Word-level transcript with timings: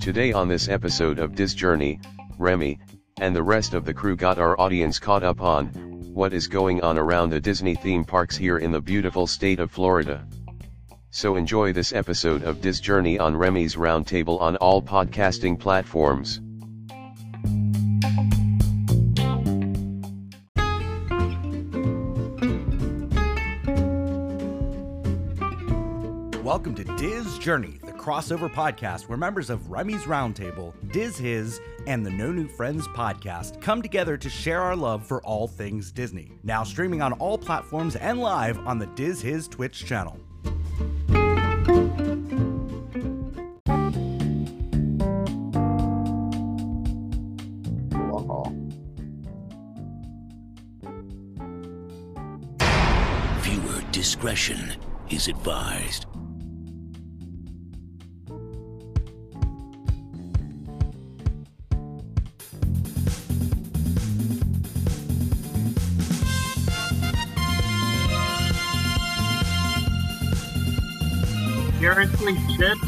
Today 0.00 0.32
on 0.32 0.46
this 0.46 0.68
episode 0.68 1.18
of 1.18 1.34
Diz 1.34 1.54
Journey, 1.54 1.98
Remy, 2.38 2.78
and 3.18 3.34
the 3.34 3.42
rest 3.42 3.72
of 3.72 3.86
the 3.86 3.94
crew 3.94 4.14
got 4.14 4.38
our 4.38 4.60
audience 4.60 4.98
caught 4.98 5.22
up 5.22 5.40
on 5.40 5.68
what 6.12 6.34
is 6.34 6.46
going 6.46 6.82
on 6.82 6.98
around 6.98 7.30
the 7.30 7.40
Disney 7.40 7.76
theme 7.76 8.04
parks 8.04 8.36
here 8.36 8.58
in 8.58 8.72
the 8.72 8.80
beautiful 8.80 9.26
state 9.26 9.58
of 9.58 9.70
Florida. 9.70 10.26
So 11.10 11.36
enjoy 11.36 11.72
this 11.72 11.94
episode 11.94 12.42
of 12.42 12.60
Diz 12.60 12.78
Journey 12.78 13.18
on 13.18 13.34
Remy's 13.34 13.76
Roundtable 13.76 14.38
on 14.40 14.56
all 14.56 14.82
podcasting 14.82 15.58
platforms. 15.58 16.40
Welcome 26.66 26.84
to 26.84 26.96
Diz 26.96 27.38
Journey, 27.38 27.78
the 27.84 27.92
crossover 27.92 28.52
podcast 28.52 29.02
where 29.02 29.16
members 29.16 29.50
of 29.50 29.70
Remy's 29.70 30.02
Roundtable, 30.02 30.74
Diz 30.90 31.16
His, 31.16 31.60
and 31.86 32.04
the 32.04 32.10
No 32.10 32.32
New 32.32 32.48
Friends 32.48 32.88
podcast 32.88 33.60
come 33.60 33.80
together 33.80 34.16
to 34.16 34.28
share 34.28 34.60
our 34.60 34.74
love 34.74 35.06
for 35.06 35.22
all 35.22 35.46
things 35.46 35.92
Disney. 35.92 36.32
Now 36.42 36.64
streaming 36.64 37.02
on 37.02 37.12
all 37.12 37.38
platforms 37.38 37.94
and 37.94 38.18
live 38.18 38.58
on 38.66 38.80
the 38.80 38.86
Diz 38.96 39.22
His 39.22 39.46
Twitch 39.46 39.84
channel. 39.84 40.18
Viewer 53.44 53.82
discretion 53.92 54.72
is 55.08 55.28
advised. 55.28 56.06
Chips? 72.06 72.80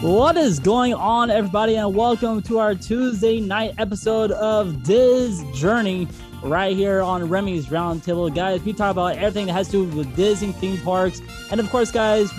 What 0.00 0.36
is 0.36 0.60
going 0.60 0.94
on, 0.94 1.30
everybody, 1.30 1.76
and 1.76 1.94
welcome 1.94 2.40
to 2.42 2.58
our 2.58 2.74
Tuesday 2.74 3.40
night 3.40 3.74
episode 3.78 4.30
of 4.32 4.84
Diz 4.84 5.42
Journey 5.54 6.06
right 6.42 6.76
here 6.76 7.00
on 7.00 7.28
Remy's 7.28 7.66
Roundtable. 7.66 8.32
Guys, 8.32 8.62
we 8.62 8.72
talk 8.72 8.92
about 8.92 9.16
everything 9.16 9.46
that 9.46 9.54
has 9.54 9.66
to 9.68 9.86
do 9.90 9.96
with 9.96 10.14
Disney 10.14 10.52
theme 10.52 10.80
parks, 10.82 11.20
and 11.50 11.58
of 11.58 11.68
course, 11.70 11.90
guys, 11.90 12.30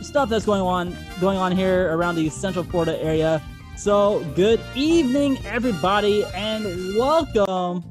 stuff 0.00 0.30
that's 0.30 0.46
going 0.46 0.62
on 0.62 0.96
going 1.20 1.36
on 1.36 1.52
here 1.52 1.94
around 1.94 2.14
the 2.14 2.30
Central 2.30 2.64
Florida 2.64 2.98
area. 3.02 3.42
So, 3.76 4.24
good 4.34 4.60
evening, 4.74 5.38
everybody, 5.44 6.24
and 6.34 6.64
welcome 6.96 7.84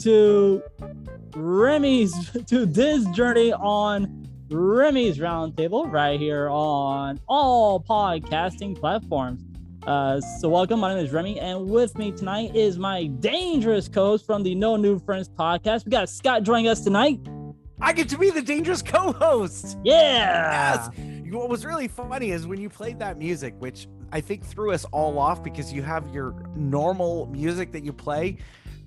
to 0.00 0.62
Remy's 1.34 2.12
to 2.46 2.66
this 2.66 3.06
Journey 3.06 3.52
on 3.54 4.28
Remy's 4.50 5.18
Roundtable 5.18 5.90
right 5.90 6.20
here 6.20 6.48
on 6.50 7.20
all 7.26 7.80
podcasting 7.80 8.78
platforms. 8.78 9.42
Uh, 9.86 10.20
so 10.20 10.48
welcome. 10.50 10.80
My 10.80 10.94
name 10.94 11.04
is 11.04 11.10
Remy, 11.10 11.40
and 11.40 11.70
with 11.70 11.96
me 11.96 12.12
tonight 12.12 12.54
is 12.54 12.78
my 12.78 13.06
dangerous 13.06 13.88
co-host 13.88 14.26
from 14.26 14.42
the 14.42 14.54
No 14.54 14.76
New 14.76 14.98
Friends 14.98 15.28
podcast. 15.28 15.86
We 15.86 15.90
got 15.90 16.10
Scott 16.10 16.42
joining 16.42 16.68
us 16.68 16.82
tonight. 16.82 17.18
I 17.80 17.94
get 17.94 18.10
to 18.10 18.18
be 18.18 18.30
the 18.30 18.42
dangerous 18.42 18.82
co-host. 18.82 19.78
Yeah. 19.82 20.90
Yes. 20.94 21.32
What 21.32 21.48
was 21.48 21.64
really 21.64 21.88
funny 21.88 22.30
is 22.30 22.46
when 22.46 22.60
you 22.60 22.68
played 22.68 22.98
that 22.98 23.16
music, 23.16 23.54
which 23.58 23.88
I 24.12 24.20
think 24.20 24.44
threw 24.44 24.70
us 24.72 24.84
all 24.92 25.18
off 25.18 25.42
because 25.42 25.72
you 25.72 25.82
have 25.82 26.14
your 26.14 26.34
normal 26.54 27.26
music 27.26 27.72
that 27.72 27.82
you 27.82 27.92
play. 27.92 28.36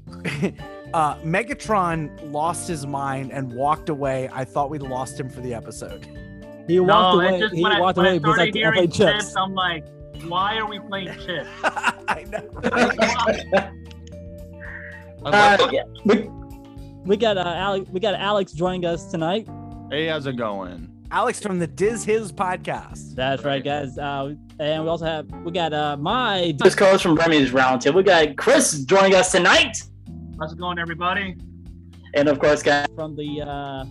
uh, 0.94 1.16
Megatron 1.18 2.32
lost 2.32 2.68
his 2.68 2.86
mind 2.86 3.32
and 3.32 3.52
walked 3.54 3.90
away. 3.90 4.30
I 4.32 4.46
thought 4.46 4.70
we'd 4.70 4.82
lost 4.82 5.20
him 5.20 5.30
for 5.30 5.42
the 5.42 5.54
episode. 5.54 6.06
He 6.68 6.80
walked 6.80 6.90
no, 7.18 7.22
away. 7.22 7.40
just 7.40 7.56
He 7.56 7.64
when 7.64 7.72
I, 7.74 7.80
walked 7.80 7.98
when 7.98 8.06
I 8.06 8.10
away 8.10 8.20
because 8.20 8.34
I, 8.40 8.50
started 8.50 8.56
I 8.56 8.60
hearing 8.60 8.74
played 8.74 8.94
chips. 8.94 9.24
chips, 9.26 9.36
I'm 9.36 9.54
like, 9.54 9.86
why 10.28 10.58
are 10.58 10.68
we 10.68 10.80
playing 10.80 11.08
chips? 11.26 11.50
I 11.64 12.26
know. 12.30 13.72
Uh, 15.26 15.70
yeah, 15.72 15.82
we- 16.06 16.30
We 17.04 17.18
got 17.18 17.36
uh, 17.38 17.42
Alex. 17.56 17.90
We 17.90 18.00
got 18.00 18.14
Alex 18.14 18.52
joining 18.52 18.86
us 18.86 19.06
tonight. 19.10 19.48
Hey, 19.90 20.06
how's 20.08 20.28
it 20.28 20.36
going? 20.38 20.88
Alex 21.12 21.40
from 21.40 21.58
the 21.60 21.68
Diz 21.68 22.04
His 22.04 22.32
podcast. 22.32 23.16
That's 23.16 23.44
right, 23.44 23.64
guys. 23.64 23.98
Uh, 23.98 24.36
and 24.60 24.84
we 24.84 24.90
also 24.90 25.06
have 25.06 25.28
we 25.44 25.52
got 25.52 25.74
uh 25.74 25.98
my 25.98 26.54
this 26.60 26.76
coach 26.76 27.02
from 27.04 27.16
Remy's 27.16 27.52
Roundtable. 27.52 27.96
We 27.96 28.04
got 28.04 28.36
Chris 28.38 28.84
joining 28.86 29.16
us 29.16 29.32
tonight, 29.32 29.82
How's 30.40 30.52
it 30.54 30.58
going, 30.60 30.80
everybody? 30.80 31.38
and 32.14 32.30
of 32.30 32.40
course, 32.40 32.64
guys, 32.64 32.88
from 32.96 33.16
the 33.16 33.42
uh 33.42 33.86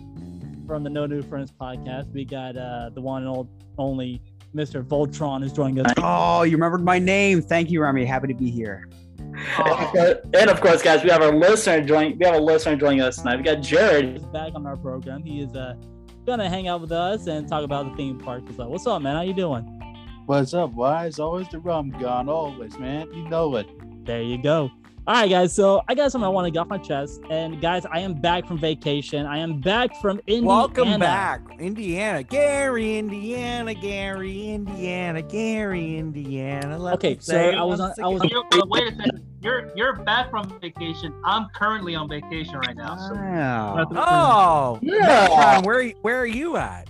from 0.67 0.83
the 0.83 0.89
No 0.89 1.05
New 1.05 1.21
Friends 1.23 1.51
podcast. 1.51 2.11
We 2.11 2.25
got 2.25 2.57
uh 2.57 2.89
the 2.93 3.01
one 3.01 3.23
and 3.23 3.29
old, 3.35 3.49
only 3.77 4.21
Mr. 4.55 4.83
Voltron 4.83 5.43
is 5.43 5.51
joining 5.51 5.85
us. 5.85 5.93
Oh, 5.97 6.43
you 6.43 6.53
remembered 6.53 6.83
my 6.83 6.97
name. 6.99 7.41
Thank 7.41 7.69
you, 7.71 7.81
Remy. 7.81 8.05
Happy 8.05 8.27
to 8.27 8.33
be 8.33 8.49
here. 8.49 8.87
and 9.19 9.67
of 9.67 9.77
course- 9.91 10.15
and 10.33 10.49
of 10.49 10.61
course, 10.61 10.81
guys, 10.81 11.03
we 11.03 11.09
have 11.09 11.21
our 11.21 11.33
listener 11.35 11.81
joining. 11.83 12.17
We 12.17 12.25
have 12.25 12.35
a 12.35 12.39
listener 12.39 12.75
joining 12.75 13.01
us 13.01 13.17
tonight. 13.17 13.37
We 13.37 13.43
got 13.43 13.61
Jared. 13.61 14.11
He's 14.13 14.25
back 14.25 14.53
on 14.55 14.65
our 14.65 14.77
program. 14.77 15.23
He 15.23 15.41
is 15.41 15.55
uh 15.55 15.75
gonna 16.25 16.49
hang 16.49 16.67
out 16.67 16.81
with 16.81 16.91
us 16.91 17.27
and 17.27 17.47
talk 17.47 17.63
about 17.63 17.89
the 17.89 17.95
theme 17.95 18.17
park. 18.19 18.43
So 18.55 18.67
what's 18.67 18.85
up, 18.87 19.01
man? 19.01 19.15
How 19.15 19.21
you 19.21 19.33
doing? 19.33 19.63
What's 20.25 20.53
up? 20.55 20.73
Why 20.73 21.05
is 21.05 21.19
always 21.19 21.47
the 21.49 21.59
rum 21.59 21.91
gone? 21.99 22.29
Always, 22.29 22.77
man. 22.79 23.11
You 23.13 23.27
know 23.29 23.55
it. 23.57 23.67
There 24.05 24.21
you 24.23 24.41
go. 24.41 24.71
All 25.07 25.13
right, 25.13 25.29
guys. 25.29 25.53
So 25.53 25.83
I 25.87 25.93
got 25.93 26.11
something 26.11 26.25
I 26.25 26.29
want 26.29 26.45
to 26.47 26.51
get 26.51 26.59
off 26.59 26.67
my 26.67 26.79
chest. 26.79 27.21
And 27.29 27.61
guys, 27.61 27.85
I 27.85 27.99
am 27.99 28.15
back 28.15 28.47
from 28.47 28.57
vacation. 28.57 29.27
I 29.27 29.37
am 29.37 29.61
back 29.61 29.95
from 30.01 30.19
Indiana. 30.25 30.47
Welcome 30.47 30.99
back, 30.99 31.41
Indiana, 31.59 32.23
Gary, 32.23 32.97
Indiana, 32.97 33.75
Gary, 33.75 34.49
Indiana, 34.49 35.21
Gary, 35.21 35.97
Indiana. 35.97 36.79
Let 36.79 36.95
Okay, 36.95 37.17
so 37.19 37.33
say 37.33 37.53
I 37.53 37.61
was 37.61 37.79
on- 37.79 37.93
I 38.01 38.07
was- 38.07 38.23
again. 38.23 38.41
You- 38.51 38.61
uh, 38.61 38.65
wait 38.67 38.93
a 38.93 38.95
second. 38.95 39.21
You're 39.41 39.69
you're 39.75 39.93
back 39.93 40.31
from 40.31 40.49
vacation. 40.59 41.13
I'm 41.23 41.49
currently 41.53 41.93
on 41.93 42.09
vacation 42.09 42.55
right 42.57 42.75
now. 42.75 42.95
So 42.97 43.13
Wow. 43.13 43.85
Oh, 43.95 44.79
Yeah. 44.81 45.27
Megatron, 45.27 45.65
where 45.67 45.89
where 46.01 46.19
are 46.19 46.25
you 46.25 46.57
at? 46.57 46.87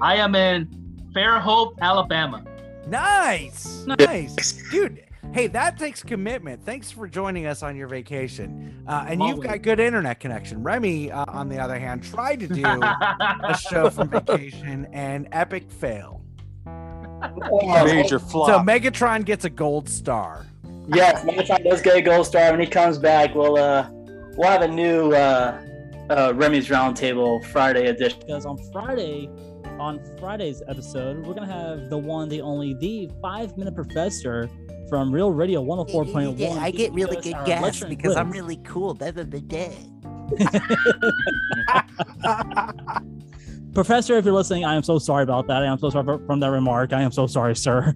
I 0.00 0.14
am 0.14 0.36
in 0.36 0.68
Fairhope, 1.12 1.76
Alabama. 1.80 2.44
Nice, 2.86 3.84
nice, 3.84 4.62
dude. 4.70 5.02
Hey, 5.32 5.46
that 5.48 5.78
takes 5.78 6.02
commitment. 6.02 6.64
Thanks 6.64 6.90
for 6.90 7.06
joining 7.06 7.46
us 7.46 7.62
on 7.62 7.76
your 7.76 7.86
vacation. 7.86 8.82
Uh, 8.86 9.04
and 9.08 9.22
you've 9.22 9.40
got 9.40 9.62
good 9.62 9.78
internet 9.78 10.20
connection. 10.20 10.62
Remy, 10.62 11.12
uh, 11.12 11.24
on 11.28 11.48
the 11.48 11.58
other 11.58 11.78
hand, 11.78 12.02
tried 12.02 12.40
to 12.40 12.48
do 12.48 12.64
a 12.64 13.56
show 13.70 13.90
from 13.90 14.08
vacation 14.08 14.88
and 14.92 15.28
epic 15.32 15.70
fail. 15.70 16.22
Major 17.84 18.18
flop. 18.18 18.48
So. 18.48 18.58
Megatron 18.60 19.24
gets 19.24 19.44
a 19.44 19.50
gold 19.50 19.88
star. 19.88 20.46
Yes, 20.88 21.22
Megatron 21.24 21.62
does 21.64 21.82
get 21.82 21.96
a 21.96 22.02
gold 22.02 22.26
star 22.26 22.50
when 22.50 22.60
he 22.60 22.66
comes 22.66 22.98
back. 22.98 23.34
We'll 23.34 23.58
uh, 23.58 23.88
we'll 23.90 24.48
have 24.48 24.62
a 24.62 24.68
new 24.68 25.12
uh, 25.12 25.60
uh, 26.10 26.32
Remy's 26.34 26.68
Roundtable 26.68 27.44
Friday 27.46 27.86
edition. 27.88 28.20
because 28.20 28.46
on 28.46 28.56
Friday, 28.72 29.28
on 29.78 30.00
Friday's 30.18 30.62
episode, 30.68 31.26
we're 31.26 31.34
gonna 31.34 31.46
have 31.46 31.90
the 31.90 31.98
one, 31.98 32.28
the 32.28 32.40
only, 32.40 32.74
the 32.74 33.10
five 33.22 33.56
minute 33.56 33.74
professor 33.74 34.48
from 34.88 35.12
Real 35.12 35.32
Radio 35.32 35.62
104.1. 35.62 36.38
Yeah, 36.38 36.48
oh 36.48 36.58
I 36.58 36.70
get 36.70 36.92
really 36.92 37.16
good 37.16 37.36
guests 37.44 37.84
because 37.84 38.16
I'm 38.16 38.30
really 38.30 38.56
cool. 38.64 38.94
Blah, 38.94 39.12
blah, 39.12 39.24
blah. 39.24 39.68
Professor, 43.74 44.16
if 44.16 44.24
you're 44.24 44.34
listening, 44.34 44.64
I 44.64 44.74
am 44.74 44.82
so 44.82 44.98
sorry 44.98 45.22
about 45.22 45.46
that. 45.46 45.62
I 45.62 45.66
am 45.66 45.78
so 45.78 45.90
sorry 45.90 46.04
for, 46.04 46.18
from 46.26 46.40
that 46.40 46.50
remark. 46.50 46.92
I 46.92 47.02
am 47.02 47.12
so 47.12 47.26
sorry, 47.26 47.54
sir. 47.54 47.94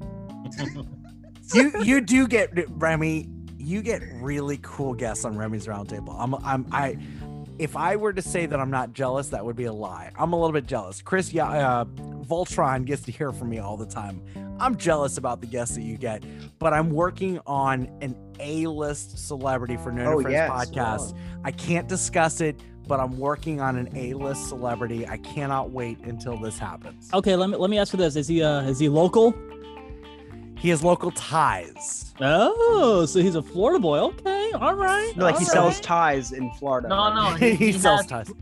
you 1.55 1.73
you 1.83 2.01
do 2.01 2.29
get 2.29 2.51
Remy. 2.71 3.29
You 3.59 3.83
get 3.83 4.03
really 4.15 4.59
cool 4.63 4.95
guests 4.95 5.25
on 5.25 5.37
Remy's 5.37 5.67
Roundtable. 5.67 6.15
I'm 6.19 6.35
I'm 6.37 6.67
I. 6.73 6.99
If 7.59 7.77
I 7.77 7.97
were 7.97 8.13
to 8.13 8.23
say 8.23 8.47
that 8.47 8.59
I'm 8.59 8.71
not 8.71 8.93
jealous, 8.93 9.29
that 9.29 9.45
would 9.45 9.57
be 9.57 9.65
a 9.65 9.73
lie. 9.73 10.11
I'm 10.19 10.33
a 10.33 10.37
little 10.37 10.53
bit 10.53 10.67
jealous. 10.67 11.01
Chris, 11.03 11.33
yeah, 11.33 11.49
uh, 11.49 11.85
Voltron 11.85 12.85
gets 12.85 13.03
to 13.03 13.13
hear 13.13 13.31
from 13.33 13.51
me 13.51 13.59
all 13.59 13.77
the 13.77 13.87
time. 13.87 14.23
I'm 14.59 14.77
jealous 14.77 15.17
about 15.19 15.41
the 15.41 15.47
guests 15.47 15.75
that 15.77 15.83
you 15.83 15.97
get, 15.97 16.25
but 16.59 16.73
I'm 16.73 16.91
working 16.91 17.41
on 17.47 17.89
an 18.01 18.17
A-list 18.41 19.19
celebrity 19.27 19.77
for 19.77 19.93
No 19.93 20.15
Oh, 20.15 20.21
Friends 20.23 20.33
yes. 20.33 20.51
podcast. 20.51 21.17
I 21.45 21.51
can't 21.53 21.89
discuss 21.89 22.41
it, 22.41 22.61
but 22.87 23.01
I'm 23.01 23.19
working 23.19 23.61
on 23.61 23.77
an 23.77 23.89
A-list 23.97 24.49
celebrity. 24.49 25.07
I 25.07 25.19
cannot 25.19 25.71
wait 25.71 25.99
until 26.01 26.37
this 26.39 26.59
happens. 26.59 27.11
Okay, 27.13 27.37
let 27.37 27.51
me 27.51 27.57
let 27.57 27.71
me 27.71 27.79
ask 27.79 27.93
you 27.93 27.99
this: 27.99 28.17
Is 28.17 28.29
he 28.29 28.43
uh 28.43 28.63
is 28.63 28.79
he 28.79 28.89
local? 28.89 29.35
He 30.63 30.69
has 30.69 30.85
local 30.85 31.11
ties. 31.11 32.15
Oh, 32.21 33.05
so 33.05 33.19
he's 33.21 33.35
a 33.35 33.43
Florida 33.43 33.81
boy. 33.81 33.99
Okay, 33.99 34.53
all 34.53 34.75
right. 34.77 35.13
like 35.17 35.37
he 35.39 35.45
all 35.45 35.51
sells 35.51 35.81
ties 35.81 36.31
in 36.31 36.53
Florida. 36.53 36.87
No, 36.89 37.13
no, 37.13 37.31
He 37.37 37.51
he, 37.57 37.67
he 37.67 37.73
sells 37.73 38.03
has, 38.03 38.29
ties. 38.29 38.33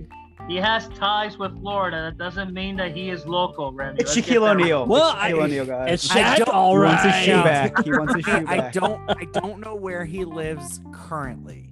He 0.47 0.57
has 0.57 0.89
ties 0.91 1.39
with 1.39 1.59
Florida. 1.61 2.11
That 2.11 2.19
doesn't 2.19 2.53
mean 2.53 2.77
that 2.77 2.95
he 2.95 3.09
is 3.09 3.25
local, 3.25 3.73
Remy. 3.73 4.01
It's 4.01 4.15
Let's 4.15 4.29
get 4.29 4.37
Shaquille 4.37 4.41
that 4.43 4.55
right. 4.57 4.61
O'Neal. 4.63 4.87
Well, 4.87 5.11
it's 5.13 5.19
Shaquille 5.19 5.41
I- 5.41 5.45
O'Neal, 5.45 5.65
guys. 5.65 5.93
It's 5.95 6.09
Shaq, 6.09 6.37
don't- 6.45 6.49
he 6.73 6.79
wants 6.79 7.05
his 7.05 7.15
shoe 7.25 7.43
back. 7.43 7.85
He 7.85 7.91
wants 7.93 8.15
his 8.17 8.25
shoe 8.27 8.47
back. 8.47 8.49
I 8.49 8.71
don't 8.71 9.11
I 9.11 9.25
don't 9.41 9.61
know 9.61 9.75
where 9.75 10.05
he 10.05 10.27
lives 10.27 10.81
currently, 10.93 11.71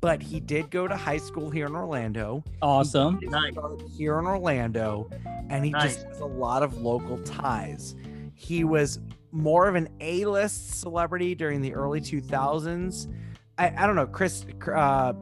but 0.00 0.22
he 0.22 0.38
did 0.38 0.70
go 0.70 0.86
to 0.86 0.94
high 0.96 1.16
school 1.16 1.50
here 1.50 1.66
in 1.66 1.74
Orlando. 1.74 2.44
Awesome. 2.62 3.18
He 3.18 3.26
Nice. 3.26 3.54
here 3.96 4.16
in 4.20 4.26
Orlando, 4.26 5.10
and 5.48 5.64
he 5.64 5.72
Nice. 5.72 5.96
just 5.96 6.06
has 6.06 6.20
a 6.20 6.24
lot 6.26 6.62
of 6.62 6.76
local 6.82 7.18
ties. 7.24 7.96
He 8.40 8.62
was 8.62 9.00
more 9.32 9.66
of 9.66 9.74
an 9.74 9.88
A-list 10.00 10.78
celebrity 10.80 11.34
during 11.34 11.60
the 11.60 11.74
early 11.74 12.00
2000s. 12.00 13.12
I, 13.58 13.74
I 13.76 13.84
don't 13.86 13.96
know, 13.96 14.06
Chris 14.06 14.46
uh, 14.72 15.12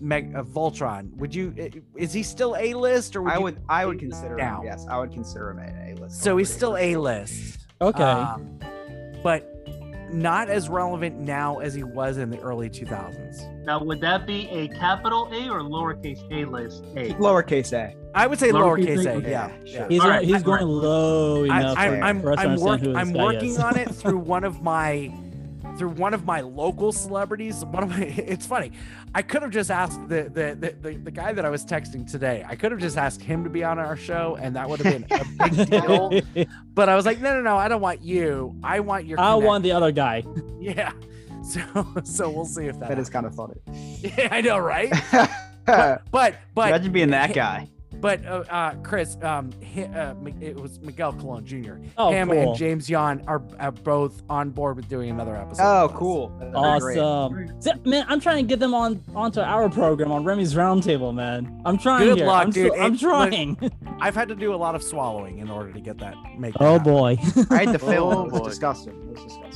Meg, 0.00 0.34
uh, 0.34 0.42
Voltron. 0.42 1.14
Would 1.16 1.32
you? 1.32 1.54
Is 1.94 2.12
he 2.12 2.24
still 2.24 2.56
A-list 2.58 3.14
or 3.14 3.22
would 3.22 3.32
I 3.32 3.36
you- 3.36 3.42
would 3.42 3.60
I 3.68 3.86
would 3.86 4.00
consider 4.00 4.36
down? 4.36 4.62
him. 4.62 4.66
Yes, 4.66 4.84
I 4.90 4.98
would 4.98 5.12
consider 5.12 5.50
him 5.50 5.58
an 5.60 5.96
A-list. 5.96 6.20
So 6.22 6.36
he's 6.38 6.52
still 6.52 6.76
A-list. 6.76 7.68
Okay. 7.80 8.02
Um, 8.02 8.58
but 9.22 9.49
not 10.12 10.48
as 10.48 10.68
relevant 10.68 11.18
now 11.18 11.58
as 11.58 11.74
he 11.74 11.84
was 11.84 12.18
in 12.18 12.30
the 12.30 12.38
early 12.40 12.68
2000s. 12.68 13.64
Now, 13.64 13.82
would 13.82 14.00
that 14.00 14.26
be 14.26 14.48
a 14.48 14.68
capital 14.68 15.28
A 15.32 15.48
or 15.48 15.60
lowercase 15.60 16.20
a 16.32 16.44
list? 16.48 16.84
A. 16.96 17.14
lowercase 17.14 17.72
a. 17.72 17.94
I 18.14 18.26
would 18.26 18.38
say 18.38 18.50
Lowercase 18.50 19.04
lowercase 19.04 19.24
a? 19.24 19.26
a. 19.26 19.30
Yeah, 19.30 19.52
yeah. 19.64 19.88
he's 19.88 20.00
going, 20.00 20.10
right, 20.10 20.24
he's 20.26 20.42
going 20.42 20.58
right. 20.60 20.66
low 20.66 21.44
enough 21.44 21.78
I, 21.78 21.88
for, 21.88 21.94
I'm, 21.94 22.02
I'm, 22.02 22.20
for 22.22 22.32
us 22.32 22.38
I'm, 22.40 22.56
work, 22.56 22.80
I'm 22.82 23.12
working 23.12 23.50
is. 23.50 23.58
on 23.58 23.78
it 23.78 23.90
through 23.94 24.18
one 24.18 24.44
of 24.44 24.62
my 24.62 25.12
through 25.76 25.90
one 25.90 26.14
of 26.14 26.24
my 26.24 26.40
local 26.40 26.92
celebrities. 26.92 27.64
One 27.64 27.82
of 27.82 27.90
my 27.90 28.02
it's 28.04 28.46
funny. 28.46 28.72
I 29.14 29.22
could 29.22 29.42
have 29.42 29.50
just 29.50 29.70
asked 29.70 30.08
the 30.08 30.24
the, 30.24 30.56
the 30.58 30.76
the 30.80 30.96
the 30.96 31.10
guy 31.10 31.32
that 31.32 31.44
I 31.44 31.50
was 31.50 31.64
texting 31.64 32.10
today. 32.10 32.44
I 32.46 32.56
could 32.56 32.72
have 32.72 32.80
just 32.80 32.96
asked 32.96 33.22
him 33.22 33.44
to 33.44 33.50
be 33.50 33.64
on 33.64 33.78
our 33.78 33.96
show, 33.96 34.36
and 34.40 34.56
that 34.56 34.68
would 34.68 34.80
have 34.80 34.92
been 34.92 35.06
a 35.10 35.48
big 35.48 35.70
deal. 36.36 36.46
But 36.74 36.88
I 36.88 36.96
was 36.96 37.06
like, 37.06 37.20
no, 37.20 37.34
no, 37.34 37.42
no. 37.42 37.56
I 37.56 37.68
don't 37.68 37.80
want 37.80 38.02
you. 38.02 38.56
I 38.62 38.80
want 38.80 39.06
your. 39.06 39.18
I 39.20 39.32
connect." 39.32 39.46
want 39.46 39.62
the 39.64 39.72
other 39.72 39.92
guy. 39.92 40.24
Yeah. 40.60 40.92
So 41.42 41.60
so 42.04 42.28
we'll 42.28 42.44
see 42.44 42.66
if 42.66 42.78
that. 42.80 42.90
That 42.90 42.98
is 42.98 43.08
kind 43.08 43.24
of 43.24 43.34
funny. 43.34 43.54
Yeah, 44.02 44.28
I 44.30 44.42
know, 44.42 44.58
right? 44.58 44.92
But 45.64 46.02
but 46.10 46.34
but 46.54 46.68
Imagine 46.68 46.92
being 46.92 47.10
that 47.10 47.32
guy. 47.32 47.70
But 48.00 48.24
uh, 48.24 48.44
uh, 48.48 48.74
Chris, 48.82 49.16
um, 49.22 49.50
hi, 49.74 49.82
uh, 49.84 50.14
it 50.40 50.56
was 50.56 50.80
Miguel 50.80 51.12
Colon 51.12 51.44
Jr. 51.44 51.74
Oh, 51.98 52.10
Him 52.10 52.28
cool. 52.30 52.38
and 52.50 52.56
James 52.56 52.88
Yon 52.88 53.22
are, 53.26 53.42
are 53.58 53.72
both 53.72 54.22
on 54.30 54.50
board 54.50 54.76
with 54.76 54.88
doing 54.88 55.10
another 55.10 55.36
episode. 55.36 55.62
Oh, 55.62 55.88
cool. 55.94 56.28
That'd 56.38 56.80
great. 56.80 56.98
Awesome. 56.98 57.60
See, 57.60 57.70
Man, 57.84 58.06
I'm 58.08 58.18
trying 58.20 58.44
to 58.44 58.48
get 58.48 58.58
them 58.58 58.72
on 58.72 59.02
onto 59.14 59.40
our 59.40 59.68
program 59.68 60.12
on 60.12 60.24
Remy's 60.24 60.54
Roundtable, 60.54 61.14
man. 61.14 61.60
I'm 61.66 61.76
trying 61.76 62.04
Good 62.06 62.18
here. 62.18 62.26
luck, 62.26 62.46
I'm, 62.46 62.50
dude. 62.50 62.72
so- 62.72 62.78
I'm 62.80 62.94
It- 62.94 63.00
trying. 63.00 63.70
I've 64.00 64.14
had 64.14 64.28
to 64.28 64.34
do 64.34 64.54
a 64.54 64.56
lot 64.56 64.74
of 64.74 64.82
swallowing 64.82 65.38
in 65.38 65.50
order 65.50 65.70
to 65.72 65.80
get 65.80 65.98
that. 65.98 66.14
Make 66.38 66.54
that 66.54 66.62
oh 66.62 66.78
happen. 66.78 66.92
boy. 66.92 67.18
I 67.50 67.64
had 67.64 67.72
to 67.72 67.78
film. 67.90 68.14
Oh, 68.14 68.26
it 68.26 68.32
was 68.32 68.42
disgusting. 68.48 68.94
It 68.94 69.08
was 69.10 69.22
disgusting. 69.24 69.49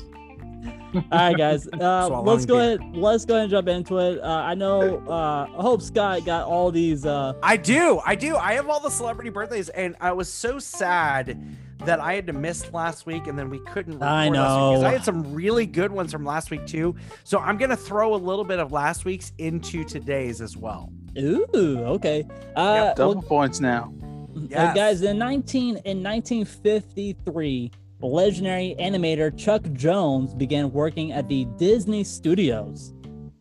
All 0.95 1.03
right, 1.11 1.37
guys. 1.37 1.69
Uh, 1.81 2.21
let's 2.23 2.47
go 2.47 2.55
beer. 2.57 2.77
ahead. 2.77 2.97
Let's 2.97 3.25
go 3.25 3.35
ahead 3.35 3.45
and 3.45 3.51
jump 3.51 3.69
into 3.69 3.99
it. 3.99 4.21
Uh, 4.21 4.27
I 4.27 4.55
know. 4.55 5.03
Uh, 5.09 5.47
I 5.59 5.63
hope 5.63 5.83
Scott 5.83 6.25
got 6.25 6.47
all 6.47 6.71
these. 6.71 7.05
Uh, 7.05 7.33
I 7.43 7.57
do. 7.57 8.01
I 8.05 8.15
do. 8.15 8.37
I 8.37 8.55
have 8.55 8.69
all 8.69 8.81
the 8.81 8.91
celebrity 8.91 9.31
birthdays, 9.31 9.69
and 9.71 9.97
I 10.01 10.13
was 10.13 10.33
so 10.33 10.59
sad 10.59 11.39
that 11.85 12.01
I 12.01 12.15
had 12.15 12.27
to 12.29 12.33
miss 12.33 12.73
last 12.73 13.05
week, 13.07 13.27
and 13.27 13.39
then 13.39 13.51
we 13.51 13.59
couldn't. 13.61 13.95
Record 13.95 14.07
I 14.07 14.29
Last 14.29 14.31
week 14.31 14.39
'cause 14.39 14.81
know. 14.83 14.89
I 14.89 14.93
had 14.93 15.05
some 15.05 15.35
really 15.35 15.67
good 15.67 15.91
ones 15.93 16.13
from 16.13 16.25
last 16.25 16.51
week 16.51 16.65
too. 16.67 16.95
So 17.25 17.39
I'm 17.41 17.59
gonna 17.59 17.77
throw 17.77 18.15
a 18.15 18.17
little 18.17 18.45
bit 18.45 18.59
of 18.61 18.73
last 18.73 19.05
week's 19.05 19.33
into 19.39 19.85
today's 19.85 20.41
as 20.41 20.57
well. 20.57 20.91
ooh. 21.19 21.79
Okay. 21.85 22.25
Uh, 22.55 22.55
well, 22.57 22.95
Double 22.95 23.23
points 23.23 23.61
now. 23.61 23.93
Uh, 24.03 24.41
Yes. 24.49 24.75
guys, 24.77 25.03
in 25.03 25.17
19 25.19 25.77
in 25.85 26.03
1953, 26.03 27.71
legendary 28.07 28.77
animator 28.79 29.37
Chuck 29.37 29.63
Jones 29.73 30.35
began 30.35 30.71
working 30.73 31.13
at 31.13 31.29
the 31.29 31.45
Disney 31.57 32.05
Studios. 32.05 32.93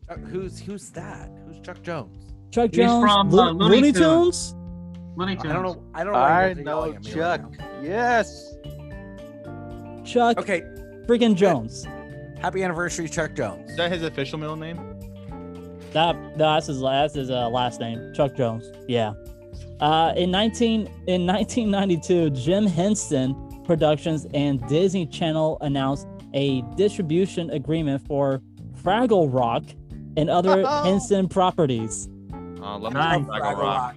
Uh, 0.08 0.14
who's 0.16 0.58
who's 0.60 0.90
that? 0.90 1.30
Who's 1.46 1.60
Chuck 1.60 1.82
Jones? 1.82 2.32
Chuck 2.50 2.70
He's 2.70 2.78
Jones, 2.78 3.04
from, 3.04 3.30
Lo- 3.30 3.48
uh, 3.48 3.52
Looney 3.52 3.76
Looney 3.76 3.92
Tunes. 3.92 4.52
Tunes. 4.52 4.54
Looney 5.16 5.36
Tunes. 5.36 5.46
I 5.46 5.52
don't 5.52 5.62
know. 5.62 5.84
I 5.94 6.04
don't 6.04 6.12
know. 6.12 6.18
I 6.18 6.46
you're 6.48 6.54
know 6.64 6.84
yelling 6.84 6.96
at 6.96 7.04
me 7.04 7.12
right 7.12 7.40
Chuck. 7.40 7.52
Yes. 7.82 8.54
Chuck 10.04 10.38
Okay. 10.38 10.60
freaking 11.06 11.34
Jones. 11.34 11.86
Happy 12.40 12.62
anniversary, 12.62 13.08
Chuck 13.08 13.34
Jones. 13.34 13.70
Is 13.70 13.76
that 13.76 13.90
his 13.90 14.02
official 14.02 14.38
middle 14.38 14.56
name? 14.56 14.78
That 15.92 16.16
that's 16.36 16.66
his 16.66 16.80
that's 16.80 17.14
his 17.14 17.30
uh, 17.30 17.48
last 17.48 17.80
name, 17.80 18.12
Chuck 18.14 18.34
Jones. 18.34 18.70
Yeah. 18.88 19.14
Uh, 19.80 20.12
in 20.16 20.30
19 20.30 20.82
in 21.06 21.26
1992, 21.26 22.30
Jim 22.30 22.66
Henson 22.66 23.43
Productions 23.64 24.26
and 24.34 24.66
Disney 24.68 25.06
Channel 25.06 25.58
announced 25.60 26.06
a 26.32 26.62
distribution 26.76 27.50
agreement 27.50 28.06
for 28.06 28.40
Fraggle 28.82 29.32
Rock 29.32 29.64
and 30.16 30.28
other 30.30 30.66
Henson 30.84 31.28
properties. 31.28 32.08
Uh, 32.60 32.78
let 32.78 32.92
me 32.92 32.98
Nice. 32.98 33.20
know 33.20 33.26
Fraggle 33.32 33.56
Rock. 33.58 33.96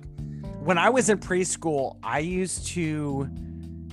When 0.59 0.77
I 0.77 0.89
was 0.89 1.09
in 1.09 1.17
preschool, 1.19 1.97
I 2.03 2.19
used 2.19 2.67
to 2.67 3.29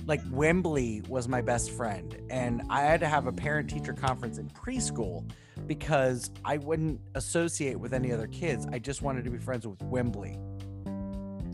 like 0.05 0.21
Wembley 0.31 1.01
was 1.09 1.27
my 1.27 1.41
best 1.41 1.71
friend, 1.71 2.15
and 2.29 2.61
I 2.69 2.81
had 2.81 2.99
to 2.99 3.07
have 3.07 3.25
a 3.25 3.31
parent 3.31 3.69
teacher 3.69 3.93
conference 3.93 4.37
in 4.37 4.49
preschool 4.49 5.27
because 5.65 6.29
I 6.43 6.57
wouldn't 6.57 6.99
associate 7.15 7.79
with 7.79 7.91
any 7.93 8.11
other 8.11 8.27
kids. 8.27 8.67
I 8.71 8.77
just 8.77 9.01
wanted 9.01 9.23
to 9.25 9.31
be 9.31 9.39
friends 9.39 9.65
with 9.65 9.81
Wembley. 9.81 10.37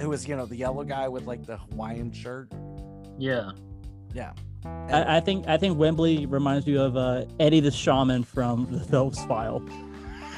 It 0.02 0.08
was, 0.08 0.28
you 0.28 0.36
know, 0.36 0.46
the 0.46 0.56
yellow 0.58 0.84
guy 0.84 1.08
with 1.08 1.28
like 1.28 1.46
the 1.46 1.58
Hawaiian 1.58 2.12
shirt. 2.12 2.52
Yeah. 3.18 3.52
I, 4.66 5.18
I 5.18 5.20
think 5.20 5.48
I 5.48 5.58
think 5.58 5.78
Wembley 5.78 6.26
reminds 6.28 6.68
you 6.68 6.80
of 6.82 6.96
uh, 6.96 7.26
Eddie 7.40 7.60
the 7.62 7.72
Shaman 7.72 8.24
from 8.24 8.68
the 8.72 8.80
Phillips 8.80 9.24
File. 9.26 9.60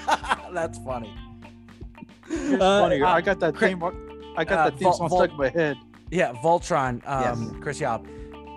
That's 0.54 0.78
funny. 0.80 1.14
Uh, 2.32 2.58
funny. 2.58 3.02
uh, 3.02 3.08
I 3.10 3.22
got 3.22 3.40
that 3.42 3.56
Cri- 3.56 3.70
theme. 3.70 3.84
I 4.38 4.44
got 4.46 4.60
uh, 4.60 4.70
that 4.70 4.74
theme 4.80 4.84
Vol- 4.84 4.94
song 4.94 5.10
Vol- 5.10 5.18
stuck 5.20 5.32
in 5.32 5.38
my 5.38 5.50
head. 5.50 5.78
Yeah, 6.12 6.34
Voltron, 6.34 7.06
um, 7.08 7.52
Yes. 7.54 7.62
Chris 7.62 7.80
Yob. 7.80 8.08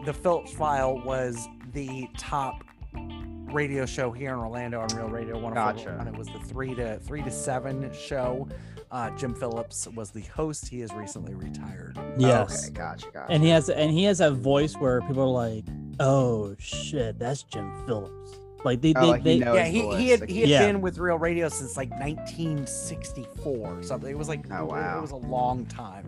The 0.05 0.13
Phillips 0.13 0.53
File 0.53 1.01
was 1.05 1.49
the 1.73 2.07
top 2.17 2.62
radio 2.95 3.87
show 3.87 4.11
here 4.12 4.33
in 4.33 4.39
Orlando 4.39 4.81
on 4.81 4.89
Real 4.97 5.09
Radio 5.09 5.37
104.1. 5.41 5.55
Gotcha. 5.55 6.05
It 6.12 6.17
was 6.17 6.29
the 6.29 6.39
three 6.41 6.75
to 6.75 6.99
three 7.01 7.23
to 7.23 7.31
seven 7.31 7.91
show. 7.93 8.47
Uh, 8.91 9.11
Jim 9.17 9.35
Phillips 9.35 9.87
was 9.94 10.11
the 10.11 10.21
host. 10.23 10.69
He 10.69 10.81
is 10.81 10.93
recently 10.94 11.35
retired. 11.35 11.99
Yes. 12.16 12.66
Okay, 12.69 12.75
gotcha, 12.75 13.07
gotcha. 13.12 13.33
And 13.33 13.43
he 13.43 13.49
has 13.50 13.69
and 13.69 13.90
he 13.90 14.05
has 14.05 14.19
that 14.19 14.33
voice 14.35 14.75
where 14.76 15.00
people 15.02 15.23
are 15.23 15.26
like, 15.49 15.64
"Oh 16.00 16.55
shit, 16.59 17.19
that's 17.19 17.43
Jim 17.43 17.71
Phillips." 17.87 18.38
Like 18.64 18.81
they 18.81 18.95
Oh, 18.97 19.12
they, 19.12 19.35
he 19.35 19.40
they 19.40 19.45
yeah, 19.55 19.64
he, 19.64 19.83
voice, 19.83 19.99
he 19.99 20.09
had 20.11 20.28
he 20.31 20.40
had 20.40 20.49
Yeah. 20.49 20.66
been 20.66 20.81
with 20.81 20.99
Real 20.99 21.19
Radio 21.19 21.49
since 21.49 21.76
like 21.76 21.90
1964 21.90 23.78
or 23.78 23.83
something. 23.83 24.11
It 24.11 24.19
was 24.19 24.28
like 24.28 24.45
Oh, 24.50 24.64
it- 24.64 24.69
wow. 24.69 24.99
it 24.99 25.02
was 25.02 25.11
a 25.12 25.16
long 25.16 25.66
time. 25.66 26.05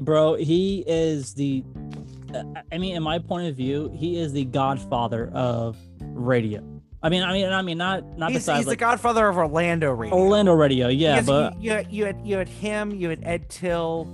bro, 0.00 0.34
he 0.34 0.82
is 0.86 1.34
the. 1.34 1.62
uh, 2.34 2.42
I 2.72 2.78
mean, 2.78 2.96
in 2.96 3.02
my 3.02 3.18
point 3.18 3.48
of 3.48 3.56
view, 3.56 3.90
he 3.94 4.18
is 4.18 4.32
the 4.32 4.44
godfather 4.44 5.30
of 5.34 5.76
radio. 6.00 6.62
I 7.02 7.08
mean, 7.08 7.22
I 7.22 7.32
mean, 7.32 7.46
I 7.46 7.62
mean, 7.62 7.78
not 7.78 8.18
not 8.18 8.30
He's, 8.30 8.40
besides 8.40 8.58
he's 8.60 8.66
the 8.66 8.76
godfather 8.76 9.26
of 9.26 9.36
Orlando 9.38 9.92
Radio. 9.92 10.16
Orlando 10.16 10.52
radio, 10.52 10.88
yeah, 10.88 11.20
Because 11.20 11.26
but 11.26 11.62
you, 11.62 11.70
you, 11.70 11.76
had, 11.76 11.92
you 11.92 12.04
had 12.04 12.20
you 12.26 12.36
had 12.36 12.48
him, 12.48 12.90
you 12.90 13.08
had 13.08 13.20
Ed 13.24 13.48
Till, 13.48 14.06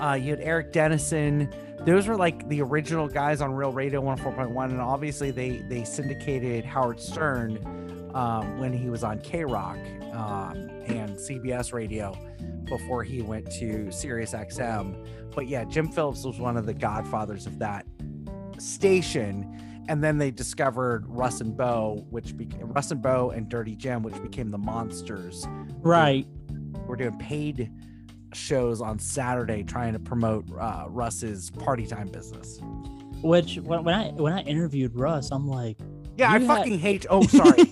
uh, 0.00 0.12
you 0.12 0.30
had 0.30 0.40
Eric 0.40 0.72
Dennison. 0.72 1.52
Those 1.86 2.06
were 2.06 2.16
like 2.16 2.48
the 2.48 2.60
original 2.60 3.08
guys 3.08 3.40
on 3.40 3.52
Real 3.54 3.72
Radio 3.72 4.02
104.1, 4.02 4.64
and 4.64 4.80
obviously 4.80 5.30
they 5.30 5.64
they 5.68 5.84
syndicated 5.84 6.64
Howard 6.64 7.00
Stern 7.00 8.10
um, 8.14 8.58
when 8.58 8.72
he 8.72 8.90
was 8.90 9.04
on 9.04 9.20
K 9.20 9.44
Rock 9.44 9.78
um, 10.12 10.68
and 10.86 11.16
CBS 11.16 11.72
Radio 11.72 12.16
before 12.64 13.02
he 13.02 13.22
went 13.22 13.50
to 13.52 13.90
Sirius 13.90 14.32
XM. 14.32 15.06
But 15.34 15.48
yeah, 15.48 15.64
Jim 15.64 15.88
Phillips 15.88 16.24
was 16.24 16.38
one 16.38 16.56
of 16.56 16.66
the 16.66 16.74
godfathers 16.74 17.46
of 17.46 17.58
that 17.58 17.86
station. 18.58 19.60
And 19.88 20.02
then 20.02 20.18
they 20.18 20.30
discovered 20.30 21.04
Russ 21.06 21.40
and 21.40 21.56
Bo, 21.56 22.06
which 22.10 22.36
became 22.36 22.72
Russ 22.72 22.90
and 22.90 23.02
Bo 23.02 23.30
and 23.30 23.48
Dirty 23.48 23.76
Jim, 23.76 24.02
which 24.02 24.20
became 24.22 24.50
the 24.50 24.58
Monsters 24.58 25.46
right, 25.82 26.26
we're 26.86 26.96
doing 26.96 27.16
paid 27.18 27.70
shows 28.32 28.80
on 28.80 28.98
Saturday 28.98 29.62
trying 29.62 29.92
to 29.92 29.98
promote 29.98 30.44
uh, 30.58 30.86
Russ's 30.88 31.50
party 31.50 31.86
time 31.86 32.08
business. 32.08 32.60
which 33.22 33.56
when, 33.58 33.84
when 33.84 33.94
I 33.94 34.08
when 34.08 34.32
I 34.32 34.40
interviewed 34.42 34.94
Russ, 34.96 35.30
I'm 35.30 35.46
like, 35.46 35.78
Yeah, 36.16 36.30
I 36.30 36.36
You 36.38 36.46
had- 36.46 36.56
fucking 36.58 36.78
hate. 36.78 37.06
Oh, 37.10 37.22
sorry. 37.24 37.60
I 37.60 37.64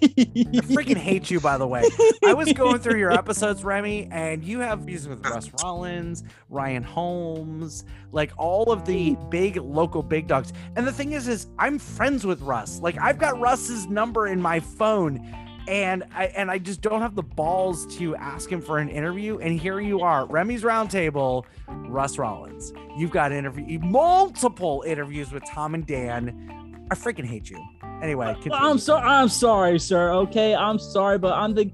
freaking 0.72 0.96
hate 0.96 1.30
you, 1.30 1.38
by 1.40 1.58
the 1.58 1.66
way. 1.66 1.84
I 2.25 2.34
was 2.34 2.52
going 2.52 2.78
through 2.80 2.99
your 2.99 3.12
episodes, 3.12 3.62
Remy, 3.62 4.08
and 4.11 4.42
you 4.42 4.58
have 4.61 4.80
views 4.80 5.06
with 5.06 5.25
Russ 5.26 5.50
Rollins, 5.62 6.25
Ryan 6.50 6.82
Holmes, 6.82 7.84
like 8.11 8.32
all 8.38 8.72
of 8.72 8.84
the 8.84 9.16
big 9.30 9.56
local 9.56 10.02
big 10.02 10.26
dogs. 10.26 10.52
And 10.76 10.87
the 10.87 10.92
thing 10.92 11.12
is, 11.12 11.28
is 11.28 11.46
I'm 11.58 11.78
friends 11.78 12.26
with 12.26 12.40
Russ. 12.42 12.80
Like 12.80 12.99
I've 13.00 13.18
got 13.18 13.38
Russ's 13.38 13.87
number 13.87 14.26
in 14.26 14.42
my 14.42 14.58
phone, 14.61 15.25
and 15.68 16.02
I 16.12 16.25
and 16.26 16.50
I 16.50 16.58
just 16.58 16.80
don't 16.80 17.00
have 17.00 17.14
the 17.14 17.22
balls 17.22 17.87
to 17.99 18.16
ask 18.16 18.50
him 18.50 18.61
for 18.61 18.78
an 18.78 18.88
interview. 18.88 19.38
And 19.38 19.61
here 19.61 19.78
you 19.78 20.00
are, 20.00 20.26
Remy's 20.26 20.62
Roundtable, 20.62 21.44
Russ 21.68 22.18
Rollins. 22.18 22.72
You've 22.96 23.12
got 23.12 23.30
interview 23.30 23.78
multiple 23.78 24.82
interviews 24.87 25.30
with 25.32 25.44
Tom 25.49 25.75
and 25.75 25.87
Dan. 25.87 26.87
I 26.90 26.94
freaking 26.94 27.25
hate 27.25 27.49
you. 27.49 27.64
Anyway, 28.02 28.37
Well, 28.47 28.59
I'm 28.61 28.78
sorry. 28.78 29.02
I'm 29.02 29.28
sorry, 29.28 29.78
sir. 29.78 30.11
Okay, 30.12 30.54
I'm 30.54 30.78
sorry, 30.78 31.18
but 31.18 31.32
I'm 31.35 31.54
the. 31.54 31.71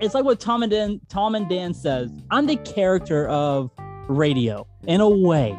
It's 0.00 0.14
like 0.14 0.24
what 0.24 0.40
Tom 0.40 0.62
and 0.62 0.72
Dan. 0.72 1.00
Tom 1.08 1.34
and 1.34 1.48
Dan 1.48 1.74
says. 1.74 2.10
I'm 2.30 2.46
the 2.46 2.56
character 2.56 3.28
of 3.28 3.70
radio 4.08 4.66
in 4.86 5.00
a 5.00 5.08
way. 5.08 5.56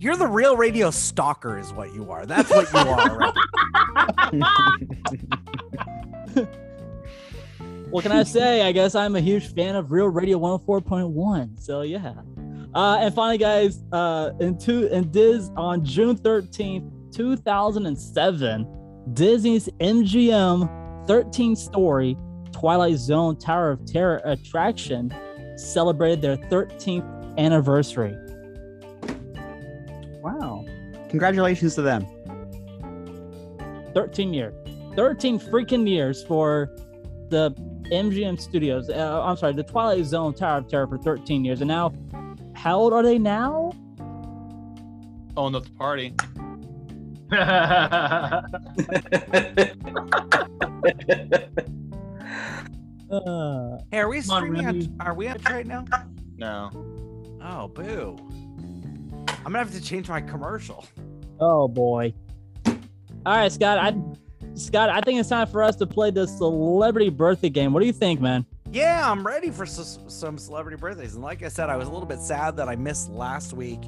You're 0.00 0.16
the 0.16 0.26
real 0.26 0.56
radio 0.56 0.90
stalker, 0.90 1.58
is 1.58 1.72
what 1.72 1.94
you 1.94 2.10
are. 2.10 2.26
That's 2.26 2.50
what 2.50 2.72
you 2.72 2.78
are. 2.78 3.18
Right? 3.18 3.34
What 7.90 8.02
can 8.02 8.12
I 8.12 8.22
say? 8.22 8.60
I 8.62 8.72
guess 8.72 8.94
I'm 8.94 9.16
a 9.16 9.20
huge 9.20 9.54
fan 9.54 9.74
of 9.74 9.90
Real 9.92 10.08
Radio 10.08 10.38
104.1. 10.38 11.58
So 11.58 11.80
yeah. 11.80 12.12
Uh, 12.74 12.98
and 13.00 13.14
finally, 13.14 13.38
guys, 13.38 13.82
uh, 13.92 14.32
in 14.40 14.58
two 14.58 14.88
in 14.88 15.10
Diz 15.10 15.50
on 15.56 15.82
June 15.86 16.14
13th, 16.14 17.14
2007, 17.14 18.66
Disney's 19.14 19.68
MGM 19.80 21.06
13 21.06 21.56
story 21.56 22.16
Twilight 22.52 22.96
Zone 22.96 23.36
Tower 23.36 23.70
of 23.72 23.84
Terror 23.86 24.20
attraction 24.24 25.14
celebrated 25.56 26.20
their 26.20 26.36
13th 26.36 27.38
anniversary. 27.38 28.16
Wow. 30.22 30.64
Congratulations 31.08 31.74
to 31.76 31.82
them. 31.82 32.06
13 33.94 34.34
years. 34.34 34.54
13 34.96 35.38
freaking 35.38 35.88
years 35.88 36.24
for 36.24 36.70
the 37.28 37.52
MGM 37.92 38.40
Studios. 38.40 38.90
Uh, 38.90 39.22
I'm 39.24 39.36
sorry, 39.36 39.52
the 39.52 39.62
Twilight 39.62 40.04
Zone 40.04 40.34
Tower 40.34 40.58
of 40.58 40.68
Terror 40.68 40.86
for 40.86 40.98
13 40.98 41.44
years. 41.44 41.60
And 41.60 41.68
now, 41.68 41.92
how 42.54 42.78
old 42.78 42.92
are 42.92 43.02
they 43.02 43.18
now? 43.18 43.72
Oh, 45.36 45.46
enough 45.46 45.64
to 45.64 45.72
party. 45.72 46.14
Uh, 53.10 53.78
Hey, 53.90 53.98
are 54.00 54.08
we 54.08 54.20
Come 54.20 54.30
on, 54.30 54.42
streaming? 54.42 54.66
On, 54.66 54.96
are 55.00 55.14
we 55.14 55.28
on 55.28 55.38
right 55.48 55.66
now? 55.66 55.84
No. 56.36 56.70
Oh, 57.42 57.68
boo! 57.68 58.16
I'm 59.28 59.44
gonna 59.44 59.58
have 59.58 59.72
to 59.72 59.80
change 59.80 60.08
my 60.08 60.20
commercial. 60.20 60.84
oh 61.40 61.68
boy. 61.68 62.12
All 62.66 63.36
right, 63.36 63.50
Scott. 63.50 63.78
I 63.78 63.94
Scott, 64.54 64.90
I 64.90 65.00
think 65.00 65.20
it's 65.20 65.28
time 65.28 65.46
for 65.46 65.62
us 65.62 65.76
to 65.76 65.86
play 65.86 66.10
the 66.10 66.26
celebrity 66.26 67.10
birthday 67.10 67.48
game. 67.48 67.72
What 67.72 67.80
do 67.80 67.86
you 67.86 67.92
think, 67.92 68.20
man? 68.20 68.44
Yeah, 68.70 69.10
I'm 69.10 69.26
ready 69.26 69.50
for 69.50 69.64
some 69.64 70.36
celebrity 70.36 70.76
birthdays. 70.76 71.14
And 71.14 71.22
like 71.22 71.42
I 71.42 71.48
said, 71.48 71.70
I 71.70 71.76
was 71.76 71.88
a 71.88 71.90
little 71.90 72.08
bit 72.08 72.20
sad 72.20 72.56
that 72.58 72.68
I 72.68 72.76
missed 72.76 73.08
last 73.10 73.52
week, 73.54 73.80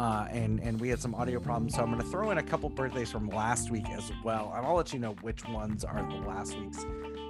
uh, 0.00 0.26
and 0.30 0.60
and 0.60 0.80
we 0.80 0.88
had 0.88 0.98
some 0.98 1.14
audio 1.14 1.38
problems. 1.38 1.74
So 1.74 1.82
I'm 1.82 1.90
going 1.90 2.00
to 2.00 2.06
throw 2.08 2.30
in 2.30 2.38
a 2.38 2.42
couple 2.42 2.68
birthdays 2.70 3.10
from 3.12 3.28
last 3.28 3.70
week 3.70 3.88
as 3.90 4.10
well, 4.24 4.52
and 4.56 4.64
I'll 4.66 4.74
let 4.74 4.92
you 4.94 4.98
know 4.98 5.12
which 5.20 5.46
ones 5.46 5.84
are 5.84 6.02
the 6.08 6.16
last 6.26 6.58
week's 6.58 6.86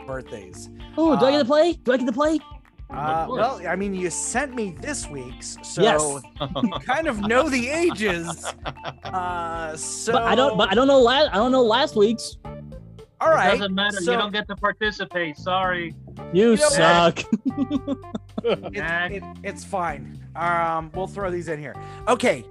birthdays. 0.06 0.70
Oh, 0.96 1.18
do 1.18 1.26
I 1.26 1.32
get 1.32 1.38
to 1.38 1.44
play? 1.44 1.72
Do 1.72 1.92
I 1.92 1.96
get 1.96 2.06
to 2.06 2.12
play? 2.12 2.38
Uh, 2.88 3.26
well, 3.30 3.60
I 3.68 3.76
mean, 3.76 3.94
you 3.94 4.10
sent 4.10 4.54
me 4.54 4.74
this 4.80 5.06
week's, 5.08 5.56
so 5.62 5.80
Yes. 5.82 6.02
you 6.62 6.70
kind 6.84 7.06
of 7.06 7.20
know 7.20 7.48
the 7.48 7.68
ages. 7.68 8.46
Uh, 9.04 9.76
so 9.76 10.12
But 10.12 10.22
I 10.22 10.34
don't. 10.36 10.56
But 10.56 10.70
I 10.70 10.74
don't 10.74 10.86
know. 10.86 11.00
Last 11.00 11.30
I 11.32 11.36
don't 11.36 11.50
know 11.50 11.62
last 11.64 11.96
week's. 11.96 12.36
All 13.20 13.30
right. 13.30 13.54
It 13.54 13.58
doesn't 13.58 13.74
matter. 13.74 14.00
so- 14.00 14.12
you 14.12 14.18
don't 14.18 14.32
get 14.32 14.46
to 14.48 14.54
participate. 14.56 15.36
Sorry. 15.36 15.94
You, 16.32 16.50
You 16.52 16.56
suck. 16.56 17.18
It- 18.44 18.72
it- 19.12 19.22
it's 19.42 19.64
fine. 19.64 20.18
Um, 20.36 20.90
we'll 20.94 21.06
throw 21.08 21.30
these 21.30 21.48
in 21.48 21.58
here. 21.58 21.74
Okay. 22.08 22.44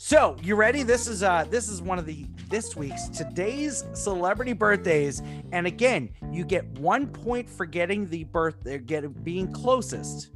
So 0.00 0.36
you 0.44 0.54
ready? 0.54 0.84
This 0.84 1.08
is 1.08 1.24
uh 1.24 1.44
this 1.50 1.68
is 1.68 1.82
one 1.82 1.98
of 1.98 2.06
the 2.06 2.24
this 2.48 2.76
week's 2.76 3.08
today's 3.08 3.84
celebrity 3.94 4.52
birthdays, 4.52 5.20
and 5.50 5.66
again, 5.66 6.10
you 6.30 6.44
get 6.44 6.64
one 6.78 7.08
point 7.08 7.50
for 7.50 7.66
getting 7.66 8.06
the 8.06 8.22
birthday, 8.22 8.78
getting 8.78 9.10
being 9.10 9.52
closest. 9.52 10.30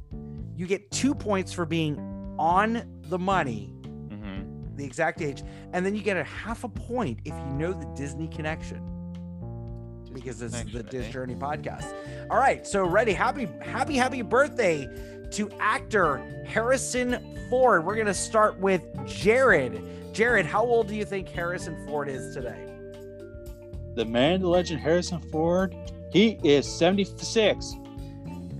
You 0.57 0.67
get 0.67 0.91
two 0.91 1.15
points 1.15 1.53
for 1.53 1.65
being 1.65 1.97
on 2.37 2.83
the 3.03 3.17
money, 3.17 3.73
Mm-hmm. 3.83 4.75
the 4.75 4.83
exact 4.83 5.21
age, 5.21 5.43
and 5.71 5.85
then 5.85 5.95
you 5.95 6.01
get 6.03 6.17
a 6.17 6.25
half 6.25 6.65
a 6.65 6.69
point 6.69 7.19
if 7.23 7.33
you 7.33 7.45
know 7.53 7.71
the 7.71 7.85
Disney 7.95 8.27
connection 8.27 8.81
because 10.13 10.39
this 10.39 10.53
is 10.53 10.71
the 10.71 10.83
Diz 10.83 11.07
Journey 11.09 11.35
podcast. 11.35 11.93
All 12.29 12.37
right, 12.37 12.65
so 12.65 12.85
ready? 12.85 13.13
Happy, 13.13 13.47
happy, 13.61 13.95
happy 13.95 14.21
birthday 14.21 14.87
to 15.31 15.49
actor 15.59 16.17
Harrison 16.45 17.35
Ford. 17.49 17.85
We're 17.85 17.95
gonna 17.95 18.13
start 18.13 18.59
with 18.59 18.83
Jared. 19.05 19.81
Jared, 20.13 20.45
how 20.45 20.63
old 20.63 20.87
do 20.87 20.95
you 20.95 21.05
think 21.05 21.27
Harrison 21.29 21.85
Ford 21.87 22.07
is 22.07 22.33
today? 22.35 22.69
The 23.95 24.05
man, 24.05 24.41
the 24.41 24.47
legend, 24.47 24.79
Harrison 24.79 25.19
Ford. 25.31 25.75
He 26.11 26.39
is 26.43 26.71
76. 26.71 27.73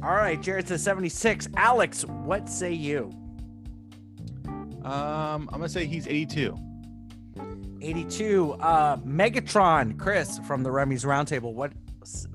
All 0.03 0.09
right, 0.09 0.41
Jared 0.41 0.67
says 0.67 0.83
76. 0.83 1.47
Alex, 1.55 2.03
what 2.05 2.49
say 2.49 2.73
you? 2.73 3.11
Um, 4.83 5.47
I'm 5.53 5.59
gonna 5.59 5.69
say 5.69 5.85
he's 5.85 6.07
82. 6.07 6.57
82. 7.83 8.53
Uh, 8.53 8.97
Megatron, 8.97 9.97
Chris 9.99 10.39
from 10.39 10.63
the 10.63 10.71
Remy's 10.71 11.03
Roundtable. 11.03 11.53
What, 11.53 11.73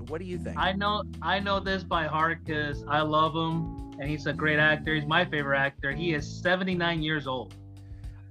what 0.07 0.19
do 0.19 0.25
you 0.25 0.37
think? 0.37 0.57
I 0.57 0.71
know. 0.73 1.03
I 1.21 1.39
know 1.39 1.59
this 1.59 1.83
by 1.83 2.05
heart 2.05 2.39
because 2.45 2.83
I 2.87 3.01
love 3.01 3.33
him, 3.35 3.91
and 3.99 4.09
he's 4.09 4.27
a 4.27 4.33
great 4.33 4.59
actor. 4.59 4.93
He's 4.95 5.05
my 5.05 5.25
favorite 5.25 5.57
actor. 5.59 5.91
He 5.91 6.13
is 6.13 6.27
79 6.41 7.01
years 7.01 7.27
old. 7.27 7.55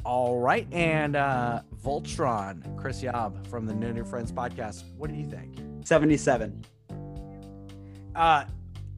All 0.05 0.41
right, 0.41 0.67
and 0.73 1.17
uh, 1.17 1.61
Voltron, 1.85 2.77
Chris 2.77 3.03
Yob 3.03 3.47
from 3.49 3.67
the 3.67 3.75
No 3.75 3.91
New 3.93 4.05
Friends 4.05 4.33
podcast. 4.33 4.85
What 4.97 5.11
do 5.11 5.17
you 5.17 5.29
think? 5.29 5.59
77. 5.85 6.65
uh 8.15 8.45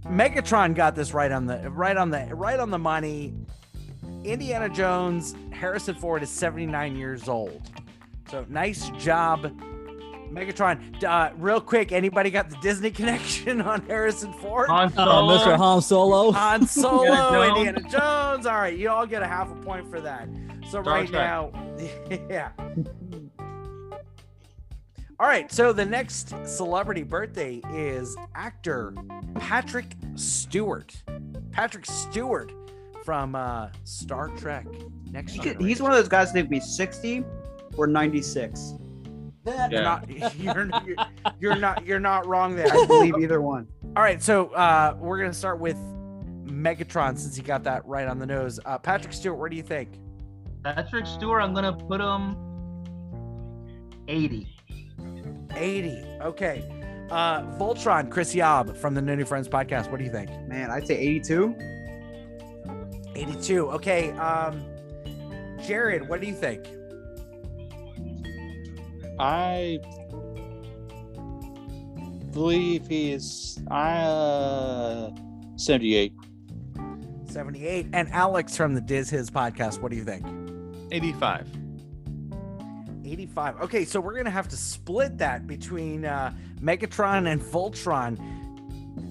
Megatron 0.07 0.75
got 0.75 0.95
this 0.95 1.13
right 1.13 1.31
on 1.31 1.47
the 1.47 1.71
right 1.71 1.97
on 1.97 2.11
the 2.11 2.27
right 2.35 2.59
on 2.59 2.71
the 2.71 2.79
money. 2.79 3.35
Indiana 4.25 4.69
Jones, 4.69 5.35
Harrison 5.51 5.95
Ford 5.95 6.23
is 6.23 6.31
79 6.31 6.97
years 6.97 7.29
old. 7.29 7.61
So 8.31 8.47
nice 8.49 8.91
job, 8.91 9.43
Megatron. 10.33 11.03
Uh, 11.03 11.31
real 11.37 11.61
quick, 11.61 11.91
anybody 11.91 12.31
got 12.31 12.49
the 12.51 12.57
Disney 12.57 12.91
connection 12.93 13.61
on 13.61 13.83
Harrison 13.87 14.33
Ford? 14.35 14.69
Han 14.69 14.93
Uh, 14.97 15.05
Solo. 15.05 15.39
Mr. 15.39 15.57
Han 15.57 15.83
Solo. 15.83 16.31
Han 16.33 16.67
Solo, 16.67 17.43
Indiana 17.43 17.59
Indiana 17.71 17.81
Jones. 17.91 18.47
All 18.47 18.55
right, 18.57 18.77
you 18.77 18.89
all 18.89 19.07
get 19.07 19.23
a 19.23 19.27
half 19.27 19.51
a 19.51 19.55
point 19.57 19.89
for 19.91 20.01
that. 20.01 20.29
So 20.65 20.81
Star 20.83 20.83
right 20.85 21.09
Trek. 21.09 21.21
now, 21.21 21.51
yeah. 22.31 22.51
All 25.19 25.27
right, 25.27 25.51
so 25.53 25.73
the 25.73 25.85
next 25.85 26.33
celebrity 26.47 27.03
birthday 27.03 27.61
is 27.73 28.17
actor 28.35 28.95
Patrick 29.35 29.95
Stewart. 30.15 30.95
Patrick 31.51 31.85
Stewart 31.85 32.53
from 33.05 33.35
uh, 33.35 33.69
Star 33.85 34.29
Trek 34.37 34.67
Next 35.11 35.33
He 35.33 35.41
could- 35.41 35.61
he's 35.61 35.83
one 35.83 35.91
of 35.91 35.97
those 35.99 36.09
guys 36.09 36.33
that 36.33 36.41
could 36.43 36.51
be 36.51 36.61
60 36.61 37.25
or 37.81 37.87
96. 37.87 38.75
You're 39.47 39.55
Yeah. 39.71 39.81
not, 39.81 40.11
you're, 40.39 40.67
you're, 40.85 40.97
you're 41.41 41.57
not 41.57 41.87
you're 41.87 41.99
not 42.01 42.27
wrong 42.27 42.55
there. 42.57 42.67
I 42.71 42.85
believe 42.87 43.15
either 43.19 43.41
one. 43.41 43.67
All 43.97 44.03
right, 44.03 44.23
so 44.23 44.49
uh, 44.49 44.97
we're 45.01 45.19
gonna 45.19 45.33
start 45.33 45.59
with 45.59 45.77
Megatron 46.45 47.19
since 47.19 47.37
he 47.37 47.43
got 47.43 47.65
that 47.65 47.85
right 47.87 48.07
on 48.07 48.19
the 48.19 48.27
nose. 48.27 48.61
Uh, 48.67 48.77
Patrick 48.79 49.13
Stewart, 49.15 49.39
where 49.39 49.49
do 49.49 49.57
you 49.57 49.63
think? 49.63 49.89
Patrick 50.63 51.07
Stewart. 51.07 51.43
I'm 51.43 51.55
gonna 51.55 51.73
put 51.73 52.01
him 52.03 52.37
80. 54.09 54.47
80. 55.57 56.05
Okay. 56.21 56.63
Uh, 57.11 57.43
Voltron, 57.59 58.11
Chris 58.11 58.35
Yob 58.35 58.77
from 58.77 58.95
the 58.95 59.01
No 59.03 59.15
New 59.15 59.25
Friends 59.25 59.49
podcast. 59.49 59.91
What 59.91 59.99
do 59.99 60.05
you 60.05 60.13
think? 60.13 60.31
Man, 60.47 60.71
I'd 60.71 60.87
say 60.87 60.97
82. 60.99 61.57
82. 63.17 63.71
Okay. 63.73 64.11
Um, 64.13 64.63
Jared, 65.67 66.09
what 66.09 66.21
do 66.21 66.27
you 66.27 66.35
think? 66.35 66.67
I 69.19 69.79
believe 72.33 72.87
he 72.87 73.13
is 73.13 73.59
uh 73.71 75.11
78. 75.57 76.13
78. 77.27 77.87
And 77.93 78.09
Alex 78.11 78.57
from 78.57 78.75
the 78.75 78.81
Diz 78.81 79.09
His 79.11 79.31
podcast. 79.31 79.81
What 79.81 79.91
do 79.91 79.97
you 79.97 80.05
think? 80.05 80.27
85. 80.91 81.47
85. 83.05 83.61
Okay, 83.63 83.85
so 83.85 84.01
we're 84.01 84.17
gonna 84.17 84.31
have 84.31 84.49
to 84.49 84.57
split 84.57 85.19
that 85.19 85.47
between 85.47 86.05
uh, 86.05 86.33
Megatron 86.61 87.31
and 87.31 87.41
Voltron. 87.41 88.19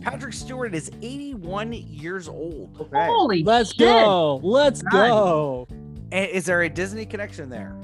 Patrick 0.01 0.33
Stewart 0.33 0.73
is 0.73 0.89
81 1.01 1.73
years 1.73 2.27
old. 2.29 2.77
Okay. 2.79 3.05
Holy 3.05 3.43
Let's 3.43 3.69
shit. 3.69 3.79
go. 3.79 4.37
Let's 4.43 4.81
Nice. 4.83 4.93
go. 4.93 5.67
And 6.11 6.29
is 6.29 6.45
there 6.45 6.61
a 6.61 6.69
Disney 6.69 7.05
connection 7.05 7.49
there? 7.49 7.75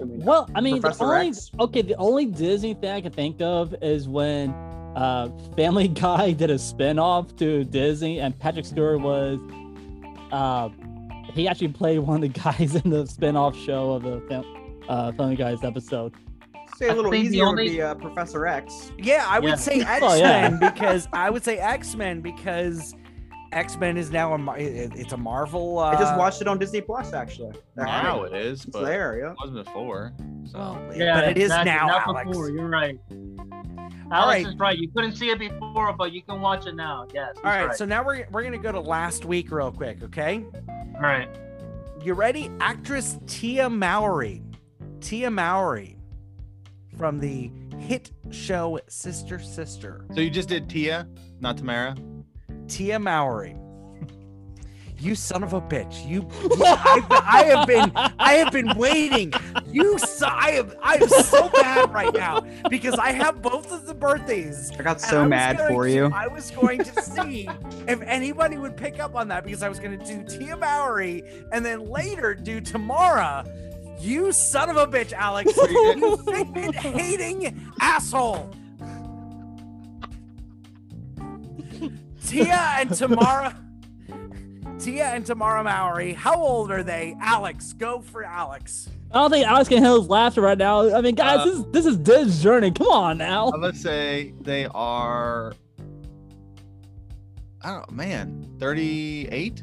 I 0.00 0.04
mean, 0.04 0.24
Well, 0.24 0.48
I 0.54 0.60
mean, 0.60 0.80
the 0.80 0.96
only 1.00 1.28
X? 1.28 1.50
okay, 1.58 1.82
the 1.82 1.96
only 1.96 2.26
Disney 2.26 2.74
thing 2.74 2.90
I 2.90 3.00
can 3.00 3.12
think 3.12 3.40
of 3.40 3.74
is 3.82 4.08
when 4.08 4.50
uh 4.96 5.28
Family 5.56 5.88
Guy 6.04 6.32
did 6.32 6.50
a 6.50 6.58
spin-off 6.58 7.36
to 7.36 7.64
Disney 7.64 8.20
and 8.20 8.38
Patrick 8.38 8.64
Stewart 8.64 9.00
was 9.00 9.38
uh 10.32 10.68
he 11.32 11.46
actually 11.46 11.68
played 11.68 11.98
one 12.00 12.16
of 12.16 12.32
the 12.32 12.40
guys 12.40 12.74
in 12.74 12.90
the 12.90 13.06
spin-off 13.06 13.56
show 13.56 13.92
of 13.92 14.02
the 14.02 14.20
fam- 14.28 14.44
uh, 14.88 15.12
Family 15.12 15.36
Guys 15.36 15.62
episode. 15.62 16.12
Say 16.76 16.88
a 16.88 16.94
little 16.94 17.10
think 17.10 17.24
the 17.24 17.30
easier 17.30 17.46
only- 17.46 17.64
would 17.64 17.70
be 17.72 17.82
uh, 17.82 17.94
Professor 17.96 18.46
X. 18.46 18.92
Yeah, 18.98 19.26
I 19.28 19.38
would 19.40 19.50
Yeah. 19.50 19.54
say 19.56 19.80
X 19.82 20.00
Oh, 20.02 20.14
yeah. 20.16 20.48
Men 20.48 20.58
because 20.58 21.06
I 21.12 21.28
would 21.28 21.44
say 21.44 21.58
X 21.58 21.94
Men 21.96 22.20
because 22.22 22.94
X 23.52 23.76
Men 23.76 23.96
is 23.96 24.10
now 24.10 24.34
a 24.34 24.54
it's 24.58 25.12
a 25.12 25.16
Marvel. 25.16 25.78
Uh, 25.78 25.90
I 25.90 25.98
just 25.98 26.16
watched 26.16 26.40
it 26.40 26.48
on 26.48 26.58
Disney 26.58 26.80
Plus 26.80 27.12
actually. 27.12 27.56
They're 27.74 27.86
Now 27.86 28.22
having 28.24 28.34
it 28.34 28.46
is, 28.46 28.64
It's 28.64 28.70
but 28.70 28.84
there, 28.84 29.18
yeah. 29.18 29.30
it 29.32 29.36
wasn't 29.40 29.64
before. 29.64 30.12
So 30.44 30.58
Well, 30.58 30.82
Yeah, 30.94 31.20
but 31.20 31.28
it 31.30 31.38
is 31.38 31.44
exactly, 31.44 31.72
now, 31.72 31.86
not 31.86 32.06
Alex. 32.08 32.28
Before. 32.28 32.50
You're 32.50 32.68
right. 32.68 32.98
All 33.10 34.12
Alex 34.12 34.44
right. 34.44 34.52
is 34.52 34.58
right. 34.58 34.78
You 34.78 34.90
couldn't 34.90 35.16
see 35.16 35.30
it 35.30 35.38
before, 35.38 35.92
but 35.92 36.12
you 36.12 36.22
can 36.22 36.40
watch 36.40 36.66
it 36.66 36.74
now. 36.74 37.06
Yes. 37.12 37.36
All 37.38 37.44
right, 37.44 37.66
right. 37.66 37.76
so 37.76 37.84
now 37.84 38.04
we're 38.04 38.26
we're 38.30 38.42
gonna 38.42 38.58
go 38.58 38.72
to 38.72 38.80
last 38.80 39.24
week 39.24 39.50
real 39.50 39.72
quick, 39.72 40.02
okay? 40.02 40.44
All 40.96 41.00
right. 41.02 41.28
You 42.02 42.14
ready? 42.14 42.50
Actress 42.60 43.18
Tia 43.26 43.68
Mowry. 43.68 44.42
Tia 45.00 45.30
Mowry 45.30 45.96
from 46.96 47.18
the 47.18 47.50
hit 47.78 48.10
show 48.30 48.78
Sister 48.88 49.38
Sister. 49.38 50.04
So 50.14 50.20
you 50.20 50.30
just 50.30 50.48
did 50.48 50.68
Tia, 50.68 51.08
not 51.40 51.56
Tamara. 51.56 51.94
Tia 52.68 52.98
Mowry. 52.98 53.56
You 55.00 55.14
son 55.14 55.44
of 55.44 55.52
a 55.52 55.60
bitch! 55.60 56.04
You, 56.08 56.28
I, 56.60 57.22
I 57.24 57.44
have 57.44 57.68
been, 57.68 57.92
I 58.18 58.32
have 58.32 58.52
been 58.52 58.76
waiting. 58.76 59.32
You, 59.70 59.96
so, 59.96 60.26
I 60.26 60.50
am, 60.50 60.72
I 60.82 60.96
am 60.96 61.08
so 61.08 61.48
bad 61.50 61.92
right 61.92 62.12
now 62.12 62.40
because 62.68 62.94
I 62.94 63.12
have 63.12 63.40
both 63.40 63.70
of 63.70 63.86
the 63.86 63.94
birthdays. 63.94 64.72
I 64.76 64.82
got 64.82 65.00
so 65.00 65.22
I 65.22 65.28
mad 65.28 65.58
going 65.58 65.72
for 65.72 65.86
you. 65.86 66.10
I 66.12 66.26
was 66.26 66.50
going 66.50 66.82
to 66.82 67.00
see 67.00 67.48
if 67.86 68.00
anybody 68.02 68.58
would 68.58 68.76
pick 68.76 68.98
up 68.98 69.14
on 69.14 69.28
that 69.28 69.44
because 69.44 69.62
I 69.62 69.68
was 69.68 69.78
going 69.78 69.96
to 69.96 70.04
do 70.04 70.24
Tia 70.36 70.56
Mowry 70.56 71.22
and 71.52 71.64
then 71.64 71.88
later 71.88 72.34
do 72.34 72.60
Tamara. 72.60 73.46
You 74.00 74.32
son 74.32 74.68
of 74.68 74.76
a 74.76 74.88
bitch, 74.88 75.12
Alex! 75.12 75.56
you 75.70 76.16
figment 76.24 76.74
hating 76.74 77.70
asshole! 77.80 78.52
Tia 82.28 82.76
and 82.78 82.94
Tamara. 82.94 83.56
Tia 84.78 85.06
and 85.06 85.24
Tamara 85.26 85.64
Mowry. 85.64 86.12
How 86.12 86.36
old 86.36 86.70
are 86.70 86.82
they? 86.82 87.16
Alex, 87.20 87.72
go 87.72 88.00
for 88.00 88.22
Alex. 88.24 88.88
I 89.10 89.20
don't 89.20 89.30
think 89.30 89.46
Alex 89.46 89.68
can 89.68 89.78
handle 89.78 90.00
his 90.00 90.10
laughter 90.10 90.42
right 90.42 90.58
now. 90.58 90.94
I 90.94 91.00
mean, 91.00 91.14
guys, 91.14 91.38
Uh, 91.40 91.44
this 91.46 91.54
is 91.54 91.64
this 91.72 91.86
is 91.86 91.96
Diz 91.96 92.42
journey. 92.42 92.70
Come 92.70 92.88
on 92.88 93.18
now. 93.18 93.48
Uh, 93.48 93.58
let's 93.58 93.80
say 93.80 94.34
they 94.42 94.66
are. 94.66 95.54
I 97.62 97.70
don't 97.72 97.90
man, 97.90 98.46
38? 98.60 99.62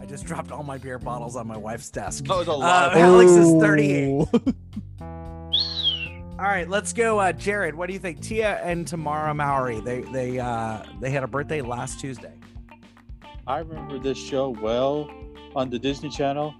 I 0.00 0.06
just 0.06 0.24
dropped 0.24 0.50
all 0.50 0.62
my 0.64 0.78
beer 0.78 0.98
bottles 0.98 1.36
on 1.36 1.46
my 1.46 1.56
wife's 1.56 1.90
desk. 1.90 2.24
That 2.24 2.38
was 2.38 2.48
a 2.48 2.52
Uh, 2.52 2.56
lot. 2.56 2.92
of 2.92 2.98
Alex 2.98 3.30
is 3.32 3.52
38. 3.62 4.26
Ooh. 6.38 6.42
All 6.42 6.48
right, 6.48 6.68
let's 6.68 6.92
go. 6.92 7.18
Uh, 7.18 7.32
Jared, 7.32 7.74
what 7.74 7.86
do 7.88 7.92
you 7.92 7.98
think? 7.98 8.20
Tia 8.20 8.60
and 8.62 8.86
Tamara 8.86 9.34
Mowry. 9.34 9.80
They 9.80 10.02
they 10.12 10.38
uh, 10.38 10.82
they 11.00 11.10
had 11.10 11.22
a 11.24 11.26
birthday 11.28 11.60
last 11.62 12.00
Tuesday. 12.00 12.34
I 13.46 13.58
remember 13.60 13.98
this 13.98 14.18
show 14.18 14.50
well 14.50 15.10
on 15.56 15.70
the 15.70 15.78
Disney 15.78 16.10
Channel. 16.10 16.54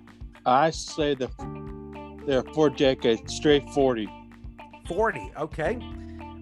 I 0.47 0.71
say 0.71 1.15
the 1.15 1.29
they're 2.27 2.43
four 2.55 2.71
decades, 2.71 3.35
straight 3.35 3.69
40. 3.71 4.09
40. 4.87 5.33
Okay. 5.39 5.77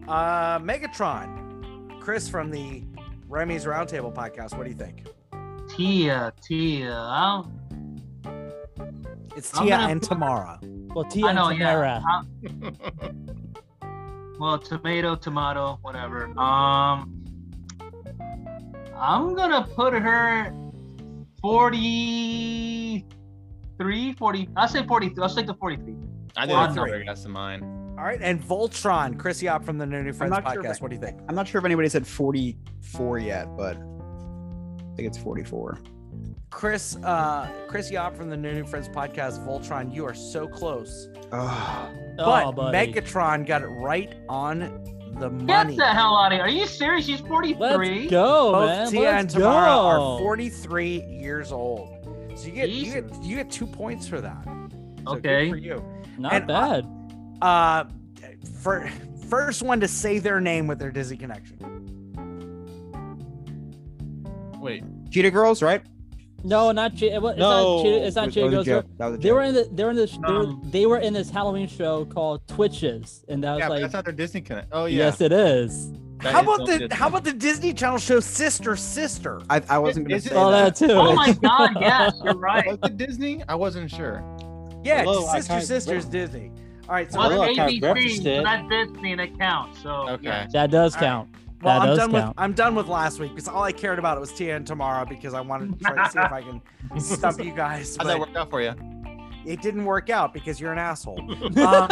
Uh, 0.09 0.59
Megatron. 0.61 2.00
Chris 2.00 2.28
from 2.28 2.50
the 2.50 2.85
Remy's 3.28 3.64
Roundtable 3.64 4.14
podcast. 4.14 4.57
What 4.57 4.64
do 4.64 4.71
you 4.71 4.76
think? 4.76 5.05
Tia, 5.76 6.33
Tia. 6.43 6.93
I 6.95 7.43
It's 9.37 9.50
Tia 9.50 9.69
gonna 9.71 9.88
and 9.88 10.00
put- 10.00 10.08
Tamara. 10.08 10.61
Well, 10.97 11.04
don't, 11.04 11.13
Tia 11.13 11.26
I 11.26 11.32
know, 11.35 11.49
and 11.49 11.59
yeah. 11.61 11.73
Tamara. 11.75 12.02
I- 12.09 12.23
well, 14.41 14.59
tomato, 14.59 15.15
tomato, 15.15 15.78
whatever. 15.82 16.25
Um, 16.39 17.23
I'm 18.97 19.35
gonna 19.35 19.69
put 19.76 19.93
her 19.93 20.54
43, 21.43 24.13
40. 24.15 24.49
I'll 24.56 24.69
say 24.69 24.87
43. 24.87 25.23
I'll 25.23 25.28
stick 25.28 25.47
to 25.49 25.54
43. 25.54 25.95
I 26.39 26.47
did 26.47 26.52
Well, 26.52 26.65
a 26.65 26.69
I'm 26.69 26.75
guess 27.04 27.25
to 27.25 27.28
mine. 27.28 27.63
All 27.99 28.04
right, 28.04 28.19
and 28.23 28.43
Voltron, 28.43 29.19
Chris 29.19 29.43
Yop 29.43 29.65
from 29.65 29.76
the 29.76 29.85
No 29.85 30.00
New 30.00 30.15
Friends 30.15 30.32
podcast. 30.35 30.52
sure 30.54 30.65
if 30.65 30.71
I- 30.71 30.75
what 30.80 30.89
do 30.89 30.95
you 30.97 31.02
think? 31.02 31.21
I'm 31.28 31.35
not 31.35 31.47
sure 31.47 31.59
if 31.59 31.67
anybody 31.67 31.91
said 31.91 32.06
44 32.06 33.19
yet, 33.19 33.54
but 33.54 33.76
I 33.76 34.95
think 34.97 35.09
it's 35.09 35.19
44. 35.19 35.78
Chris, 36.50 36.97
uh, 37.04 37.49
Chris 37.69 37.91
Yop 37.91 38.17
from 38.17 38.30
the 38.30 38.37
New 38.37 38.52
New 38.54 38.65
Friends 38.67 38.89
podcast, 38.89 39.45
Voltron. 39.47 39.93
You 39.95 40.04
are 40.06 40.15
so 40.15 40.47
close, 40.47 41.09
Oh, 41.32 41.91
but 42.17 42.45
oh. 42.47 42.52
Megatron 42.73 43.45
got 43.47 43.63
it 43.63 43.67
right 43.67 44.15
on 44.28 44.61
the 45.19 45.28
money. 45.30 45.45
Get 45.47 45.65
money. 45.65 45.76
the 45.76 45.87
hell 45.87 46.17
out 46.17 46.32
of 46.32 46.37
here. 46.37 46.43
Are 46.43 46.49
you 46.49 46.67
serious? 46.67 47.04
She's 47.06 47.21
43. 47.21 47.59
Let's 48.00 48.11
go, 48.11 48.52
Both 48.52 48.69
man. 48.69 48.91
Tia 48.91 49.00
Let's 49.00 49.21
and 49.21 49.30
Tamara 49.30 49.67
go. 49.67 50.15
are 50.15 50.19
43 50.19 51.02
years 51.04 51.52
old. 51.52 51.91
So 52.37 52.47
you 52.47 52.52
get 52.52 52.69
you 52.71 52.93
get 52.93 53.23
you 53.23 53.37
get 53.37 53.50
two 53.50 53.67
points 53.67 54.06
for 54.06 54.21
that. 54.21 54.45
So 54.45 55.15
good 55.17 55.26
Okay. 55.26 55.50
for 55.50 55.56
you. 55.56 55.85
Not 56.19 56.32
and, 56.35 56.50
uh, 56.50 56.82
bad. 56.82 56.87
Uh, 57.43 57.85
for 58.63 58.89
first 59.28 59.63
one 59.63 59.80
to 59.80 59.89
say 59.89 60.19
their 60.21 60.41
name 60.41 60.67
with 60.67 60.78
their 60.78 60.91
Disney 60.91 61.17
connection. 61.17 61.59
Wait, 64.61 64.85
Cheetah 65.11 65.30
Girls, 65.30 65.63
right? 65.63 65.82
No, 66.47 66.73
not 66.73 66.95
che- 66.97 67.11
it, 67.13 67.21
wa- 67.23 67.30
it's 67.30 67.39
No. 67.39 67.76
not 67.76 67.82
che- 67.82 68.00
it's 68.06 68.17
not 68.17 68.25
That 68.26 68.32
Cheetah 68.35 68.49
Girls. 68.50 68.67
joke. 68.67 68.87
That 68.99 69.06
was 69.06 69.15
a 69.17 69.19
They 69.19 69.32
were 69.32 69.43
in 69.43 69.54
the 69.54 69.69
they 69.73 69.85
were 69.85 69.91
in 69.91 69.97
this 69.97 70.13
they 70.13 70.32
were, 70.32 70.41
Um, 70.41 70.63
they 70.71 70.87
were 70.87 70.99
in 70.99 71.13
this 71.13 71.30
Halloween 71.30 71.69
show 71.69 72.04
called 72.06 72.47
Twitches, 72.49 73.25
and 73.28 73.43
that 73.45 73.52
was 73.52 73.59
yeah, 73.61 73.69
like 73.69 73.80
that's 73.82 73.93
not 73.95 74.04
their 74.04 74.15
Disney 74.15 74.41
connect. 74.41 74.69
Oh 74.73 74.87
yeah. 74.87 74.99
yes, 74.99 75.21
it 75.21 75.32
is. 75.32 75.93
That 76.23 76.32
how 76.32 76.41
is 76.41 76.45
about 76.47 76.59
the 76.67 76.78
Disney. 76.78 76.97
how 76.97 77.09
about 77.09 77.25
the 77.25 77.32
Disney 77.32 77.75
Channel 77.75 77.99
show 77.99 78.21
Sister 78.21 78.75
Sister? 78.76 79.41
I, 79.50 79.61
I 79.69 79.78
wasn't 79.78 80.06
gonna 80.09 80.17
it- 80.17 80.23
say 80.23 80.30
Oh, 80.35 80.50
that. 80.50 80.76
that 80.76 80.87
too. 80.87 80.93
Oh 80.93 81.15
my 81.15 81.32
God! 81.32 81.76
Yes, 81.80 82.15
you're 82.25 82.35
right. 82.39 82.67
Was 82.80 82.91
it 82.91 82.97
Disney? 82.97 83.43
I 83.49 83.54
wasn't 83.54 83.91
sure. 83.91 84.23
Yeah, 84.82 85.02
Hello, 85.02 85.26
Sister 85.26 85.52
can't- 85.54 85.65
Sisters 85.67 86.04
Disney. 86.06 86.52
All 86.89 86.95
right, 86.95 87.11
so 87.13 87.19
Well, 87.19 87.30
Hello, 87.30 87.43
I 87.43 87.49
it's 87.49 87.59
ABC, 87.59 87.82
reference 87.82 88.23
so 88.23 88.28
it. 88.30 88.45
that's 88.45 88.69
Disney 88.69 89.13
and 89.13 89.21
it 89.21 89.39
counts. 89.39 89.82
So 89.82 89.91
Okay. 90.11 90.47
That 90.52 90.71
does 90.71 90.95
All 90.95 91.00
right. 91.02 91.26
Count. 91.60 91.64
well, 91.64 91.80
that 91.80 91.88
I'm 91.90 91.97
done 91.97 92.10
count. 92.12 92.28
with 92.28 92.34
I'm 92.42 92.52
done 92.52 92.75
with 92.75 92.88
last 92.88 93.19
week 93.21 93.30
because 93.34 93.49
all 93.49 93.62
I 93.62 93.73
cared 93.73 93.99
about 93.99 94.21
was 94.21 94.32
Tia 94.32 94.56
and 94.56 94.66
Tamara 94.66 95.06
because 95.06 95.34
I 95.34 95.40
wanted 95.40 95.78
to 95.78 95.84
try 95.84 96.04
to 96.04 96.10
see 96.10 96.19
if 96.19 96.32
I 96.32 96.42
can 96.42 96.60
stump 97.00 97.42
you 97.45 97.52
guys. 97.52 97.97
How'd 97.97 98.08
that 98.08 98.19
But 98.19 98.28
work 98.28 98.36
out 98.36 98.50
for 98.50 98.60
you? 98.62 98.75
it 99.45 99.62
didn't 99.62 99.84
work 99.84 100.10
out 100.10 100.34
because 100.34 100.60
you're 100.60 100.73
an 100.73 100.78
asshole. 100.78 101.21
Um, 101.56 101.88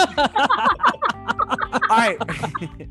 all 1.90 1.96
right. 1.98 2.16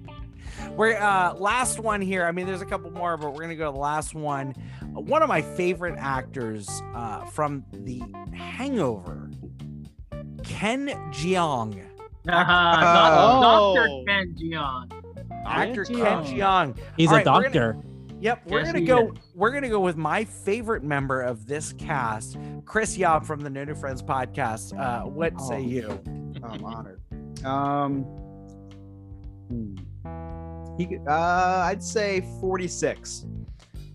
We're 0.76 0.96
uh 0.98 1.34
last 1.36 1.80
one 1.80 2.02
here. 2.02 2.26
I 2.26 2.32
mean, 2.32 2.46
there's 2.48 2.62
a 2.62 2.66
couple 2.66 2.90
more, 2.92 3.18
but 3.18 3.34
we're 3.34 3.42
gonna 3.42 3.56
go 3.56 3.68
to 3.68 3.74
the 3.74 3.78
last 3.80 4.14
one. 4.16 4.54
One 4.92 5.22
of 5.22 5.30
my 5.30 5.42
favorite 5.42 5.96
actors 6.00 6.68
uh, 6.96 7.26
from 7.26 7.64
The 7.74 8.02
Hangover, 8.34 9.30
Ken 10.44 10.88
Jeong. 11.12 11.84
Doctor 12.26 13.88
Oh. 13.90 14.04
Ken 14.08 14.36
Jeong. 14.40 15.03
Actor 15.46 15.86
Ken 15.86 15.96
Ken 15.98 16.24
Jeong. 16.24 16.74
Jeong. 16.74 16.78
He's 16.98 17.10
All 17.10 17.16
a 17.16 17.18
right, 17.18 17.26
we're 17.26 17.34
gonna- 17.34 17.44
doctor. 17.54 17.78
Yep, 18.22 18.42
we're 18.48 18.60
Yes, 18.60 18.68
gonna 18.72 18.86
go. 18.86 19.08
is. 19.12 19.18
We're 19.36 19.52
gonna 19.52 19.70
go 19.70 19.82
with 19.82 19.98
my 19.98 20.24
favorite 20.24 20.82
member 20.84 21.22
of 21.22 21.46
this 21.46 21.74
cast, 21.74 22.38
Chris 22.64 22.98
Yob 22.98 23.26
from 23.26 23.42
the 23.42 23.50
No 23.50 23.66
New 23.66 23.76
Friends 23.76 24.02
podcast. 24.02 24.78
Uh, 24.80 25.06
what 25.10 25.40
say 25.42 25.56
Oh. 25.56 25.58
you? 25.58 26.02
Oh, 26.42 26.48
I'm 26.50 26.64
honored. 26.64 27.02
Um, 27.46 28.04
hmm. 29.50 29.76
he, 30.78 30.86
could- 30.86 31.06
uh, 31.08 31.64
I'd 31.66 31.84
say 31.84 32.22
46. 32.40 33.26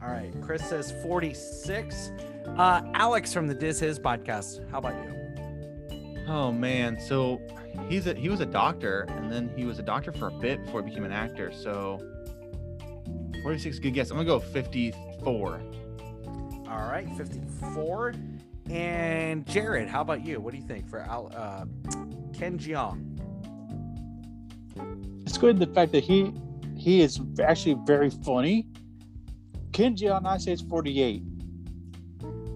All 0.02 0.08
right, 0.11 0.30
Chris 0.42 0.62
says 0.62 0.92
46. 1.02 2.12
Uh, 2.56 2.82
Alex 2.94 3.32
from 3.32 3.46
the 3.46 3.54
Diz 3.54 3.80
His 3.80 3.98
podcast. 3.98 4.68
How 4.70 4.78
about 4.78 4.94
you? 5.04 6.24
Oh 6.28 6.52
man, 6.52 7.00
so 7.00 7.40
he's 7.88 8.06
a 8.06 8.14
he 8.14 8.28
was 8.28 8.40
a 8.40 8.46
doctor, 8.46 9.02
and 9.08 9.30
then 9.30 9.50
he 9.56 9.64
was 9.64 9.78
a 9.78 9.82
doctor 9.82 10.12
for 10.12 10.28
a 10.28 10.30
bit 10.32 10.64
before 10.64 10.82
he 10.82 10.88
became 10.90 11.04
an 11.04 11.12
actor. 11.12 11.52
So 11.52 12.00
46 13.42 13.78
good 13.78 13.94
guess. 13.94 14.10
I'm 14.10 14.16
gonna 14.16 14.26
go 14.28 14.38
54. 14.40 15.60
All 16.68 16.90
right, 16.90 17.08
54. 17.16 18.14
And 18.70 19.46
Jared, 19.46 19.88
how 19.88 20.02
about 20.02 20.24
you? 20.24 20.40
What 20.40 20.52
do 20.52 20.58
you 20.58 20.66
think 20.66 20.88
for 20.88 20.98
Al, 21.00 21.32
uh, 21.34 21.64
Ken 22.36 22.58
Jeong? 22.58 23.04
It's 25.22 25.38
good 25.38 25.58
the 25.58 25.66
fact 25.66 25.92
that 25.92 26.04
he 26.04 26.32
he 26.76 27.00
is 27.00 27.20
actually 27.42 27.76
very 27.86 28.10
funny. 28.10 28.66
Ken 29.72 29.96
on 30.10 30.26
I 30.26 30.38
say 30.38 30.52
it's 30.52 30.62
48. 30.62 31.22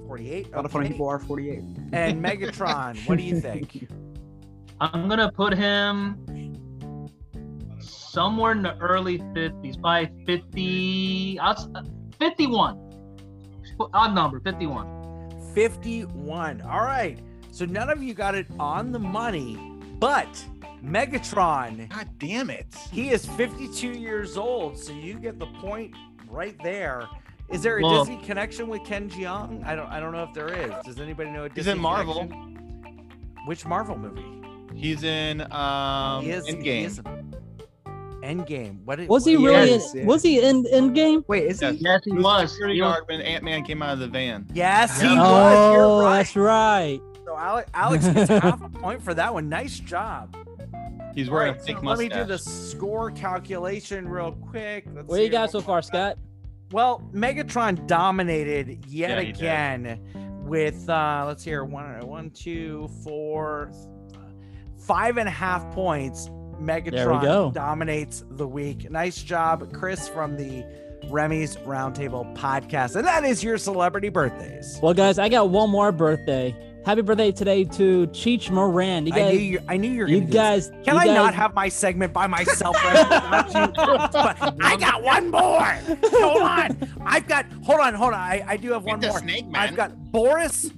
48. 0.06 0.46
A 0.52 0.56
lot 0.56 0.64
of 0.64 0.72
funny 0.72 0.86
Okay. 0.86 0.92
people 0.92 1.08
are 1.08 1.18
48. 1.18 1.58
And 1.92 2.22
Megatron, 2.24 2.96
what 3.06 3.16
do 3.16 3.24
you 3.24 3.40
think? 3.40 3.88
I'm 4.82 5.08
gonna 5.08 5.30
put 5.30 5.54
him 5.54 7.08
somewhere 7.78 8.50
in 8.50 8.62
the 8.62 8.76
early 8.78 9.18
50s, 9.18 9.80
probably 9.80 10.24
50. 10.26 11.38
51. 12.18 12.78
Odd 13.94 14.14
number, 14.14 14.40
51. 14.40 15.30
51. 15.54 16.62
All 16.62 16.80
right. 16.80 17.18
So 17.52 17.64
none 17.64 17.90
of 17.90 18.02
you 18.02 18.12
got 18.12 18.34
it 18.34 18.46
on 18.58 18.90
the 18.90 18.98
money, 18.98 19.56
but 20.00 20.44
Megatron, 20.84 21.88
God 21.90 22.08
damn 22.18 22.50
it. 22.50 22.66
he 22.90 23.10
is 23.10 23.24
52 23.24 23.88
years 23.90 24.36
old, 24.36 24.76
so 24.76 24.92
you 24.92 25.14
get 25.14 25.38
the 25.38 25.46
point 25.46 25.94
right 26.28 26.56
there. 26.64 27.06
Is 27.50 27.62
there 27.62 27.78
a 27.78 27.82
Well- 27.82 28.04
Disney 28.04 28.20
connection 28.24 28.66
with 28.66 28.82
Ken 28.84 29.08
Jeong? 29.08 29.64
I 29.64 29.76
don't 29.76 29.86
I 29.90 30.00
don't 30.00 30.10
know 30.12 30.24
if 30.24 30.34
there 30.34 30.48
is. 30.48 30.72
Does 30.84 30.98
anybody 30.98 31.30
know 31.30 31.44
a 31.44 31.48
He's 31.48 31.54
Disney 31.66 31.72
in 31.72 31.78
Marvel. 31.80 32.14
connection? 32.26 33.08
Which 33.46 33.64
Marvel 33.64 33.96
movie? 33.96 34.41
He's 34.82 35.04
in 35.04 35.40
um 35.52 36.24
he 36.24 36.30
is 36.32 36.44
he 36.46 36.54
Endgame. 36.54 36.84
is- 36.86 37.00
Endgame. 38.22 38.84
What 38.84 39.00
is, 39.00 39.08
Was 39.08 39.24
he 39.24 39.36
what- 39.36 39.46
really? 39.50 39.70
Yes, 39.70 39.94
in, 39.94 40.00
yeah. 40.00 40.06
Was 40.06 40.22
he 40.22 40.40
in 40.40 40.66
in 40.66 40.92
game? 40.92 41.24
Wait, 41.28 41.44
is 41.44 41.60
Yes. 41.62 41.74
he? 41.76 41.84
Yes, 41.84 42.00
he 42.04 42.10
He 42.10 42.16
was 42.16 42.24
was. 42.24 42.42
a 42.44 42.48
security 42.48 42.74
He 42.76 42.82
was- 42.82 42.92
guard 42.94 43.04
when 43.08 43.20
Ant 43.20 43.44
Man 43.44 43.64
came 43.64 43.82
out 43.82 43.94
of 43.94 43.98
the 44.00 44.08
van. 44.08 44.46
Yes, 44.52 45.00
he 45.00 45.08
Yeah. 45.08 45.20
was. 45.20 45.74
You're 45.74 45.84
Oh, 45.84 46.02
right. 46.02 46.16
that's 46.18 46.36
right. 46.36 47.00
So 47.24 47.36
Alex, 47.38 47.70
Alex 47.74 48.08
gets 48.08 48.28
half 48.30 48.62
a 48.62 48.68
point 48.80 49.02
for 49.02 49.14
that 49.14 49.32
one. 49.32 49.48
Nice 49.48 49.78
job. 49.78 50.36
He's 51.14 51.28
wearing 51.30 51.52
right, 51.52 51.60
a 51.60 51.64
fake 51.64 51.76
so 51.76 51.82
let 51.82 51.98
me 51.98 52.08
do 52.08 52.24
the 52.24 52.38
score 52.38 53.10
calculation 53.10 54.08
real 54.08 54.32
quick. 54.32 54.86
Let's 54.94 55.08
What 55.08 55.16
see 55.16 55.24
you 55.24 55.30
got 55.30 55.50
so 55.50 55.60
far, 55.60 55.82
Scott? 55.82 56.16
Well, 56.72 57.02
Megatron 57.12 57.86
dominated 57.86 58.86
yet 58.86 59.10
Yeah, 59.10 59.20
he 59.20 59.26
did. 59.26 59.36
again 59.36 60.00
with 60.46 60.88
uh 60.88 61.24
let's 61.26 61.44
hear 61.44 61.64
one, 61.64 62.00
one, 62.06 62.30
two, 62.30 62.88
four, 63.04 63.70
five 64.86 65.16
and 65.18 65.28
a 65.28 65.32
half 65.32 65.70
points. 65.72 66.28
Megatron 66.60 67.22
go. 67.22 67.50
dominates 67.52 68.24
the 68.30 68.46
week. 68.46 68.88
Nice 68.90 69.20
job, 69.22 69.72
Chris 69.72 70.08
from 70.08 70.36
the 70.36 70.64
Remy's 71.10 71.56
Roundtable 71.58 72.36
podcast. 72.36 72.94
And 72.94 73.04
that 73.04 73.24
is 73.24 73.42
your 73.42 73.58
celebrity 73.58 74.10
birthdays. 74.10 74.78
Well, 74.80 74.94
guys, 74.94 75.18
I 75.18 75.28
got 75.28 75.50
one 75.50 75.70
more 75.70 75.90
birthday. 75.90 76.54
Happy 76.84 77.00
birthday 77.02 77.30
today 77.32 77.64
to 77.64 78.06
Cheech 78.08 78.50
Marin. 78.50 79.06
You 79.06 79.12
I 79.14 79.30
knew 79.32 79.38
you 79.38 79.60
I 79.68 79.76
knew 79.76 79.88
you 79.90 80.00
were 80.02 80.08
you 80.08 80.18
gonna 80.18 80.30
do 80.30 80.32
guys, 80.32 80.68
Can 80.84 80.94
you 80.94 81.00
I 81.00 81.06
guys, 81.06 81.14
not 81.14 81.34
have 81.34 81.54
my 81.54 81.68
segment 81.68 82.12
by 82.12 82.26
myself? 82.26 82.76
Remy? 82.84 82.98
You. 83.54 83.72
But 84.12 84.36
I 84.60 84.76
got 84.78 85.02
one 85.02 85.30
more. 85.30 85.62
Hold 86.20 86.42
on. 86.42 86.88
I've 87.04 87.28
got. 87.28 87.46
Hold 87.64 87.80
on. 87.80 87.94
Hold 87.94 88.14
on. 88.14 88.20
I, 88.20 88.44
I 88.46 88.56
do 88.56 88.72
have 88.72 88.82
one 88.84 88.98
the 88.98 89.08
more. 89.08 89.18
snake, 89.20 89.44
I've 89.54 89.76
got 89.76 89.96
Boris. 90.10 90.70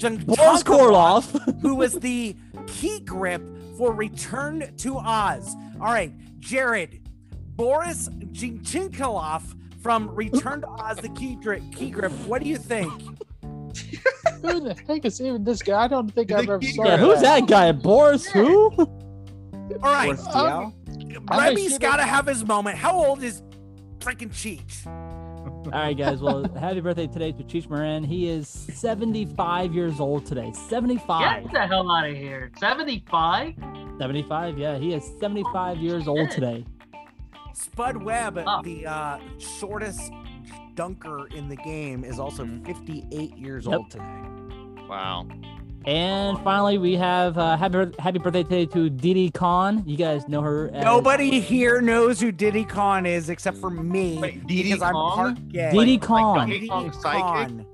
Boris 0.00 0.62
Karloff. 0.64 1.60
who 1.60 1.76
was 1.76 1.92
the 1.94 2.34
key 2.62 3.00
grip 3.00 3.42
for 3.76 3.92
Return 3.92 4.74
to 4.78 4.98
Oz. 4.98 5.54
All 5.80 5.92
right, 5.92 6.12
Jared. 6.40 7.00
Boris 7.56 8.08
Jinchinkalov 8.08 9.42
from 9.82 10.08
Return 10.14 10.62
to 10.62 10.68
Oz, 10.68 10.96
the 10.98 11.08
key 11.10 11.36
grip. 11.36 11.62
Key 11.74 11.90
grip. 11.90 12.12
What 12.26 12.42
do 12.42 12.48
you 12.48 12.56
think? 12.56 12.92
Who 14.42 14.60
the 14.60 14.76
heck 14.88 15.04
is 15.04 15.20
even 15.20 15.44
this 15.44 15.62
guy? 15.62 15.84
I 15.84 15.88
don't 15.88 16.08
think 16.12 16.28
The 16.28 16.36
I've 16.36 16.44
ever 16.44 16.58
key 16.58 16.72
saw 16.72 16.84
Yeah, 16.84 16.96
who's 16.96 17.20
that 17.20 17.46
guy? 17.46 17.70
Boris 17.72 18.26
who? 18.26 18.70
All 18.78 18.86
right, 19.82 20.06
Boris 20.06 20.26
Diaw? 20.28 20.72
I'm 21.28 21.40
Remy's 21.40 21.66
assuming- 21.72 21.78
got 21.78 21.96
to 21.96 22.02
have 22.04 22.26
his 22.26 22.44
moment. 22.44 22.76
How 22.78 22.94
old 23.04 23.22
is 23.22 23.42
freaking 24.00 24.30
Cheech? 24.30 24.84
All 25.66 25.70
right, 25.70 25.96
guys. 25.96 26.20
Well, 26.20 26.44
happy 26.54 26.80
birthday 26.80 27.06
today 27.06 27.32
to 27.32 27.44
Cheech 27.44 27.70
Marin. 27.70 28.02
He 28.04 28.28
is 28.28 28.48
75 28.48 29.72
years 29.74 30.00
old 30.00 30.26
today. 30.26 30.52
75. 30.68 31.44
Get 31.44 31.52
the 31.52 31.66
hell 31.66 31.90
out 31.90 32.08
of 32.08 32.16
here. 32.16 32.50
75? 32.58 33.54
75. 33.98 34.58
Yeah, 34.58 34.76
he 34.78 34.92
is 34.92 35.04
75 35.20 35.78
years 35.78 36.08
old 36.08 36.30
today. 36.30 36.64
Spud 37.54 38.02
Webb, 38.02 38.42
Oh. 38.44 38.62
the 38.62 38.86
uh, 38.86 39.18
shortest 39.38 40.10
dunker 40.74 41.28
in 41.28 41.48
the 41.48 41.56
game, 41.56 42.02
is 42.04 42.18
also 42.18 42.44
Mhm. 42.44 42.66
58 42.66 43.36
years 43.38 43.66
Yep. 43.66 43.78
old 43.78 43.90
today. 43.90 44.84
Wow. 44.88 45.26
And 45.84 46.38
finally, 46.44 46.78
we 46.78 46.94
have 46.94 47.36
uh, 47.38 47.56
happy 47.56 47.92
happy 47.98 48.18
birthday 48.18 48.42
today 48.44 48.66
to 48.66 48.88
Didi 48.88 49.30
Conn. 49.30 49.82
You 49.86 49.96
guys 49.96 50.28
know 50.28 50.40
her. 50.40 50.70
As 50.72 50.84
Nobody 50.84 51.40
here 51.40 51.80
knows 51.80 52.20
who 52.20 52.30
Didi 52.30 52.64
Conn 52.64 53.04
is 53.04 53.28
except 53.30 53.58
for 53.58 53.70
me. 53.70 54.18
Wait, 54.18 54.46
Diddy 54.46 54.64
because 54.70 54.82
I'm 54.82 54.94
part 54.94 55.48
gay. 55.48 55.70
Diddy 55.72 55.92
Like 55.94 56.02
Kong. 56.02 56.36
Donkey 56.38 56.52
Diddy 56.54 56.68
Kong? 56.68 56.90
Khan. 56.92 57.66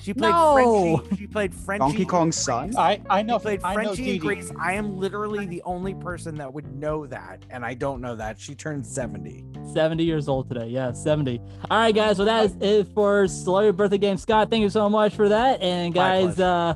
She 0.00 0.14
played 0.14 0.30
No. 0.30 0.98
Frenchie. 0.98 1.16
She 1.16 1.26
played 1.26 1.52
Frenchie. 1.52 1.80
Donkey 1.80 2.04
Kong's 2.04 2.36
son? 2.36 2.76
I 2.76 3.00
I 3.10 3.22
know 3.22 3.38
She 3.38 3.42
played 3.42 3.60
I 3.64 3.74
know 3.74 3.82
Frenchie 3.82 4.04
Dee 4.04 4.10
and 4.12 4.20
Grace. 4.20 4.52
I 4.60 4.74
am 4.74 4.96
literally 5.00 5.46
the 5.46 5.60
only 5.64 5.94
person 5.94 6.36
that 6.36 6.52
would 6.54 6.72
know 6.76 7.06
that, 7.06 7.42
and 7.50 7.64
I 7.64 7.74
don't 7.74 8.00
know 8.00 8.14
that. 8.14 8.38
She 8.38 8.54
turned 8.54 8.86
70. 8.86 9.44
70 9.74 10.04
years 10.04 10.28
old 10.28 10.48
today. 10.48 10.68
Yeah, 10.68 10.92
70. 10.92 11.40
All 11.68 11.78
right, 11.78 11.92
guys. 11.92 12.18
Well, 12.18 12.26
that 12.26 12.44
is 12.44 12.56
it 12.60 12.86
for 12.94 13.26
Celebrity 13.26 13.76
Birthday 13.76 13.98
Game. 13.98 14.16
Scott, 14.16 14.48
thank 14.48 14.62
you 14.62 14.70
so 14.70 14.88
much 14.88 15.12
for 15.16 15.28
that. 15.28 15.60
And 15.60 15.92
guys, 15.92 16.38
uh, 16.38 16.74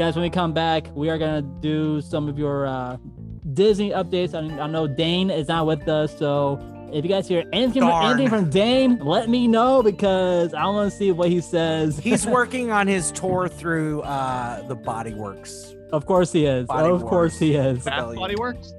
guys, 0.00 0.16
when 0.16 0.22
we 0.22 0.30
come 0.30 0.54
back, 0.54 0.86
we 0.94 1.10
are 1.10 1.18
gonna 1.18 1.42
do 1.42 2.00
some 2.00 2.26
of 2.26 2.38
your 2.38 2.66
uh, 2.66 2.96
Disney 3.52 3.90
updates. 3.90 4.34
I, 4.34 4.62
I 4.62 4.66
know 4.66 4.86
Dane 4.86 5.28
is 5.28 5.48
not 5.48 5.66
with 5.66 5.86
us, 5.88 6.16
so 6.18 6.58
if 6.90 7.04
you 7.04 7.10
guys 7.10 7.28
hear 7.28 7.44
anything, 7.52 7.82
from, 7.82 8.06
anything 8.06 8.30
from 8.30 8.48
Dane, 8.48 8.98
let 9.00 9.28
me 9.28 9.46
know 9.46 9.82
because 9.82 10.54
I 10.54 10.64
want 10.64 10.90
to 10.90 10.96
see 10.96 11.12
what 11.12 11.28
he 11.28 11.42
says. 11.42 11.98
He's 11.98 12.26
working 12.38 12.70
on 12.70 12.86
his 12.86 13.12
tour 13.12 13.46
through 13.46 14.00
uh, 14.00 14.66
the 14.68 14.74
Body 14.74 15.12
Works. 15.12 15.74
of 15.92 16.06
course 16.06 16.32
he 16.32 16.46
is. 16.46 16.66
Body 16.66 16.88
of 16.88 17.04
course 17.04 17.38
he 17.38 17.54
is. 17.54 17.84
Bath 17.84 18.14
Body 18.14 18.36
Works? 18.36 18.72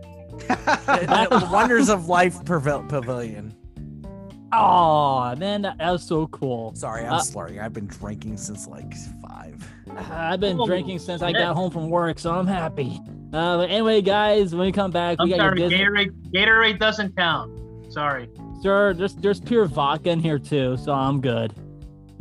the, 0.47 1.27
the 1.29 1.49
Wonders 1.51 1.89
of 1.89 2.07
Life 2.07 2.43
Pavil- 2.45 2.89
Pavilion. 2.89 3.55
Oh 4.53 5.35
man, 5.37 5.61
that, 5.63 5.77
that 5.77 5.91
was 5.91 6.03
so 6.03 6.27
cool. 6.27 6.73
Sorry, 6.75 7.05
I'm 7.05 7.13
Uh, 7.13 7.19
slurring. 7.19 7.59
I've 7.59 7.73
been 7.73 7.87
drinking 7.87 8.37
since 8.37 8.67
like 8.67 8.93
five. 9.21 9.55
I've 10.11 10.39
been 10.39 10.59
Oh, 10.59 10.65
drinking 10.65 10.99
since 10.99 11.21
I 11.21 11.31
got 11.31 11.55
home 11.55 11.71
from 11.71 11.89
work, 11.89 12.19
so 12.19 12.31
I'm 12.33 12.47
happy. 12.47 12.99
Uh, 13.33 13.57
but 13.57 13.69
anyway, 13.69 14.01
guys, 14.01 14.53
when 14.53 14.65
we 14.67 14.71
come 14.71 14.91
back, 14.91 15.17
I'm 15.19 15.25
we 15.29 15.35
got 15.35 15.39
sorry, 15.41 15.59
your 15.61 15.69
Disney. 15.69 15.85
Gatorade, 15.85 16.31
Gatorade 16.33 16.79
doesn't 16.79 17.15
count. 17.15 17.51
Sorry. 17.91 18.29
sir. 18.61 18.93
there's 18.93 19.15
there's 19.15 19.39
pure 19.39 19.65
vodka 19.65 20.09
in 20.11 20.19
here 20.19 20.39
too, 20.39 20.77
so 20.77 20.91
I'm 20.93 21.19
good. 21.21 21.53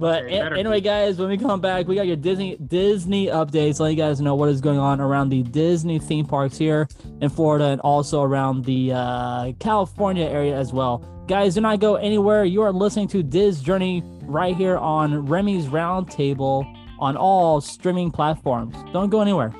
But 0.00 0.24
Okay, 0.24 0.38
a- 0.38 0.56
anyway, 0.56 0.80
guys, 0.80 1.18
when 1.18 1.28
we 1.28 1.36
come 1.36 1.60
back, 1.60 1.86
we 1.86 1.94
got 1.94 2.06
your 2.06 2.16
Disney 2.16 2.56
Disney 2.56 3.26
updates. 3.26 3.78
Let 3.78 3.90
you 3.90 3.96
guys 3.96 4.20
know 4.20 4.34
what 4.34 4.48
is 4.48 4.60
going 4.62 4.78
on 4.78 5.00
around 5.00 5.28
the 5.28 5.42
Disney 5.42 5.98
theme 5.98 6.24
parks 6.26 6.56
here 6.56 6.88
in 7.20 7.28
Florida 7.28 7.66
and 7.66 7.80
also 7.82 8.22
around 8.22 8.64
the 8.64 8.92
uh, 8.94 9.52
California 9.60 10.24
area 10.24 10.56
as 10.56 10.72
well. 10.72 11.04
Guys, 11.28 11.54
do 11.54 11.60
not 11.60 11.78
go 11.80 11.94
anywhere. 11.96 12.44
You 12.44 12.62
are 12.62 12.72
listening 12.72 13.08
to 13.08 13.22
Diz 13.22 13.60
Journey 13.60 14.02
right 14.22 14.56
here 14.56 14.78
on 14.78 15.26
Remy's 15.26 15.66
Roundtable 15.66 16.64
on 16.98 17.16
all 17.16 17.60
streaming 17.60 18.10
platforms. 18.10 18.74
Don't 18.92 19.10
go 19.10 19.20
anywhere. 19.20 19.54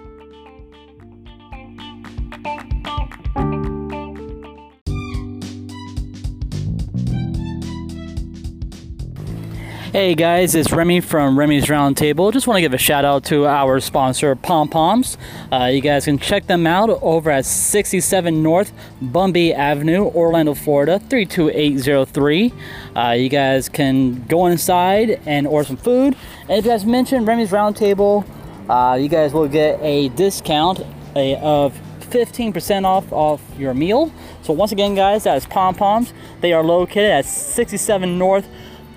Hey 9.93 10.15
guys, 10.15 10.55
it's 10.55 10.71
Remy 10.71 11.01
from 11.01 11.37
Remy's 11.37 11.67
Roundtable. 11.67 12.33
Just 12.33 12.47
want 12.47 12.59
to 12.59 12.61
give 12.61 12.73
a 12.73 12.79
shout 12.79 13.05
out 13.05 13.25
to 13.25 13.49
our 13.49 13.81
sponsor, 13.81 14.37
Pom 14.37 14.69
Poms. 14.69 15.19
Uh, 15.51 15.65
you 15.65 15.81
guys 15.81 16.05
can 16.05 16.17
check 16.17 16.47
them 16.47 16.65
out 16.65 16.91
over 17.03 17.29
at 17.29 17.45
67 17.45 18.41
North 18.41 18.73
Bumby 19.03 19.53
Avenue, 19.53 20.05
Orlando, 20.05 20.55
Florida, 20.55 21.01
32803. 21.01 22.55
Uh, 22.95 23.11
you 23.19 23.29
guys 23.29 23.69
can 23.69 24.25
go 24.29 24.47
inside 24.47 25.21
and 25.27 25.49
order 25.49 25.67
some 25.67 25.77
food. 25.77 26.15
And 26.43 26.53
if 26.53 26.65
you 26.65 26.71
guys 26.71 26.85
mention 26.87 27.25
Remy's 27.25 27.51
Roundtable, 27.51 28.25
uh, 28.69 28.95
you 28.95 29.09
guys 29.09 29.33
will 29.33 29.49
get 29.49 29.81
a 29.83 30.11
discount 30.11 30.79
of 31.17 31.77
15% 31.99 32.85
off 32.85 33.13
off 33.13 33.43
your 33.59 33.75
meal. 33.75 34.13
So 34.43 34.53
once 34.53 34.71
again, 34.71 34.95
guys, 34.95 35.25
that 35.25 35.37
is 35.37 35.47
Pom 35.47 35.75
Poms. 35.75 36.13
They 36.43 36.53
are 36.53 36.63
located 36.63 37.11
at 37.11 37.25
67 37.25 38.17
North 38.17 38.47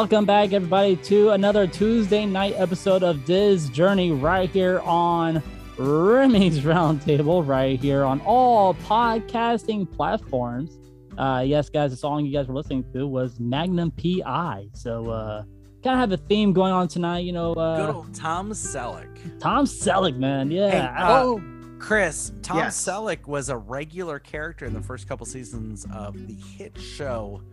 Welcome 0.09 0.25
back, 0.25 0.53
everybody, 0.53 0.95
to 0.95 1.29
another 1.29 1.67
Tuesday 1.67 2.25
night 2.25 2.55
episode 2.57 3.03
of 3.03 3.25
Diz 3.25 3.69
Journey 3.69 4.11
right 4.11 4.49
here 4.49 4.79
on 4.79 5.43
Remy's 5.77 6.59
Roundtable, 6.61 7.47
right 7.47 7.79
here 7.79 8.03
on 8.03 8.19
all 8.21 8.73
podcasting 8.73 9.87
platforms. 9.91 10.79
Uh, 11.15 11.43
yes, 11.45 11.69
guys, 11.69 11.91
the 11.91 11.97
song 11.97 12.25
you 12.25 12.33
guys 12.33 12.47
were 12.47 12.55
listening 12.55 12.83
to 12.91 13.05
was 13.05 13.39
Magnum 13.39 13.91
PI. 13.91 14.69
So, 14.73 15.11
uh, 15.11 15.43
kind 15.83 15.93
of 15.93 15.99
have 15.99 16.11
a 16.11 16.17
theme 16.17 16.53
going 16.53 16.73
on 16.73 16.87
tonight, 16.87 17.19
you 17.19 17.31
know. 17.31 17.53
Good 17.53 17.61
Uh, 17.61 17.93
old 17.93 18.15
Tom 18.15 18.49
Selleck. 18.49 19.39
Tom 19.39 19.65
Selleck, 19.65 20.17
man. 20.17 20.49
Yeah. 20.49 20.71
Hey, 20.71 21.03
uh, 21.03 21.21
oh, 21.21 21.43
Chris, 21.77 22.31
Tom 22.41 22.57
Yes. 22.57 22.83
Selleck 22.83 23.27
was 23.27 23.49
a 23.49 23.57
regular 23.57 24.17
character 24.17 24.65
in 24.65 24.73
the 24.73 24.81
first 24.81 25.07
couple 25.07 25.27
seasons 25.27 25.85
of 25.93 26.15
the 26.27 26.33
hit 26.33 26.75
show 26.79 27.43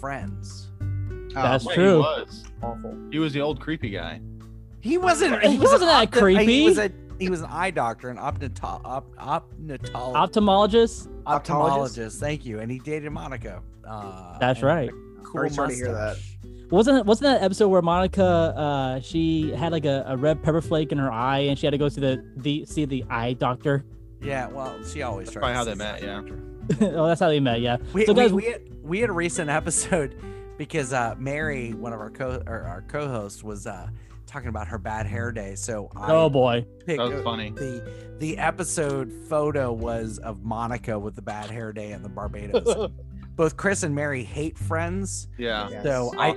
Friends. 0.00 0.68
That's 1.42 1.64
Wait, 1.64 1.74
true. 1.74 1.92
He 1.94 1.98
was. 1.98 2.44
awful. 2.62 2.96
He 3.12 3.18
was 3.18 3.32
the 3.32 3.40
old 3.40 3.60
creepy 3.60 3.90
guy. 3.90 4.20
He 4.80 4.98
wasn't. 4.98 5.42
He 5.42 5.58
was 5.58 5.70
wasn't 5.72 5.90
that 5.90 6.10
opti- 6.10 6.18
creepy. 6.18 6.44
He 6.44 6.64
was 6.64 6.78
a. 6.78 6.90
He 7.18 7.30
was 7.30 7.40
an 7.40 7.48
eye 7.50 7.70
doctor, 7.70 8.10
an 8.10 8.18
optometol, 8.18 8.82
op, 8.84 9.06
optometol, 9.16 10.12
Ophthalmologist. 10.14 11.08
ophthalmologist. 11.24 12.18
Thank 12.20 12.44
you. 12.44 12.60
And 12.60 12.70
he 12.70 12.78
dated 12.78 13.10
Monica. 13.10 13.62
Uh, 13.88 14.38
That's 14.38 14.62
right. 14.62 14.90
Cool 15.24 15.32
Very 15.40 15.50
sorry 15.50 15.68
to 15.70 15.74
hear 15.74 15.92
that. 15.92 16.18
Wasn't 16.70 17.06
wasn't 17.06 17.24
that 17.32 17.42
episode 17.42 17.68
where 17.68 17.80
Monica 17.80 18.22
uh 18.24 19.00
she 19.00 19.50
had 19.52 19.72
like 19.72 19.84
a, 19.86 20.04
a 20.08 20.16
red 20.16 20.42
pepper 20.42 20.60
flake 20.60 20.92
in 20.92 20.98
her 20.98 21.10
eye 21.10 21.38
and 21.38 21.58
she 21.58 21.64
had 21.66 21.70
to 21.70 21.78
go 21.78 21.88
to 21.88 22.00
the, 22.00 22.32
the 22.36 22.64
see 22.66 22.84
the 22.84 23.04
eye 23.08 23.32
doctor? 23.34 23.84
Yeah, 24.20 24.48
well, 24.48 24.76
she 24.84 25.02
always 25.02 25.28
That's 25.28 25.34
tried. 25.38 25.52
probably 25.54 25.74
to 25.76 25.84
how 25.84 25.96
they 26.00 26.02
met, 26.06 26.80
yeah. 26.80 26.88
oh, 26.98 27.06
that's 27.06 27.20
how 27.20 27.28
they 27.28 27.38
met. 27.40 27.60
Yeah. 27.60 27.76
We, 27.92 28.04
So, 28.04 28.12
we, 28.12 28.32
we, 28.32 28.44
had, 28.44 28.62
we 28.82 29.00
had 29.00 29.10
a 29.10 29.12
recent 29.14 29.48
episode 29.60 30.16
because 30.58 30.92
uh, 30.92 31.14
Mary, 31.18 31.72
one 31.74 31.92
of 31.92 32.00
our 32.00 32.10
co 32.10 32.42
or 32.46 32.62
our 32.62 32.82
co-hosts, 32.88 33.42
was 33.42 33.66
uh, 33.66 33.88
talking 34.26 34.48
about 34.48 34.66
her 34.68 34.78
bad 34.78 35.06
hair 35.06 35.30
day. 35.32 35.54
So 35.54 35.90
I 35.96 36.12
Oh 36.12 36.28
boy. 36.28 36.66
That 36.86 36.98
was 36.98 37.22
funny. 37.22 37.50
The 37.50 38.16
the 38.18 38.38
episode 38.38 39.12
photo 39.28 39.72
was 39.72 40.18
of 40.18 40.42
Monica 40.44 40.98
with 40.98 41.14
the 41.16 41.22
bad 41.22 41.50
hair 41.50 41.72
day 41.72 41.92
in 41.92 42.02
the 42.02 42.08
Barbados. 42.08 42.90
Both 43.36 43.58
Chris 43.58 43.82
and 43.82 43.94
Mary 43.94 44.24
hate 44.24 44.56
Friends, 44.56 45.28
Yeah. 45.36 45.68
Yes. 45.70 45.82
so 45.84 46.10
I 46.18 46.30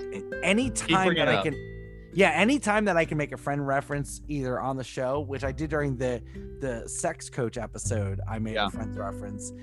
anytime 0.43 1.05
bringing 1.07 1.25
that 1.25 1.33
I 1.33 1.37
up. 1.37 1.43
can. 1.45 1.75
Yeah, 2.11 2.31
anytime 2.31 2.85
that 2.85 2.97
I 2.97 3.05
can 3.05 3.17
make 3.19 3.31
a 3.31 3.37
friend 3.37 3.65
reference 3.65 4.19
either 4.27 4.59
on 4.59 4.75
the 4.77 4.83
show, 4.83 5.19
which 5.21 5.43
I 5.45 5.51
did 5.53 5.69
during 5.69 5.95
the 5.95 6.21
the 6.59 6.89
sex 6.89 7.29
coach 7.29 7.57
episode, 7.57 8.19
I 8.27 8.39
made 8.39 8.55
Yeah. 8.55 8.65
a 8.67 8.69
friends 8.69 8.97
reference. 8.97 9.53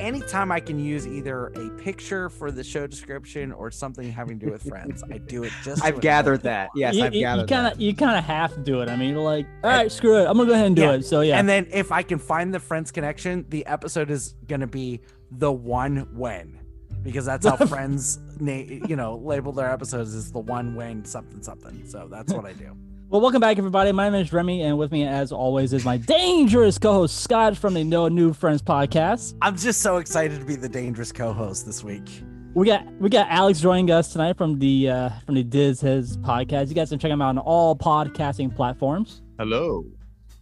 Anytime 0.00 0.50
I 0.50 0.60
can 0.60 0.78
use 0.78 1.06
either 1.06 1.46
a 1.54 1.70
picture 1.80 2.28
for 2.28 2.50
the 2.50 2.64
show 2.64 2.86
description 2.86 3.52
or 3.52 3.70
something 3.70 4.10
having 4.10 4.38
to 4.40 4.46
do 4.46 4.52
with 4.52 4.62
friends, 4.68 5.02
I 5.10 5.18
do 5.18 5.44
it 5.44 5.52
just. 5.62 5.84
I've 5.84 6.00
gathered 6.00 6.42
that. 6.42 6.70
Yes, 6.74 6.94
you, 6.96 7.04
I've 7.04 7.12
you- 7.14 7.20
you 7.20 7.24
gathered 7.26 7.48
kinda 7.48 7.74
you 7.78 7.94
kinda 7.94 8.20
have 8.20 8.54
to 8.54 8.60
do 8.60 8.80
it. 8.82 8.88
I 8.88 8.96
mean 8.96 9.10
you're 9.14 9.22
like, 9.22 9.46
all 9.62 9.70
right, 9.70 9.90
screw 9.90 10.18
it. 10.20 10.26
I'm 10.26 10.36
gonna 10.36 10.48
go 10.48 10.54
ahead 10.54 10.66
and 10.66 10.76
do 10.76 10.82
Yeah. 10.82 10.92
it. 10.92 11.04
So 11.04 11.20
yeah. 11.20 11.38
And 11.38 11.48
then 11.48 11.66
if 11.70 11.92
I 11.92 12.02
can 12.02 12.18
find 12.18 12.52
the 12.52 12.60
friends 12.60 12.90
connection, 12.90 13.46
the 13.50 13.64
episode 13.66 14.10
is 14.10 14.34
gonna 14.48 14.66
be 14.66 15.00
the 15.30 15.52
one 15.52 16.08
when, 16.16 16.58
because 17.02 17.24
that's 17.24 17.46
how 17.46 17.56
friends, 17.66 18.18
na- 18.40 18.52
you 18.88 18.96
know, 18.96 19.16
label 19.16 19.52
their 19.52 19.70
episodes 19.70 20.14
is 20.14 20.32
the 20.32 20.40
one 20.40 20.74
when 20.74 21.04
something 21.04 21.42
something. 21.42 21.82
So 21.86 22.08
that's 22.10 22.32
what 22.32 22.44
I 22.44 22.52
do. 22.52 22.76
Well, 23.08 23.20
welcome 23.20 23.40
back, 23.40 23.58
everybody. 23.58 23.92
My 23.92 24.08
name 24.08 24.20
is 24.20 24.32
Remy, 24.32 24.62
and 24.62 24.76
with 24.76 24.90
me, 24.90 25.06
as 25.06 25.30
always, 25.30 25.72
is 25.72 25.84
my 25.84 25.96
dangerous 25.98 26.78
co-host 26.78 27.20
Scott 27.20 27.56
from 27.56 27.74
the 27.74 27.84
No 27.84 28.08
New 28.08 28.32
Friends 28.32 28.60
podcast. 28.60 29.34
I'm 29.40 29.56
just 29.56 29.82
so 29.82 29.98
excited 29.98 30.40
to 30.40 30.44
be 30.44 30.56
the 30.56 30.68
dangerous 30.68 31.12
co-host 31.12 31.64
this 31.64 31.84
week. 31.84 32.08
We 32.54 32.66
got 32.66 32.84
we 33.00 33.08
got 33.10 33.28
Alex 33.30 33.60
joining 33.60 33.90
us 33.90 34.12
tonight 34.12 34.36
from 34.36 34.58
the 34.58 34.90
uh, 34.90 35.10
from 35.26 35.36
the 35.36 35.44
Diz 35.44 35.80
His 35.80 36.16
podcast. 36.18 36.68
You 36.68 36.74
guys 36.74 36.88
can 36.90 36.98
check 36.98 37.10
him 37.10 37.22
out 37.22 37.28
on 37.30 37.38
all 37.38 37.76
podcasting 37.76 38.54
platforms. 38.54 39.22
Hello. 39.38 39.84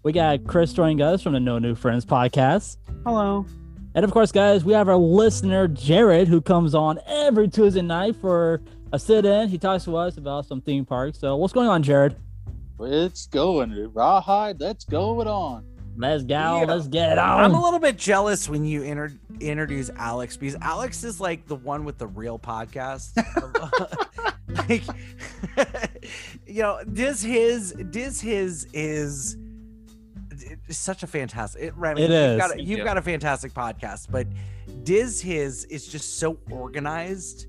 We 0.02 0.12
got 0.12 0.44
Chris 0.46 0.72
joining 0.72 1.02
us 1.02 1.22
from 1.22 1.32
the 1.34 1.40
No 1.40 1.58
New 1.58 1.74
Friends 1.74 2.06
podcast. 2.06 2.78
Hello. 3.04 3.44
And 3.94 4.04
of 4.04 4.12
course, 4.12 4.32
guys, 4.32 4.64
we 4.64 4.72
have 4.72 4.88
our 4.88 4.96
listener 4.96 5.68
Jared 5.68 6.26
who 6.28 6.40
comes 6.40 6.74
on 6.74 6.98
every 7.06 7.48
Tuesday 7.48 7.82
night 7.82 8.16
for 8.16 8.62
a 8.92 8.98
sit-in. 8.98 9.48
He 9.48 9.58
talks 9.58 9.84
to 9.84 9.96
us 9.96 10.16
about 10.16 10.46
some 10.46 10.62
theme 10.62 10.86
parks. 10.86 11.18
So, 11.18 11.36
what's 11.36 11.52
going 11.52 11.68
on, 11.68 11.82
Jared? 11.82 12.16
It's 12.84 13.26
going. 13.26 13.92
Rawhide, 13.92 14.60
let's 14.60 14.84
go 14.84 15.20
it 15.20 15.26
on. 15.26 15.64
Let's 15.96 16.22
go. 16.22 16.34
Yeah. 16.34 16.64
Let's 16.66 16.88
get 16.88 17.12
it 17.12 17.18
I'm 17.18 17.54
a 17.54 17.62
little 17.62 17.78
bit 17.78 17.98
jealous 17.98 18.48
when 18.48 18.64
you 18.64 18.82
inter- 18.82 19.12
introduce 19.40 19.90
Alex 19.90 20.36
because 20.36 20.56
Alex 20.62 21.04
is 21.04 21.20
like 21.20 21.46
the 21.46 21.56
one 21.56 21.84
with 21.84 21.98
the 21.98 22.06
real 22.06 22.38
podcast. 22.38 23.12
like, 24.68 24.82
you 26.46 26.62
know, 26.62 26.80
Diz 26.90 27.22
his 27.22 27.72
Diz 27.90 28.20
his 28.20 28.66
is 28.72 29.36
it's 30.68 30.78
such 30.78 31.02
a 31.02 31.06
fantastic. 31.06 31.62
It, 31.62 31.76
Remy, 31.76 32.02
It 32.02 32.10
you've 32.10 32.18
is. 32.18 32.38
Got 32.38 32.54
a, 32.54 32.62
you've 32.62 32.78
you. 32.78 32.84
got 32.84 32.96
a 32.96 33.02
fantastic 33.02 33.52
podcast, 33.52 34.06
but 34.10 34.26
Diz 34.84 35.20
his 35.20 35.64
is 35.66 35.86
just 35.86 36.18
so 36.18 36.38
organized. 36.50 37.46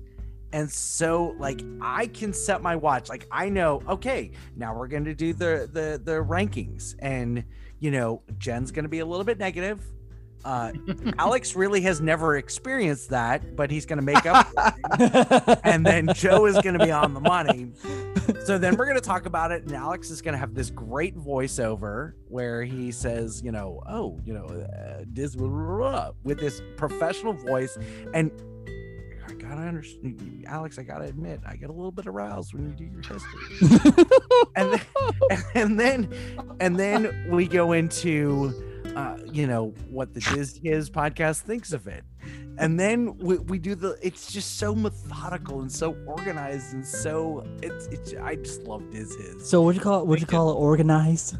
And 0.54 0.70
so, 0.70 1.34
like, 1.36 1.64
I 1.80 2.06
can 2.06 2.32
set 2.32 2.62
my 2.62 2.76
watch. 2.76 3.08
Like, 3.08 3.26
I 3.28 3.48
know, 3.48 3.82
okay, 3.88 4.30
now 4.54 4.72
we're 4.72 4.86
going 4.86 5.04
to 5.04 5.14
do 5.14 5.32
the 5.32 5.68
the 5.70 6.00
the 6.02 6.22
rankings, 6.22 6.94
and 7.00 7.42
you 7.80 7.90
know, 7.90 8.22
Jen's 8.38 8.70
going 8.70 8.84
to 8.84 8.88
be 8.88 9.00
a 9.00 9.04
little 9.04 9.24
bit 9.24 9.36
negative. 9.36 9.84
Uh, 10.44 10.70
Alex 11.18 11.56
really 11.56 11.80
has 11.80 12.00
never 12.00 12.36
experienced 12.36 13.10
that, 13.10 13.56
but 13.56 13.68
he's 13.68 13.84
going 13.84 13.96
to 13.96 14.04
make 14.04 14.24
up. 14.26 14.46
for 14.46 14.72
it. 15.00 15.58
and 15.64 15.84
then 15.84 16.08
Joe 16.14 16.46
is 16.46 16.54
going 16.60 16.78
to 16.78 16.84
be 16.84 16.92
on 16.92 17.14
the 17.14 17.20
money. 17.20 17.72
So 18.44 18.56
then 18.56 18.76
we're 18.76 18.86
going 18.86 18.96
to 18.96 19.04
talk 19.04 19.26
about 19.26 19.50
it, 19.50 19.64
and 19.64 19.72
Alex 19.72 20.08
is 20.10 20.22
going 20.22 20.34
to 20.34 20.38
have 20.38 20.54
this 20.54 20.70
great 20.70 21.18
voiceover 21.18 22.12
where 22.28 22.62
he 22.62 22.92
says, 22.92 23.42
you 23.42 23.50
know, 23.50 23.82
oh, 23.88 24.20
you 24.24 24.32
know, 24.32 24.44
uh, 24.44 25.02
this 25.08 25.34
with 25.34 26.38
this 26.38 26.62
professional 26.76 27.32
voice, 27.32 27.76
and 28.14 28.30
gotta 29.48 29.62
understand, 29.62 30.44
Alex. 30.46 30.78
I 30.78 30.82
gotta 30.82 31.04
admit, 31.04 31.40
I 31.46 31.56
get 31.56 31.70
a 31.70 31.72
little 31.72 31.92
bit 31.92 32.06
aroused 32.06 32.54
when 32.54 32.64
you 32.64 32.72
do 32.72 32.84
your 32.84 33.02
history, 33.02 34.04
and 34.56 34.72
then, 34.72 35.42
and 35.54 35.80
then, 35.80 36.56
and 36.60 36.78
then 36.78 37.28
we 37.30 37.46
go 37.46 37.72
into, 37.72 38.52
uh, 38.96 39.18
you 39.32 39.46
know, 39.46 39.74
what 39.88 40.14
the 40.14 40.20
Diz 40.20 40.60
His 40.62 40.90
podcast 40.90 41.42
thinks 41.42 41.72
of 41.72 41.86
it, 41.86 42.04
and 42.58 42.78
then 42.78 43.16
we, 43.18 43.38
we 43.38 43.58
do 43.58 43.74
the. 43.74 43.98
It's 44.02 44.32
just 44.32 44.58
so 44.58 44.74
methodical 44.74 45.60
and 45.60 45.70
so 45.70 45.96
organized 46.06 46.74
and 46.74 46.86
so 46.86 47.46
it's 47.62 47.86
it's. 47.86 48.14
I 48.14 48.36
just 48.36 48.62
love 48.62 48.90
Diz 48.90 49.14
His. 49.16 49.48
so, 49.48 49.60
what 49.60 49.66
would 49.66 49.76
you 49.76 49.82
call 49.82 50.00
it? 50.00 50.06
Would 50.06 50.20
you 50.20 50.26
call 50.26 50.50
it 50.50 50.54
organized? 50.54 51.36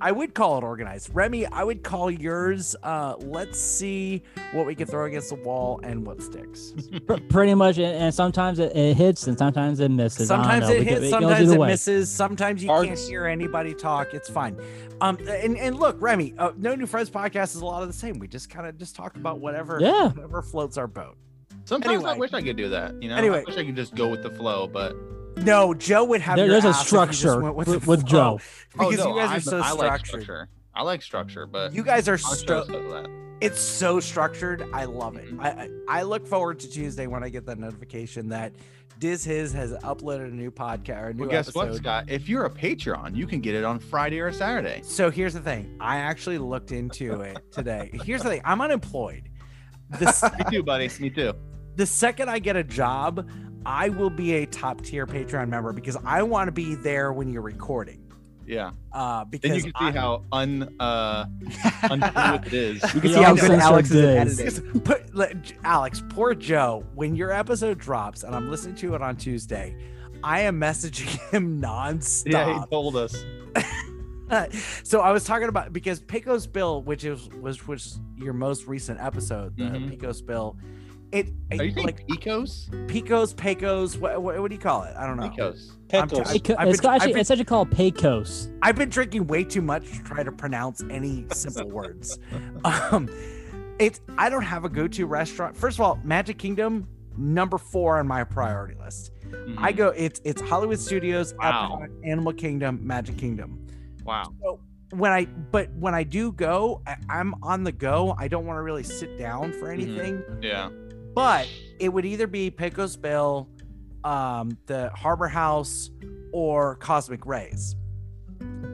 I 0.00 0.12
would 0.12 0.34
call 0.34 0.58
it 0.58 0.64
organized. 0.64 1.10
Remy, 1.14 1.46
I 1.46 1.64
would 1.64 1.82
call 1.82 2.10
yours. 2.10 2.76
Uh, 2.82 3.14
let's 3.20 3.58
see 3.58 4.22
what 4.52 4.66
we 4.66 4.74
can 4.74 4.86
throw 4.86 5.06
against 5.06 5.30
the 5.30 5.36
wall 5.36 5.80
and 5.82 6.06
what 6.06 6.20
sticks. 6.22 6.74
Pretty 7.30 7.54
much, 7.54 7.78
and, 7.78 7.96
and 7.96 8.14
sometimes 8.14 8.58
it, 8.58 8.76
it 8.76 8.94
hits 8.96 9.26
and 9.26 9.38
sometimes 9.38 9.80
it 9.80 9.90
misses. 9.90 10.28
Sometimes 10.28 10.68
it 10.68 10.80
We 10.80 10.84
could- 10.84 10.98
hits, 10.98 11.10
sometimes 11.10 11.50
either 11.50 11.62
it 11.64 11.66
misses, 11.66 12.10
sometimes 12.10 12.62
you 12.62 12.68
can't 12.68 12.98
hear 12.98 13.26
anybody 13.26 13.72
talk. 13.72 14.12
It's 14.12 14.28
fine. 14.28 14.58
Um, 15.00 15.16
and, 15.28 15.56
and 15.56 15.78
look, 15.78 15.96
Remy, 16.00 16.34
uh, 16.38 16.52
No 16.56 16.74
New 16.74 16.86
Friends 16.86 17.08
podcast 17.08 17.54
is 17.54 17.62
a 17.62 17.64
lot 17.66 17.82
of 17.82 17.88
the 17.88 17.94
same. 17.94 18.18
We 18.18 18.28
just 18.28 18.50
kind 18.50 18.66
of 18.66 18.76
just 18.78 18.96
talk 18.96 19.16
about 19.16 19.40
whatever, 19.40 19.78
Yeah. 19.80 20.08
whatever 20.08 20.42
floats 20.42 20.76
our 20.76 20.86
boat. 20.86 21.16
Sometimes 21.64 22.04
I 22.04 22.14
wish 22.16 22.32
I 22.32 22.42
could 22.42 22.56
do 22.56 22.68
that. 22.68 23.02
You 23.02 23.08
know, 23.08 23.16
Anyway. 23.16 23.38
I 23.40 23.44
wish 23.44 23.56
I 23.56 23.64
could 23.64 23.76
just 23.76 23.94
go 23.94 24.08
with 24.08 24.22
the 24.22 24.30
flow, 24.30 24.66
but 24.66 24.94
No, 25.36 25.74
Joe 25.74 26.04
would 26.04 26.20
have. 26.22 26.36
There- 26.36 26.46
your 26.46 26.60
there's 26.60 26.64
a 26.64 26.68
ass 26.68 26.86
if 26.86 26.92
you 26.92 26.98
just 26.98 27.12
structure 27.12 27.40
went 27.42 27.56
with, 27.56 27.68
with 27.68 27.84
flow, 27.84 27.96
Joe. 27.96 28.40
because 28.72 29.00
Oh, 29.00 29.04
no, 29.04 29.14
you 29.16 29.20
guys 29.20 29.30
I, 29.30 29.36
are 29.36 29.40
so 29.40 29.56
I 29.58 29.70
like 29.72 29.76
structured. 29.76 30.22
structure. 30.22 30.48
I 30.74 30.82
like 30.82 31.02
structure, 31.02 31.46
but 31.46 31.72
You 31.74 31.82
guys 31.82 32.08
are 32.08 32.12
our 32.12 32.18
so. 32.18 32.34
show's 32.36 32.66
so 32.66 32.82
that. 32.90 33.10
it's 33.40 33.60
so 33.60 34.00
structured. 34.00 34.66
I 34.72 34.84
love 34.84 35.16
it. 35.16 35.34
Mhm. 35.34 35.40
I, 35.40 35.48
I 35.94 36.00
I 36.00 36.02
look 36.02 36.26
forward 36.26 36.58
to 36.60 36.68
Tuesday 36.70 37.06
when 37.06 37.22
I 37.22 37.28
get 37.28 37.46
that 37.46 37.58
notification 37.58 38.28
that 38.30 38.52
Diz 38.98 39.24
His 39.24 39.52
has 39.52 39.72
uploaded 39.72 40.28
a 40.28 40.34
new 40.34 40.50
podcast 40.50 41.02
or 41.02 41.06
a 41.08 41.14
new 41.14 41.20
Well, 41.22 41.30
guess 41.30 41.48
episode. 41.48 41.68
what, 41.70 41.76
Scott? 41.76 42.04
If 42.08 42.28
you're 42.30 42.46
a 42.46 42.50
Patreon, 42.50 43.14
you 43.14 43.26
can 43.26 43.40
get 43.40 43.54
it 43.54 43.62
on 43.64 43.78
Friday 43.78 44.20
or 44.20 44.32
Saturday. 44.32 44.80
So 44.84 45.10
here's 45.10 45.34
the 45.34 45.40
thing. 45.40 45.76
I 45.80 45.98
actually 45.98 46.38
looked 46.38 46.72
into 46.72 47.20
it 47.20 47.38
today. 47.52 47.90
Here's 48.04 48.22
the 48.22 48.30
thing. 48.30 48.40
I'm 48.44 48.60
unemployed. 48.62 49.28
The, 49.98 50.08
s- 50.08 50.22
Me 50.38 50.44
too, 50.50 50.62
buddy. 50.62 50.90
Me 50.98 51.10
too. 51.10 51.32
the 51.76 51.84
second 51.86 52.30
I 52.30 52.38
get 52.38 52.56
a 52.56 52.64
job, 52.64 53.28
I 53.66 53.88
will 53.88 54.10
be 54.10 54.32
a 54.34 54.46
top 54.46 54.80
tier 54.82 55.06
Patreon 55.06 55.48
member 55.48 55.72
because 55.72 55.96
I 56.04 56.22
want 56.22 56.46
to 56.48 56.52
be 56.52 56.76
there 56.76 57.12
when 57.12 57.28
you're 57.32 57.42
recording. 57.42 58.00
Yeah. 58.46 58.70
Uh, 58.92 59.24
because 59.24 59.50
Then 59.50 59.56
you 59.56 59.72
can 59.72 59.92
see 59.92 59.98
I- 59.98 60.00
how 60.00 60.22
un 60.30 60.76
uh 60.78 61.26
it 62.44 62.52
is. 62.52 62.80
You 62.94 63.00
can 63.00 63.12
see 63.12 63.22
how 63.22 63.34
good 63.34 63.50
Alex 63.50 63.90
is 63.90 64.04
at 64.40 64.50
editing. 64.54 64.80
Put, 64.82 65.14
let- 65.16 65.52
Alex, 65.64 66.00
poor 66.10 66.32
Joe, 66.32 66.84
when 66.94 67.16
your 67.16 67.32
episode 67.32 67.78
drops 67.78 68.22
and 68.22 68.36
I'm 68.36 68.48
listening 68.48 68.76
to 68.76 68.94
it 68.94 69.02
on 69.02 69.16
Tuesday, 69.16 69.76
I 70.22 70.42
am 70.42 70.60
messaging 70.60 71.18
him 71.32 71.60
nonstop. 71.60 72.32
Yeah, 72.32 72.60
he 72.60 72.66
told 72.70 72.94
us. 72.96 73.16
so 74.84 75.00
I 75.00 75.10
was 75.10 75.24
talking 75.24 75.48
about 75.48 75.72
because 75.72 76.00
Pecos 76.00 76.46
Bill, 76.46 76.82
which 76.82 77.04
is 77.04 77.28
was 77.40 77.66
was 77.66 77.98
your 78.16 78.32
most 78.32 78.66
recent 78.66 79.00
episode, 79.00 79.56
the 79.56 79.64
Mhm. 79.64 79.90
Pecos 79.90 80.20
Bill, 80.20 80.56
it, 81.18 81.32
Are 81.58 81.64
you 81.64 81.82
like 81.82 82.06
Pecos? 82.06 82.68
Pecos, 82.88 83.32
Pecos. 83.34 83.96
What, 83.98 84.22
what, 84.22 84.40
what 84.40 84.48
do 84.48 84.54
you 84.54 84.60
call 84.60 84.82
it? 84.84 84.94
I 84.96 85.06
don't 85.06 85.16
know. 85.16 85.28
Pecos. 85.30 85.72
I'm 85.92 86.08
Pecos. 86.08 86.28
I've- 86.30 86.54
I've 86.58 86.68
it's 86.68 86.80
been- 86.80 86.90
actually 86.90 86.90
I've 86.90 87.00
been- 87.12 87.18
it's 87.20 87.30
actually 87.30 87.44
called 87.44 87.70
Pecos. 87.70 88.48
I've 88.62 88.76
been 88.76 88.88
drinking 88.88 89.26
way 89.26 89.44
too 89.44 89.62
much 89.62 89.90
to 89.92 90.02
try 90.02 90.22
to 90.22 90.32
pronounce 90.32 90.82
any 90.90 91.26
simple 91.32 91.68
words. 91.70 92.18
Um, 92.64 93.08
it's 93.78 94.00
I 94.18 94.30
don't 94.30 94.42
have 94.42 94.64
a 94.64 94.68
go-to 94.68 95.06
restaurant. 95.06 95.56
First 95.56 95.76
of 95.78 95.82
all, 95.82 95.98
Magic 96.02 96.38
Kingdom 96.38 96.88
number 97.16 97.58
four 97.58 97.98
on 97.98 98.06
my 98.06 98.24
priority 98.24 98.74
list. 98.74 99.12
I 99.58 99.72
Mhm. 99.72 99.76
go. 99.76 99.88
It's 99.88 100.20
it's 100.24 100.40
Hollywood 100.40 100.78
Studios, 100.78 101.34
Wow. 101.38 101.80
Epcot, 101.82 101.90
Animal 102.08 102.32
Kingdom, 102.32 102.80
Magic 102.82 103.16
Kingdom. 103.18 103.66
Wow. 104.04 104.32
So 104.42 104.60
when 104.90 105.12
I 105.12 105.26
but 105.26 105.70
when 105.74 105.94
I 105.94 106.04
do 106.04 106.32
go, 106.32 106.80
I, 106.86 106.96
I'm 107.10 107.34
on 107.42 107.64
the 107.64 107.72
go. 107.72 108.14
I 108.18 108.28
don't 108.28 108.46
want 108.46 108.56
to 108.56 108.62
really 108.62 108.82
sit 108.84 109.18
down 109.18 109.52
for 109.52 109.70
anything. 109.70 110.22
Yeah. 110.40 110.70
But 111.16 111.48
it 111.80 111.88
would 111.88 112.04
either 112.04 112.26
be 112.26 112.50
Pecos 112.50 112.94
Bill, 112.94 113.48
um, 114.04 114.58
the 114.66 114.90
Harbor 114.90 115.28
House, 115.28 115.90
or 116.30 116.76
Cosmic 116.76 117.24
Rays. 117.24 117.74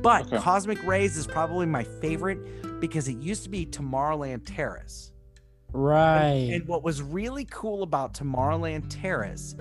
But 0.02 0.26
Okay. 0.26 0.38
Cosmic 0.38 0.84
Rays 0.84 1.16
is 1.16 1.24
probably 1.24 1.66
my 1.66 1.84
favorite 1.84 2.80
because 2.80 3.06
it 3.06 3.18
used 3.18 3.44
to 3.44 3.48
be 3.48 3.64
Tomorrowland 3.64 4.42
Terrace. 4.44 5.12
Right. 5.72 6.50
And 6.52 6.66
what 6.66 6.82
was 6.82 7.00
really 7.00 7.44
cool 7.44 7.84
about 7.84 8.12
Tomorrowland 8.12 8.86
Terrace 8.90 9.54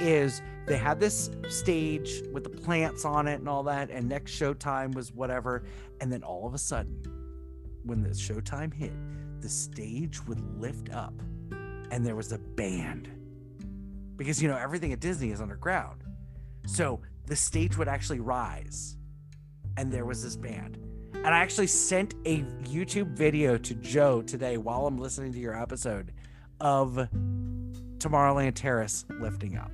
is 0.00 0.40
they 0.68 0.76
had 0.76 1.00
this 1.00 1.30
stage 1.48 2.22
with 2.32 2.44
the 2.44 2.50
plants 2.50 3.04
on 3.04 3.26
it 3.26 3.40
and 3.40 3.48
all 3.48 3.64
that, 3.64 3.90
and 3.90 4.08
next 4.08 4.30
showtime 4.38 4.94
was 4.94 5.12
whatever. 5.12 5.64
And 6.00 6.12
then 6.12 6.22
all 6.22 6.46
of 6.46 6.54
a 6.54 6.58
sudden, 6.58 7.02
when 7.82 8.04
the 8.04 8.10
showtime 8.10 8.72
hit, 8.72 8.92
the 9.40 9.48
stage 9.48 10.24
would 10.28 10.40
lift 10.60 10.90
up 10.90 11.14
and 11.90 12.04
there 12.04 12.16
was 12.16 12.32
a 12.32 12.38
band. 12.38 13.10
Because, 14.16 14.42
you 14.42 14.48
know, 14.48 14.56
everything 14.56 14.92
at 14.92 15.00
Disney 15.00 15.30
is 15.30 15.40
underground. 15.40 16.02
So 16.66 17.00
the 17.26 17.36
stage 17.36 17.76
would 17.76 17.88
actually 17.88 18.20
rise 18.20 18.96
and 19.76 19.92
there 19.92 20.04
was 20.04 20.22
this 20.22 20.36
band. 20.36 20.78
And 21.14 21.28
I 21.28 21.38
actually 21.38 21.66
sent 21.66 22.14
a 22.24 22.42
YouTube 22.64 23.16
video 23.16 23.56
to 23.58 23.74
Joe 23.74 24.22
today 24.22 24.56
while 24.56 24.86
I'm 24.86 24.98
listening 24.98 25.32
to 25.32 25.38
your 25.38 25.60
episode 25.60 26.12
of 26.60 27.08
Tomorrowland 27.98 28.54
Terrace 28.54 29.04
lifting 29.20 29.56
up. 29.56 29.70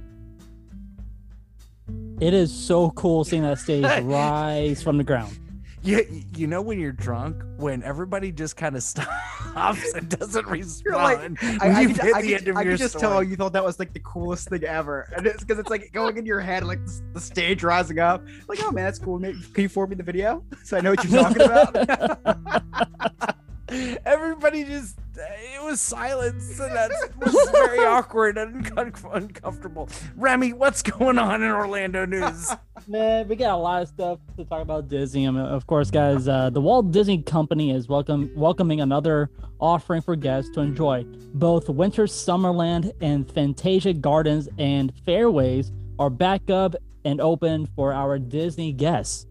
It 2.20 2.32
is 2.32 2.52
so 2.52 2.90
cool 2.90 3.24
seeing 3.24 3.42
that 3.42 3.58
stage 3.58 3.84
rise 4.04 4.82
from 4.82 4.98
the 4.98 5.04
ground. 5.04 5.38
You, 5.84 6.24
you 6.34 6.46
know 6.46 6.62
when 6.62 6.80
you're 6.80 6.92
drunk, 6.92 7.42
when 7.58 7.82
everybody 7.82 8.32
just 8.32 8.56
kind 8.56 8.74
of 8.74 8.82
stops 8.82 9.92
and 9.92 10.08
doesn't 10.08 10.46
You're 10.84 10.96
like, 10.96 11.20
respond. 11.20 11.38
I, 11.60 11.82
I, 11.82 11.86
could, 11.86 12.00
I, 12.00 12.22
the 12.22 12.28
could- 12.28 12.32
end 12.38 12.48
of 12.48 12.56
I 12.56 12.64
could 12.64 12.78
just 12.78 12.98
tell 12.98 13.22
you 13.22 13.36
thought 13.36 13.52
that 13.52 13.62
was 13.62 13.78
like 13.78 13.92
the 13.92 14.00
coolest 14.00 14.48
thing 14.48 14.64
ever, 14.64 15.12
and 15.14 15.26
it's 15.26 15.44
because 15.44 15.58
it's 15.58 15.68
like 15.68 15.92
going 15.92 16.16
in 16.16 16.24
your 16.24 16.40
head, 16.40 16.64
like 16.64 16.82
the, 16.86 17.02
the 17.12 17.20
stage 17.20 17.62
rising 17.62 17.98
up. 17.98 18.24
Like, 18.48 18.60
oh 18.62 18.70
man, 18.72 18.84
that's 18.84 18.98
cool. 18.98 19.18
Maybe, 19.18 19.38
can 19.52 19.62
you 19.62 19.68
forward 19.68 19.90
me 19.90 19.96
the 19.96 20.02
video 20.02 20.42
so 20.62 20.78
I 20.78 20.80
know 20.80 20.90
what 20.92 21.04
you're 21.04 21.22
talking 21.22 21.42
about? 21.42 23.36
Everybody 23.68 24.64
just 24.64 24.98
it 25.16 25.62
was 25.62 25.80
silence 25.80 26.58
and 26.58 26.74
that 26.74 26.90
was 27.24 27.50
very 27.52 27.78
awkward 27.86 28.36
and 28.36 28.66
uncom- 28.66 29.14
uncomfortable. 29.14 29.88
Remy, 30.16 30.52
what's 30.54 30.82
going 30.82 31.18
on 31.18 31.42
in 31.42 31.50
Orlando 31.50 32.04
news? 32.04 32.50
Man, 32.88 33.28
we 33.28 33.36
got 33.36 33.54
a 33.54 33.56
lot 33.56 33.82
of 33.82 33.88
stuff 33.88 34.18
to 34.36 34.44
talk 34.44 34.60
about 34.60 34.88
Disney. 34.88 35.26
I 35.26 35.30
mean, 35.30 35.44
of 35.44 35.66
course, 35.66 35.90
guys, 35.90 36.26
uh, 36.28 36.50
the 36.50 36.60
Walt 36.60 36.90
Disney 36.90 37.22
Company 37.22 37.70
is 37.70 37.88
welcome 37.88 38.30
welcoming 38.34 38.80
another 38.80 39.30
offering 39.60 40.02
for 40.02 40.16
guests 40.16 40.50
to 40.54 40.60
enjoy. 40.60 41.04
Both 41.34 41.68
Winter 41.68 42.04
Summerland 42.04 42.92
and 43.00 43.30
Fantasia 43.30 43.94
Gardens 43.94 44.48
and 44.58 44.92
Fairways 45.06 45.72
are 45.98 46.10
back 46.10 46.50
up 46.50 46.74
and 47.04 47.20
open 47.20 47.66
for 47.76 47.92
our 47.92 48.18
Disney 48.18 48.72
guests. 48.72 49.26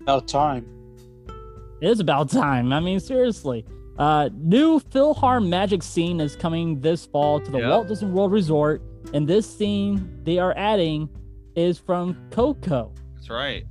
About 0.00 0.28
time. 0.28 0.81
It 1.82 1.90
is 1.90 1.98
about 2.00 2.30
time. 2.30 2.72
I 2.72 2.78
mean, 2.78 3.00
seriously. 3.00 3.66
Uh, 3.98 4.28
new 4.34 4.78
PhilharMagic 4.78 5.82
scene 5.82 6.20
is 6.20 6.36
coming 6.36 6.80
this 6.80 7.04
fall 7.06 7.40
to 7.40 7.50
the 7.50 7.58
Yep. 7.58 7.68
Walt 7.68 7.88
Disney 7.88 8.08
World 8.08 8.30
Resort, 8.32 8.80
and 9.12 9.26
this 9.28 9.52
scene 9.52 10.20
they 10.22 10.38
are 10.38 10.54
adding 10.56 11.08
is 11.56 11.78
from 11.78 12.16
Coco. 12.30 12.92
That's 13.16 13.28
right. 13.28 13.64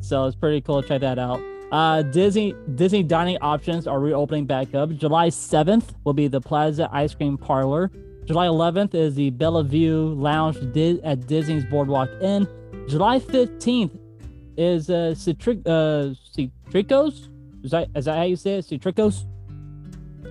So 0.00 0.24
it's 0.24 0.34
pretty 0.34 0.62
cool 0.62 0.80
to 0.82 0.88
check 0.88 1.02
that 1.02 1.18
out. 1.18 1.40
Uh, 1.70 2.00
Disney 2.02 2.54
Disney 2.74 3.02
dining 3.02 3.36
options 3.42 3.86
are 3.86 4.00
reopening 4.00 4.46
back 4.46 4.74
up. 4.74 4.88
July 4.96 5.28
7th 5.28 5.90
will 6.04 6.14
be 6.14 6.26
the 6.26 6.40
Plaza 6.40 6.88
Ice 6.90 7.14
Cream 7.14 7.36
Parlor. 7.36 7.90
July 8.24 8.46
11th 8.46 8.94
is 8.94 9.14
the 9.14 9.28
Bellevue 9.30 10.14
Lounge 10.14 10.56
at 11.04 11.26
Disney's 11.26 11.64
Boardwalk 11.66 12.08
Inn. 12.22 12.48
July 12.88 13.20
15th 13.20 13.90
is 14.58 14.90
uh, 14.90 15.14
Citric- 15.14 15.66
uh 15.66 16.14
Citricos. 16.36 17.28
Is 17.64 17.70
that 17.70 17.88
is 17.94 18.04
that 18.06 18.16
how 18.16 18.24
you 18.24 18.36
say 18.36 18.58
it? 18.58 18.64
Citricos? 18.66 19.24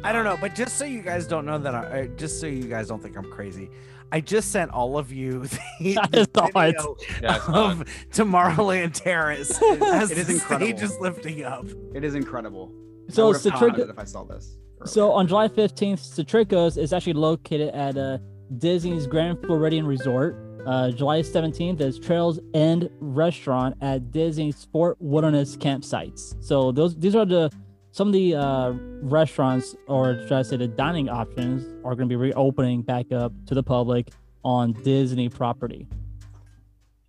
I 0.04 0.12
don't 0.12 0.24
know, 0.26 0.38
but 0.40 0.54
just 0.54 0.78
so 0.78 0.86
you 0.86 1.02
guys 1.02 1.26
don't 1.28 1.46
know 1.46 1.58
that 1.58 1.74
I, 1.74 2.00
I 2.02 2.08
just 2.18 2.40
so 2.40 2.46
you 2.48 2.64
guys 2.64 2.88
don't 2.88 3.02
think 3.02 3.18
I'm 3.18 3.30
crazy, 3.32 3.70
I 4.12 4.22
just 4.22 4.52
sent 4.52 4.70
all 4.72 4.98
of 4.98 5.12
you 5.12 5.46
the, 5.80 5.98
I 5.98 6.08
the 6.12 6.52
video 6.54 6.96
Yeah, 7.22 7.36
of 7.48 7.84
Tomorrowland 8.12 8.94
Terrace 8.94 9.60
as 9.82 10.12
It 10.12 10.20
is 10.20 10.28
the 10.28 10.34
incredible. 10.34 10.68
stage 10.68 10.82
is 10.84 10.98
lifting 11.00 11.44
up. 11.44 11.66
it 11.96 12.04
is 12.04 12.14
incredible. 12.16 12.72
So 13.10 13.28
would 13.28 13.38
have 13.42 13.44
pounded 13.54 13.70
Citric- 13.76 13.88
it 13.88 13.90
if 13.92 13.98
I 14.00 14.04
saw 14.04 14.24
this. 14.24 14.58
So 14.86 15.12
on 15.12 15.28
July 15.28 15.48
15th, 15.48 16.00
Citricos 16.00 16.78
is 16.78 16.94
actually 16.94 17.14
located 17.14 17.74
at 17.74 17.98
uh, 17.98 18.20
Disney's 18.60 19.08
Grand 19.08 19.40
Floridian 19.42 19.88
Resort. 19.88 20.36
Uh, 20.68 20.92
July 20.92 21.22
17th 21.22 21.80
is 21.80 21.98
Trails 21.98 22.42
End 22.54 22.90
Restaurant 23.00 23.78
at 23.80 24.12
Disney's 24.12 24.68
Fort 24.74 24.98
Wilderness 25.00 25.56
campsites. 25.56 26.36
So 26.44 26.74
those 26.74 26.94
these 26.98 27.16
are 27.16 27.26
the 27.26 27.50
some 27.92 28.08
of 28.08 28.14
the 28.14 28.36
uh, 28.36 28.74
restaurants, 29.02 29.78
or 29.88 30.20
should 30.24 30.34
I 30.34 30.42
say, 30.42 30.58
the 30.58 30.68
dining 30.68 31.08
options 31.08 31.64
are 31.86 31.96
going 31.96 32.10
to 32.10 32.12
be 32.12 32.18
reopening 32.18 32.82
back 32.82 33.14
up 33.14 33.32
to 33.46 33.56
the 33.56 33.64
public 33.64 34.10
on 34.44 34.74
Disney 34.74 35.30
property. 35.30 35.88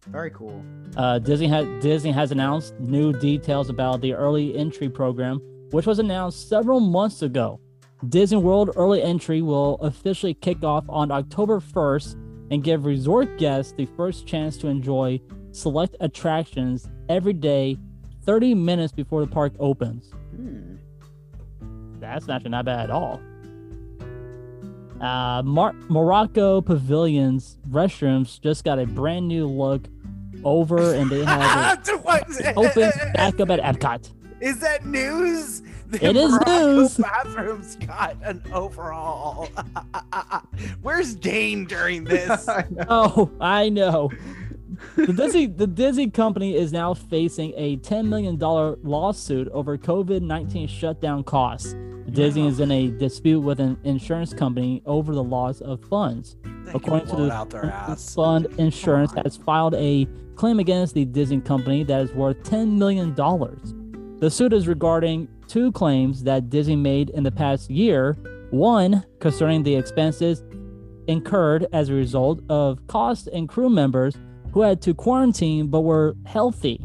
Very 0.06 0.30
cool. 0.30 0.62
Uh, 0.96 1.18
Disney 1.18 1.48
has 1.48 1.66
Disney 1.82 2.12
has 2.12 2.30
announced 2.30 2.78
new 2.78 3.12
details 3.12 3.70
about 3.70 4.00
the 4.02 4.14
early 4.14 4.56
entry 4.56 4.88
program, 4.88 5.40
which 5.72 5.84
was 5.84 5.98
announced 5.98 6.48
several 6.48 6.78
months 6.78 7.22
ago. 7.22 7.58
Disney 8.08 8.38
World 8.38 8.70
early 8.76 9.02
entry 9.02 9.42
will 9.42 9.74
officially 9.80 10.32
kick 10.32 10.62
off 10.62 10.84
on 10.88 11.10
October 11.10 11.58
1st 11.58 12.27
and 12.50 12.64
give 12.64 12.84
resort 12.84 13.38
guests 13.38 13.72
the 13.72 13.86
first 13.96 14.26
chance 14.26 14.56
to 14.58 14.68
enjoy 14.68 15.20
select 15.52 15.96
attractions 16.00 16.88
every 17.08 17.32
day, 17.32 17.76
30 18.24 18.54
minutes 18.54 18.92
before 18.92 19.20
the 19.20 19.26
park 19.26 19.52
opens. 19.58 20.10
Hmm. 20.34 20.76
That's 22.00 22.28
actually 22.28 22.50
not 22.50 22.64
bad 22.64 22.84
at 22.84 22.90
all. 22.90 23.20
Uh, 25.00 25.42
Mar- 25.44 25.74
Morocco 25.88 26.60
Pavilion's 26.60 27.58
restrooms 27.70 28.40
just 28.40 28.64
got 28.64 28.78
a 28.78 28.86
brand 28.86 29.28
new 29.28 29.46
look 29.46 29.82
over, 30.44 30.94
and 30.94 31.10
they 31.10 31.24
have 31.24 31.80
it 31.88 32.56
open 32.56 32.90
back 33.14 33.38
up 33.40 33.50
at 33.50 33.60
Epcot. 33.60 34.10
Is 34.40 34.60
that 34.60 34.86
news? 34.86 35.62
The 35.88 36.06
It 36.06 36.16
is 36.16 36.32
Morocco 36.32 36.74
news. 36.74 36.96
Bathrooms 36.98 37.76
got 37.76 38.18
an 38.22 38.42
overall. 38.52 39.48
Where's 40.82 41.14
Dane 41.14 41.64
during 41.64 42.04
this? 42.04 42.46
I 42.48 42.66
know. 42.70 42.84
Oh, 42.90 43.30
I 43.40 43.68
know. 43.70 44.10
The 44.96 45.12
Disney 45.12 45.46
the 45.46 45.66
Disney 45.66 46.10
company 46.10 46.54
is 46.56 46.72
now 46.72 46.92
facing 46.92 47.54
a 47.56 47.78
$10 47.78 48.06
million 48.06 48.38
lawsuit 48.38 49.48
over 49.48 49.78
COVID-19 49.78 50.52
hmm. 50.52 50.66
shutdown 50.66 51.24
costs. 51.24 51.74
Disney 52.10 52.46
is 52.46 52.60
in 52.60 52.70
a 52.70 52.88
dispute 52.88 53.40
with 53.40 53.58
an 53.60 53.78
insurance 53.84 54.34
company 54.34 54.82
over 54.84 55.14
the 55.14 55.22
loss 55.22 55.60
of 55.62 55.82
funds. 55.84 56.36
They 56.64 56.72
According 56.72 57.08
to 57.08 57.16
the 57.16 57.32
out 57.32 57.50
their 57.50 57.66
ass. 57.66 58.14
Fund 58.14 58.46
Insurance 58.58 59.12
has 59.24 59.36
filed 59.36 59.74
a 59.74 60.06
claim 60.36 60.58
against 60.58 60.94
the 60.94 61.04
Disney 61.04 61.40
company 61.40 61.82
that 61.84 62.02
is 62.02 62.12
worth 62.12 62.42
$10 62.44 62.76
million. 62.76 63.14
The 63.14 64.30
suit 64.30 64.52
is 64.52 64.68
regarding 64.68 65.28
two 65.48 65.72
claims 65.72 66.22
that 66.24 66.50
Disney 66.50 66.76
made 66.76 67.10
in 67.10 67.24
the 67.24 67.32
past 67.32 67.70
year. 67.70 68.16
One 68.50 69.04
concerning 69.20 69.62
the 69.62 69.74
expenses 69.74 70.42
incurred 71.06 71.66
as 71.72 71.88
a 71.88 71.94
result 71.94 72.40
of 72.48 72.86
costs 72.86 73.26
and 73.28 73.48
crew 73.48 73.68
members 73.70 74.14
who 74.52 74.62
had 74.62 74.80
to 74.82 74.94
quarantine 74.94 75.66
but 75.68 75.80
were 75.80 76.14
healthy, 76.26 76.80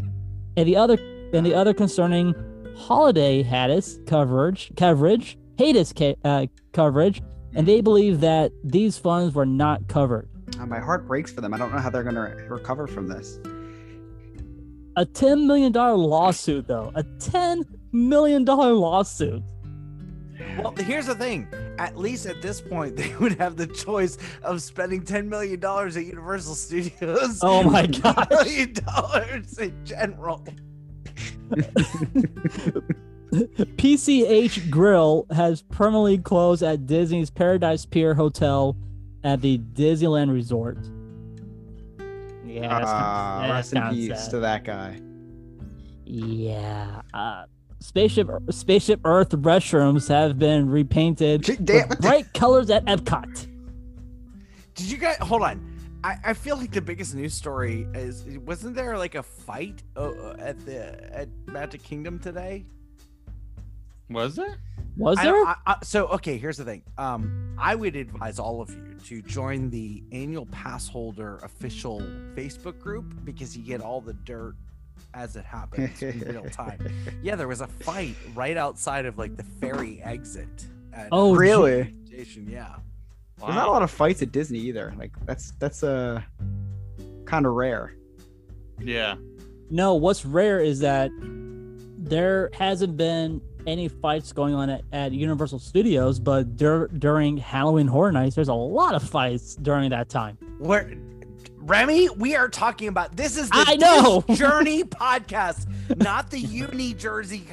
and 0.57 0.67
the 0.67 0.75
other 0.75 0.97
and 1.33 1.45
the 1.45 1.53
other 1.55 1.73
concerning 1.73 2.33
holiday 2.75 3.41
Hadis 3.43 3.99
coverage 4.07 4.71
coverage 4.75 5.37
Hadis 5.57 5.93
ca- 5.93 6.15
uh, 6.23 6.47
coverage, 6.73 7.21
and 7.53 7.67
they 7.67 7.79
believe 7.81 8.19
that 8.21 8.51
these 8.63 8.97
funds 8.97 9.35
were 9.35 9.45
not 9.45 9.87
covered. 9.87 10.27
Uh, 10.59 10.65
My 10.65 10.79
heart 10.79 11.07
breaks 11.07 11.31
for 11.31 11.41
them. 11.41 11.53
I 11.53 11.57
don't 11.57 11.71
know 11.71 11.79
how 11.79 11.89
they're 11.89 12.03
gonna 12.03 12.35
recover 12.49 12.87
from 12.87 13.07
this. 13.07 13.39
A 14.95 15.05
ten 15.05 15.47
million 15.47 15.71
dollar 15.71 15.95
lawsuit, 15.95 16.67
though. 16.67 16.91
A 16.95 17.03
ten 17.19 17.63
million 17.93 18.43
dollar 18.43 18.73
lawsuit. 18.73 19.41
Well, 20.57 20.73
here's 20.77 21.05
the 21.07 21.15
thing. 21.15 21.47
At 21.79 21.97
least 21.97 22.25
at 22.25 22.41
this 22.41 22.59
point, 22.61 22.95
they 22.97 23.15
would 23.15 23.33
have 23.39 23.55
the 23.55 23.67
choice 23.67 24.17
of 24.43 24.61
spending 24.61 25.03
ten 25.03 25.29
million 25.29 25.59
dollars 25.59 25.95
at 25.97 26.05
Universal 26.05 26.55
Studios. 26.55 27.39
Oh 27.41 27.63
my 27.63 27.85
10 27.87 28.01
gosh. 28.01 28.27
million 28.29 28.73
dollars 28.73 29.57
in 29.59 29.85
general. 29.85 30.43
PCH 33.33 34.69
Grill 34.69 35.25
has 35.31 35.61
permanently 35.63 36.17
closed 36.19 36.61
at 36.63 36.85
Disney's 36.85 37.29
Paradise 37.29 37.85
Pier 37.85 38.13
Hotel 38.13 38.75
at 39.23 39.41
the 39.41 39.57
Disneyland 39.73 40.31
Resort. 40.31 40.77
Yeah, 42.45 42.67
that's 42.79 42.85
Ah, 42.91 43.39
kinda- 43.41 43.53
rest 43.55 43.71
that's 43.71 43.73
in 43.73 43.81
kinda 43.97 44.13
peace 44.13 44.23
sad. 44.23 44.31
to 44.31 44.39
that 44.41 44.63
guy. 44.63 44.99
Yeah. 46.05 47.01
Uh, 47.13 47.45
spaceship 47.83 48.29
Spaceship 48.49 49.01
Earth 49.03 49.29
restrooms 49.31 50.07
have 50.07 50.39
been 50.39 50.69
repainted 50.69 51.41
Damn 51.65 51.89
with 51.89 51.97
it. 51.97 52.01
bright 52.01 52.33
colors 52.33 52.69
at 52.69 52.85
Epcot. 52.85 53.47
Did 54.75 54.85
you 54.91 54.97
guys 54.97 55.17
hold 55.17 55.41
on? 55.43 55.69
I, 56.03 56.17
I 56.25 56.33
feel 56.33 56.57
like 56.57 56.71
the 56.71 56.81
biggest 56.81 57.13
news 57.15 57.33
story 57.33 57.87
is 57.93 58.25
wasn't 58.45 58.75
there 58.75 58.97
like 58.97 59.15
a 59.15 59.23
fight 59.23 59.83
uh, 59.95 60.31
at 60.39 60.63
the 60.65 61.13
at 61.13 61.29
Magic 61.47 61.83
Kingdom 61.83 62.19
today? 62.19 62.65
Was 64.09 64.35
there? 64.35 64.57
Was 64.97 65.17
there? 65.17 65.31
don't- 65.31 65.47
I- 65.47 65.55
I- 65.65 65.77
so 65.83 66.07
okay, 66.07 66.37
here's 66.37 66.57
the 66.57 66.65
thing. 66.65 66.83
Um, 66.97 67.55
I 67.57 67.75
would 67.75 67.95
advise 67.95 68.39
all 68.39 68.61
of 68.61 68.69
you 68.71 68.95
to 69.05 69.21
join 69.21 69.69
the 69.69 70.03
annual 70.11 70.45
pass 70.47 70.87
holder 70.87 71.37
official 71.43 71.99
Facebook 72.35 72.79
group 72.79 73.13
because 73.25 73.55
you 73.57 73.63
get 73.63 73.81
all 73.81 74.01
the 74.01 74.13
dirt 74.13 74.55
as 75.13 75.35
it 75.35 75.45
happens 75.45 76.01
in 76.01 76.19
real 76.27 76.49
time. 76.49 76.79
Yeah, 77.21 77.35
there 77.35 77.47
was 77.47 77.61
a 77.61 77.67
fight 77.67 78.15
right 78.33 78.57
outside 78.57 79.05
of 79.05 79.17
like 79.17 79.35
the 79.37 79.43
ferry 79.43 80.01
exit. 80.03 80.47
At, 80.93 81.09
Oh, 81.11 81.33
uh, 81.33 81.37
really? 81.37 81.93
Station, 82.05 82.47
yeah. 82.49 82.75
There's 83.39 83.55
not 83.55 83.67
a 83.67 83.71
lot 83.71 83.81
of 83.83 83.91
fights 83.91 84.21
at 84.21 84.31
Disney 84.31 84.59
either. 84.59 84.93
Like 84.97 85.11
that's 85.25 85.51
that's 85.59 85.83
uh 85.83 86.21
kind 87.25 87.45
of 87.45 87.53
rare. 87.53 87.93
Yeah. 88.79 89.15
No, 89.69 89.95
what's 89.95 90.23
rare 90.25 90.59
is 90.59 90.79
that 90.79 91.09
there 91.97 92.49
hasn't 92.53 92.95
been 92.97 93.41
any 93.65 93.87
fights 93.87 94.31
going 94.33 94.53
on 94.53 94.69
at, 94.69 94.81
at 94.91 95.11
Universal 95.13 95.59
Studios, 95.59 96.19
but 96.19 96.55
dur- 96.57 96.89
during 96.99 97.37
Halloween 97.37 97.87
Horror 97.87 98.11
Nights, 98.11 98.35
there's 98.35 98.49
a 98.49 98.53
lot 98.53 98.93
of 98.93 99.01
fights 99.03 99.55
during 99.55 99.89
that 99.91 100.09
time. 100.09 100.37
Where 100.59 100.93
Remy, 101.65 102.09
we 102.17 102.35
are 102.35 102.49
talking 102.49 102.89
about 102.89 103.15
this 103.15 103.37
is 103.37 103.49
the 103.49 103.63
I 103.65 103.77
know. 103.77 104.25
Journey 104.35 104.83
podcast, 104.83 105.65
not 105.97 106.29
the 106.29 106.39
Uni 106.39 106.93
Jersey 106.93 107.47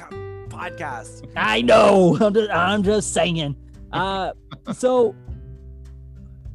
podcast. 0.49 1.31
I 1.37 1.61
know. 1.61 2.17
I'm 2.19 2.33
just, 2.33 2.51
I'm 2.51 2.83
just 2.83 3.13
saying. 3.13 3.55
Uh, 3.93 4.33
so 4.73 5.15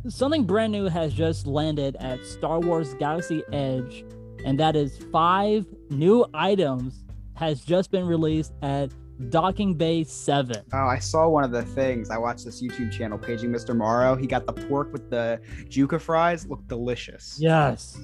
something 0.06 0.44
brand 0.44 0.72
new 0.72 0.84
has 0.84 1.14
just 1.14 1.46
landed 1.46 1.96
at 1.96 2.24
Star 2.26 2.60
Wars 2.60 2.92
Galaxy 2.94 3.42
Edge, 3.50 4.04
and 4.44 4.60
that 4.60 4.76
is 4.76 4.98
five 5.10 5.64
new 5.88 6.26
items 6.34 7.04
has 7.36 7.62
just 7.62 7.90
been 7.90 8.06
released 8.06 8.52
at 8.60 8.90
Docking 9.30 9.74
Bay 9.74 10.04
Seven. 10.04 10.62
Oh, 10.72 10.86
I 10.86 10.98
saw 10.98 11.28
one 11.28 11.44
of 11.44 11.50
the 11.50 11.62
things. 11.62 12.10
I 12.10 12.18
watched 12.18 12.44
this 12.44 12.62
YouTube 12.62 12.92
channel, 12.92 13.18
Paging 13.18 13.50
Mr. 13.50 13.74
Morrow. 13.74 14.14
He 14.14 14.26
got 14.26 14.46
the 14.46 14.52
pork 14.52 14.92
with 14.92 15.10
the 15.10 15.40
Juca 15.68 16.00
fries. 16.00 16.46
Looked 16.46 16.68
delicious. 16.68 17.36
Yes, 17.40 17.96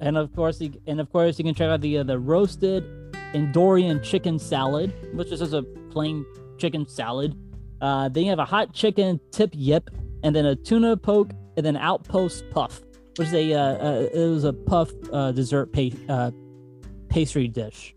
and 0.00 0.16
of 0.16 0.34
course, 0.34 0.60
you, 0.60 0.72
and 0.86 1.00
of 1.00 1.10
course, 1.12 1.38
you 1.38 1.44
can 1.44 1.54
check 1.54 1.68
out 1.68 1.80
the 1.80 1.98
uh, 1.98 2.02
the 2.04 2.18
roasted 2.18 2.84
Endorian 3.34 4.02
chicken 4.02 4.38
salad, 4.38 4.92
which 5.14 5.30
is 5.30 5.40
just 5.40 5.52
a 5.52 5.62
plain 5.90 6.24
chicken 6.58 6.88
salad. 6.88 7.36
Uh, 7.80 8.08
then 8.08 8.24
you 8.24 8.30
have 8.30 8.38
a 8.38 8.44
hot 8.44 8.72
chicken 8.72 9.20
tip 9.30 9.50
yip, 9.54 9.90
and 10.22 10.34
then 10.34 10.46
a 10.46 10.56
tuna 10.56 10.96
poke, 10.96 11.30
and 11.56 11.64
then 11.64 11.76
outpost 11.76 12.44
puff, 12.50 12.80
which 13.16 13.28
is 13.28 13.34
a 13.34 13.52
uh, 13.52 13.58
uh, 13.60 14.08
it 14.12 14.28
was 14.28 14.44
a 14.44 14.52
puff 14.52 14.90
uh, 15.12 15.32
dessert 15.32 15.72
pa- 15.72 15.90
uh, 16.08 16.30
pastry 17.08 17.46
dish. 17.46 17.94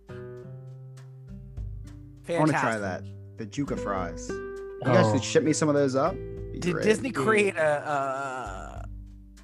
I 2.29 2.37
want 2.39 2.51
to 2.51 2.57
try 2.57 2.77
that. 2.77 3.03
The 3.37 3.45
Juca 3.45 3.77
fries. 3.79 4.27
You 4.29 4.81
guys 4.85 5.05
Oh. 5.07 5.13
could 5.13 5.23
ship 5.23 5.43
me 5.43 5.53
some 5.53 5.69
of 5.69 5.75
those 5.75 5.95
up. 5.95 6.13
Be 6.51 6.59
Did 6.59 6.73
great. 6.73 6.83
Disney 6.83 7.11
create 7.11 7.55
a, 7.57 8.85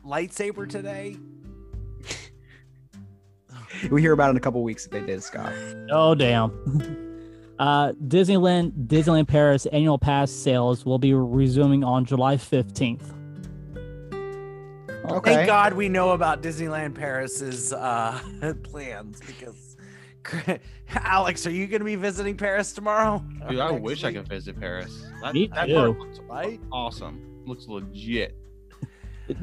a 0.03 0.07
lightsaber 0.07 0.67
today? 0.69 1.17
We 3.91 4.01
hear 4.01 4.13
about 4.13 4.27
it 4.27 4.31
in 4.31 4.37
a 4.37 4.41
couple 4.41 4.61
weeks 4.63 4.85
if 4.85 4.91
they 4.91 5.01
did, 5.01 5.23
Scott. 5.23 5.53
Oh 5.91 6.15
damn. 6.15 7.05
Uh, 7.59 7.91
Disneyland 8.07 8.87
Disneyland 8.87 9.27
Paris 9.27 9.65
annual 9.65 9.97
pass 9.99 10.31
sales 10.31 10.85
will 10.85 10.97
be 10.97 11.13
resuming 11.13 11.83
on 11.83 12.05
July 12.05 12.37
15th. 12.37 13.01
Okay. 15.11 15.33
Thank 15.35 15.45
God 15.47 15.73
we 15.73 15.89
know 15.89 16.11
about 16.11 16.41
Disneyland 16.41 16.95
Paris's 16.95 17.73
uh, 17.73 18.17
plans 18.63 19.19
because 19.27 19.68
Alex, 20.95 21.45
are 21.47 21.51
you 21.51 21.67
going 21.67 21.79
to 21.79 21.85
be 21.85 21.95
visiting 21.95 22.35
Paris 22.37 22.73
tomorrow? 22.73 23.23
Dude, 23.49 23.59
I 23.59 23.71
next 23.71 23.81
wish 23.83 24.03
I 24.03 24.11
could 24.13 24.27
visit 24.27 24.59
Paris. 24.59 25.05
That, 25.21 25.33
Me 25.33 25.47
that 25.53 25.65
too. 25.67 25.73
looks 25.75 26.19
Right? 26.27 26.59
awesome. 26.71 27.43
Looks 27.45 27.67
legit. 27.67 28.35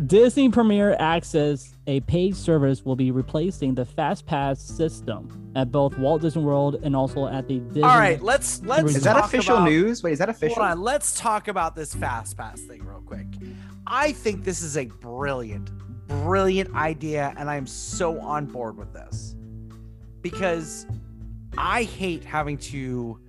Disney 0.07 0.49
Premier 0.49 0.97
Access, 0.99 1.72
a 1.87 2.01
paid 2.01 2.35
service, 2.37 2.85
will 2.85 2.97
be 2.97 3.12
replacing 3.12 3.74
the 3.77 3.85
Fast 3.85 4.27
Pass 4.27 4.61
system 4.61 5.53
at 5.55 5.70
both 5.70 5.97
Walt 5.97 6.22
Disney 6.22 6.43
World 6.43 6.81
and 6.83 6.97
also 6.97 7.29
at 7.29 7.47
the 7.47 7.61
Disney. 7.61 7.83
All 7.83 7.97
right, 7.97 8.20
let's 8.20 8.61
let's 8.64 8.97
Is 8.97 9.05
that 9.05 9.16
official 9.16 9.59
about- 9.59 9.68
news? 9.68 10.03
Wait, 10.03 10.12
is 10.12 10.18
that 10.18 10.29
official? 10.29 10.57
Hold 10.57 10.70
on, 10.72 10.81
let's 10.83 11.16
talk 11.18 11.47
about 11.47 11.77
this 11.77 11.95
fast 11.95 12.37
pass 12.37 12.61
thing 12.62 12.85
real 12.85 13.01
quick. 13.07 13.27
I 13.87 14.11
think 14.11 14.43
this 14.43 14.61
is 14.61 14.77
a 14.77 14.87
brilliant, 14.87 15.70
brilliant 16.09 16.74
idea, 16.74 17.33
and 17.37 17.49
I'm 17.49 17.66
so 17.68 18.18
on 18.20 18.47
board 18.47 18.77
with 18.77 18.93
this 18.93 19.37
because 20.31 20.87
I 21.57 21.85
hate 21.85 22.24
having 22.24 22.59
to 22.59 23.20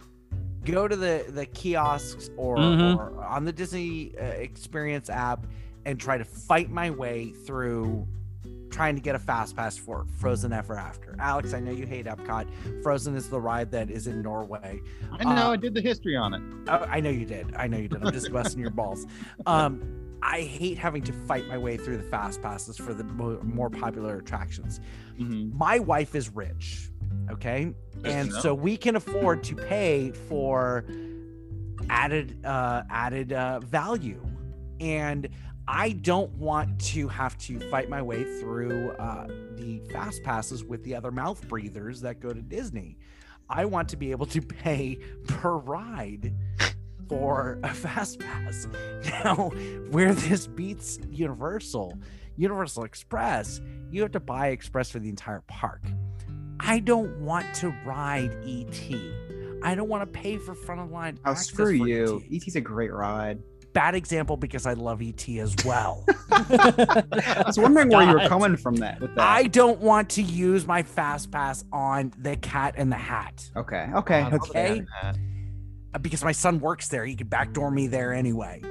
go 0.65 0.87
to 0.87 0.95
the 0.95 1.25
the 1.29 1.45
kiosks 1.45 2.29
or, 2.37 2.57
Mhm. 2.57 2.97
or 2.97 3.23
on 3.23 3.45
the 3.45 3.51
Disney 3.53 4.17
uh, 4.17 4.23
Experience 4.23 5.07
app 5.09 5.45
and 5.85 5.99
try 5.99 6.17
to 6.17 6.25
fight 6.25 6.71
my 6.71 6.89
way 6.89 7.31
through 7.45 8.07
trying 8.71 8.95
to 8.95 9.01
get 9.01 9.15
a 9.15 9.19
fast 9.19 9.55
pass 9.55 9.77
for 9.77 10.05
Frozen 10.19 10.51
Ever 10.53 10.75
After. 10.77 11.15
Alex, 11.19 11.53
I 11.53 11.59
know 11.59 11.71
you 11.71 11.85
hate 11.85 12.05
Epcot. 12.07 12.47
Frozen 12.83 13.15
is 13.15 13.29
the 13.29 13.39
ride 13.39 13.71
that 13.71 13.89
is 13.91 14.07
in 14.07 14.21
Norway. 14.23 14.81
I 15.11 15.23
know. 15.23 15.47
Uh, 15.49 15.51
I 15.51 15.55
did 15.55 15.73
the 15.75 15.81
history 15.81 16.15
on 16.17 16.33
it. 16.33 16.41
Oh, 16.67 16.85
I 16.89 16.99
know 16.99 17.09
you 17.11 17.25
did. 17.25 17.55
I 17.55 17.67
know 17.67 17.77
you 17.77 17.87
did. 17.87 18.03
I'm 18.03 18.11
just 18.11 18.31
busting 18.33 18.59
your 18.59 18.71
balls. 18.71 19.05
Um, 19.45 19.81
I 20.21 20.41
hate 20.41 20.77
having 20.77 21.03
to 21.03 21.13
fight 21.13 21.47
my 21.47 21.57
way 21.57 21.77
through 21.77 21.97
the 21.97 22.03
fast 22.09 22.41
passes 22.41 22.77
for 22.77 22.93
the 22.93 23.03
mo- 23.03 23.39
more 23.43 23.69
popular 23.69 24.17
attractions. 24.17 24.79
Mhm. 25.19 25.53
My 25.53 25.79
wife 25.79 26.15
is 26.15 26.29
rich, 26.29 26.89
okay, 27.31 27.73
and 28.03 28.31
so 28.41 28.53
we 28.53 28.77
can 28.77 28.95
afford 28.95 29.43
to 29.43 29.55
pay 29.55 30.11
for 30.11 30.85
added 31.89 32.43
uh, 32.45 32.83
added 32.89 33.33
uh, 33.33 33.59
value, 33.59 34.21
and 34.79 35.29
I 35.67 35.91
don't 35.91 36.31
want 36.33 36.79
to 36.93 37.07
have 37.09 37.37
to 37.39 37.59
fight 37.69 37.89
my 37.89 38.01
way 38.01 38.23
through 38.39 38.91
uh, 38.91 39.27
the 39.55 39.81
fast 39.91 40.23
passes 40.23 40.63
with 40.63 40.83
the 40.83 40.95
other 40.95 41.11
mouth 41.11 41.45
breathers 41.47 42.01
that 42.01 42.19
go 42.19 42.29
to 42.33 42.41
Disney. 42.41 42.97
I 43.49 43.65
want 43.65 43.89
to 43.89 43.97
be 43.97 44.11
able 44.11 44.25
to 44.27 44.41
pay 44.41 44.97
per 45.27 45.55
ride 45.57 46.33
for 47.07 47.59
a 47.63 47.73
fast 47.73 48.19
pass. 48.19 48.67
Now, 49.23 49.51
where 49.89 50.13
this 50.13 50.47
beats 50.47 50.99
Universal, 51.09 51.97
Universal 52.35 52.83
Express, 52.83 53.61
you 53.89 54.01
have 54.01 54.11
to 54.11 54.19
buy 54.19 54.47
Express 54.47 54.89
for 54.89 54.99
the 54.99 55.07
entire 55.07 55.43
park. 55.47 55.81
I 56.59 56.79
don't 56.79 57.19
want 57.21 57.53
to 57.55 57.69
ride 57.85 58.35
ET. 58.45 58.81
I 59.63 59.75
don't 59.75 59.87
want 59.87 60.01
to 60.01 60.19
pay 60.19 60.37
for 60.37 60.53
front 60.53 60.81
of 60.81 60.91
line. 60.91 61.19
Oh, 61.25 61.31
access 61.31 61.47
screw 61.47 61.77
for 61.77 61.87
you. 61.87 62.23
ET. 62.31 62.43
ET's 62.47 62.55
a 62.55 62.61
great 62.61 62.93
ride. 62.93 63.39
Bad 63.73 63.95
example 63.95 64.37
because 64.37 64.65
I 64.65 64.73
love 64.73 65.01
ET 65.01 65.27
as 65.29 65.55
well. 65.63 66.03
I 66.31 67.43
was 67.45 67.59
wondering 67.59 67.89
where 67.89 68.07
you 68.07 68.13
were 68.13 68.27
coming 68.27 68.57
from 68.57 68.75
that 68.77 68.99
with 68.99 69.13
that. 69.15 69.27
I 69.27 69.43
don't 69.43 69.79
want 69.79 70.09
to 70.11 70.21
use 70.21 70.65
my 70.65 70.83
fast 70.83 71.31
pass 71.31 71.63
on 71.71 72.11
the 72.17 72.35
Cat 72.37 72.73
and 72.77 72.91
the 72.91 72.97
Hat 72.97 73.49
Okay, 73.55 73.87
okay, 73.95 74.27
that's 74.31 74.49
okay. 74.49 74.83
Fair. 75.97 76.03
because 76.03 76.23
my 76.23 76.31
son 76.31 76.59
works 76.59 76.87
there. 76.87 77.05
He 77.05 77.15
could 77.15 77.29
backdoor 77.29 77.71
me 77.71 77.87
there 77.87 78.13
anyway. 78.13 78.61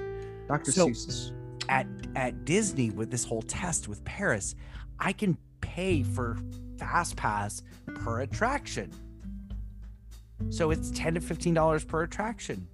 Dr. 0.48 0.72
So- 0.72 0.88
Seuss. 0.88 1.32
at 1.68 1.86
at 2.14 2.44
Disney 2.44 2.90
with 2.90 3.10
this 3.10 3.24
whole 3.24 3.42
test 3.42 3.88
with 3.88 4.04
Paris, 4.04 4.54
I 4.98 5.12
can 5.12 5.36
pay 5.60 6.02
for 6.02 6.36
fast 6.78 7.16
pass 7.16 7.62
per 7.94 8.20
attraction. 8.20 8.92
So 10.50 10.70
it's 10.70 10.90
ten 10.90 11.14
to 11.14 11.20
fifteen 11.20 11.54
dollars 11.54 11.84
per 11.84 12.02
attraction. 12.02 12.68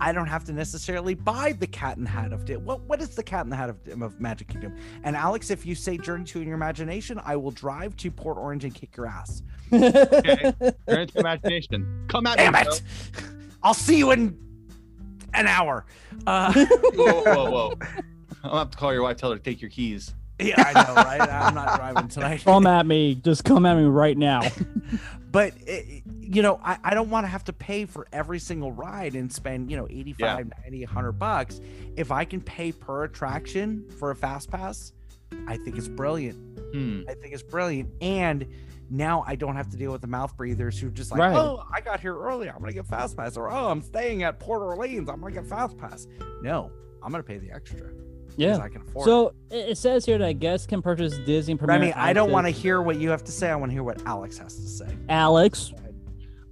I 0.00 0.12
don't 0.12 0.26
have 0.26 0.42
to 0.46 0.52
necessarily 0.52 1.14
buy 1.14 1.52
the 1.52 1.68
Cat 1.68 1.98
and 1.98 2.08
Hat 2.08 2.32
of 2.32 2.44
Di- 2.44 2.56
what 2.56 2.80
what 2.82 3.00
is 3.00 3.10
the 3.10 3.22
Cat 3.22 3.42
and 3.42 3.52
the 3.52 3.56
Hat 3.56 3.70
of, 3.70 4.02
of 4.02 4.20
Magic 4.20 4.48
Kingdom? 4.48 4.74
And 5.04 5.14
Alex, 5.14 5.50
if 5.50 5.64
you 5.66 5.74
say 5.76 5.96
Journey 5.98 6.24
to 6.26 6.40
in 6.40 6.48
your 6.48 6.56
imagination, 6.56 7.20
I 7.24 7.36
will 7.36 7.52
drive 7.52 7.96
to 7.98 8.10
Port 8.10 8.36
Orange 8.38 8.64
and 8.64 8.74
kick 8.74 8.96
your 8.96 9.06
ass. 9.06 9.42
Okay. 9.72 10.52
You're 10.88 11.00
into 11.00 11.18
imagination. 11.20 12.04
Come 12.08 12.26
at 12.26 12.38
Damn 12.38 12.54
me. 12.54 12.60
it! 12.60 12.82
I'll 13.64 13.74
see 13.74 13.96
you 13.98 14.10
in 14.12 14.38
an 15.32 15.46
hour. 15.48 15.84
Uh, 16.26 16.52
whoa, 16.94 17.22
whoa, 17.22 17.50
whoa. 17.50 17.72
I'm 17.80 18.04
gonna 18.50 18.58
have 18.58 18.70
to 18.70 18.76
call 18.78 18.92
your 18.92 19.02
wife, 19.02 19.16
tell 19.16 19.30
her 19.30 19.36
to 19.38 19.42
take 19.42 19.60
your 19.60 19.70
keys. 19.70 20.14
yeah, 20.38 20.54
I 20.58 20.72
know, 20.84 20.94
right? 20.94 21.20
I'm 21.20 21.54
not 21.54 21.76
driving 21.78 22.08
tonight. 22.08 22.42
Come 22.44 22.66
at 22.66 22.86
me. 22.86 23.14
Just 23.16 23.44
come 23.44 23.64
at 23.66 23.76
me 23.76 23.84
right 23.84 24.16
now. 24.18 24.42
but 25.30 25.54
it, 25.66 26.02
you 26.20 26.42
know 26.42 26.60
I, 26.62 26.78
I 26.84 26.94
don't 26.94 27.10
want 27.10 27.24
to 27.24 27.28
have 27.28 27.44
to 27.44 27.52
pay 27.52 27.84
for 27.86 28.06
every 28.12 28.38
single 28.38 28.72
ride 28.72 29.14
and 29.14 29.32
spend 29.32 29.70
you 29.70 29.76
know 29.76 29.86
85 29.90 30.50
90 30.62 30.84
100 30.84 31.12
bucks 31.12 31.60
if 31.96 32.10
i 32.10 32.24
can 32.24 32.40
pay 32.40 32.72
per 32.72 33.04
attraction 33.04 33.84
for 33.98 34.10
a 34.10 34.16
fast 34.16 34.50
pass 34.50 34.92
i 35.46 35.56
think 35.58 35.76
it's 35.76 35.88
brilliant 35.88 36.38
Hmm. 36.72 37.02
i 37.08 37.14
think 37.14 37.34
it's 37.34 37.42
brilliant 37.42 37.90
and 38.00 38.46
now 38.90 39.24
i 39.26 39.34
don't 39.34 39.56
have 39.56 39.68
to 39.70 39.76
deal 39.76 39.90
with 39.92 40.00
the 40.00 40.06
mouth 40.06 40.36
breathers 40.36 40.78
who 40.78 40.90
just 40.90 41.10
like 41.10 41.20
Right. 41.20 41.34
oh 41.36 41.64
i 41.72 41.80
got 41.80 42.00
here 42.00 42.16
early 42.18 42.48
i'm 42.50 42.58
gonna 42.58 42.72
get 42.72 42.86
fast 42.86 43.16
pass 43.16 43.36
or 43.36 43.50
oh 43.50 43.68
i'm 43.70 43.80
staying 43.82 44.22
at 44.24 44.38
port 44.38 44.62
orleans 44.62 45.08
i'm 45.08 45.20
gonna 45.20 45.32
get 45.32 45.46
fast 45.46 45.76
pass 45.78 46.06
no 46.42 46.70
i'm 47.02 47.10
gonna 47.10 47.22
pay 47.22 47.38
the 47.38 47.50
extra. 47.50 47.80
Yeah. 48.36 48.58
i 48.58 48.68
can 48.68 48.82
afford 48.82 49.04
So 49.06 49.34
it 49.50 49.70
it 49.70 49.78
says 49.78 50.04
here 50.04 50.18
that 50.18 50.38
guests 50.40 50.66
can 50.66 50.82
purchase 50.82 51.16
Disney 51.18 51.54
Premier. 51.54 51.78
Remy, 51.80 51.92
I 51.94 52.12
don't 52.12 52.30
want 52.32 52.46
to 52.46 52.50
hear 52.50 52.82
what 52.82 52.96
you 52.96 53.10
have 53.10 53.22
to 53.24 53.32
say. 53.32 53.48
I 53.50 53.54
want 53.56 53.70
to 53.70 53.74
hear 53.74 53.84
what 53.84 54.02
Alex 54.06 54.38
has 54.38 54.56
to 54.56 54.66
say. 54.66 54.88
Alex. 55.08 55.72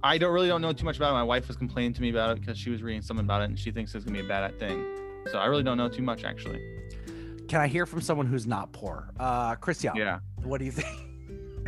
I 0.01 0.17
don't 0.17 0.33
really 0.33 0.47
don't 0.47 0.61
know 0.61 0.71
too 0.73 0.85
much 0.85 0.95
about 0.97 1.09
it. 1.11 1.13
My 1.13 1.23
wife 1.23 1.47
was 1.49 1.57
complaining 1.57 1.91
to 1.93 2.01
me 2.01 2.09
about 2.09 2.31
it 2.37 2.39
because 2.39 2.57
she 2.57 2.69
was 2.69 2.81
reading 2.81 3.01
something 3.01 3.25
about 3.25 3.41
it 3.41 3.45
and 3.45 3.59
she 3.59 3.71
thinks 3.71 3.93
it's 3.95 4.05
gonna 4.05 4.17
be 4.17 4.25
a 4.25 4.27
bad 4.27 4.57
thing. 4.59 4.85
So 5.31 5.37
I 5.39 5.45
really 5.47 5.63
don't 5.63 5.77
know 5.77 5.89
too 5.89 6.03
much 6.03 6.23
actually. 6.23 6.61
Can 7.49 7.59
I 7.59 7.67
hear 7.67 7.85
from 7.85 7.99
someone 8.01 8.27
who's 8.27 8.47
not 8.47 8.71
poor? 8.71 9.09
Uh, 9.19 9.55
Christian, 9.55 9.91
Yeah. 9.95 10.19
what 10.43 10.59
do 10.59 10.65
you 10.65 10.71
think? 10.71 10.87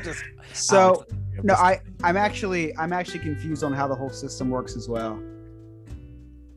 Just 0.03 0.23
So 0.53 1.05
no, 1.43 1.53
I 1.53 1.81
I'm 2.03 2.17
actually 2.17 2.75
I'm 2.77 2.93
actually 2.93 3.19
confused 3.19 3.63
on 3.63 3.73
how 3.73 3.87
the 3.87 3.95
whole 3.95 4.09
system 4.09 4.49
works 4.49 4.75
as 4.75 4.87
well. 4.89 5.21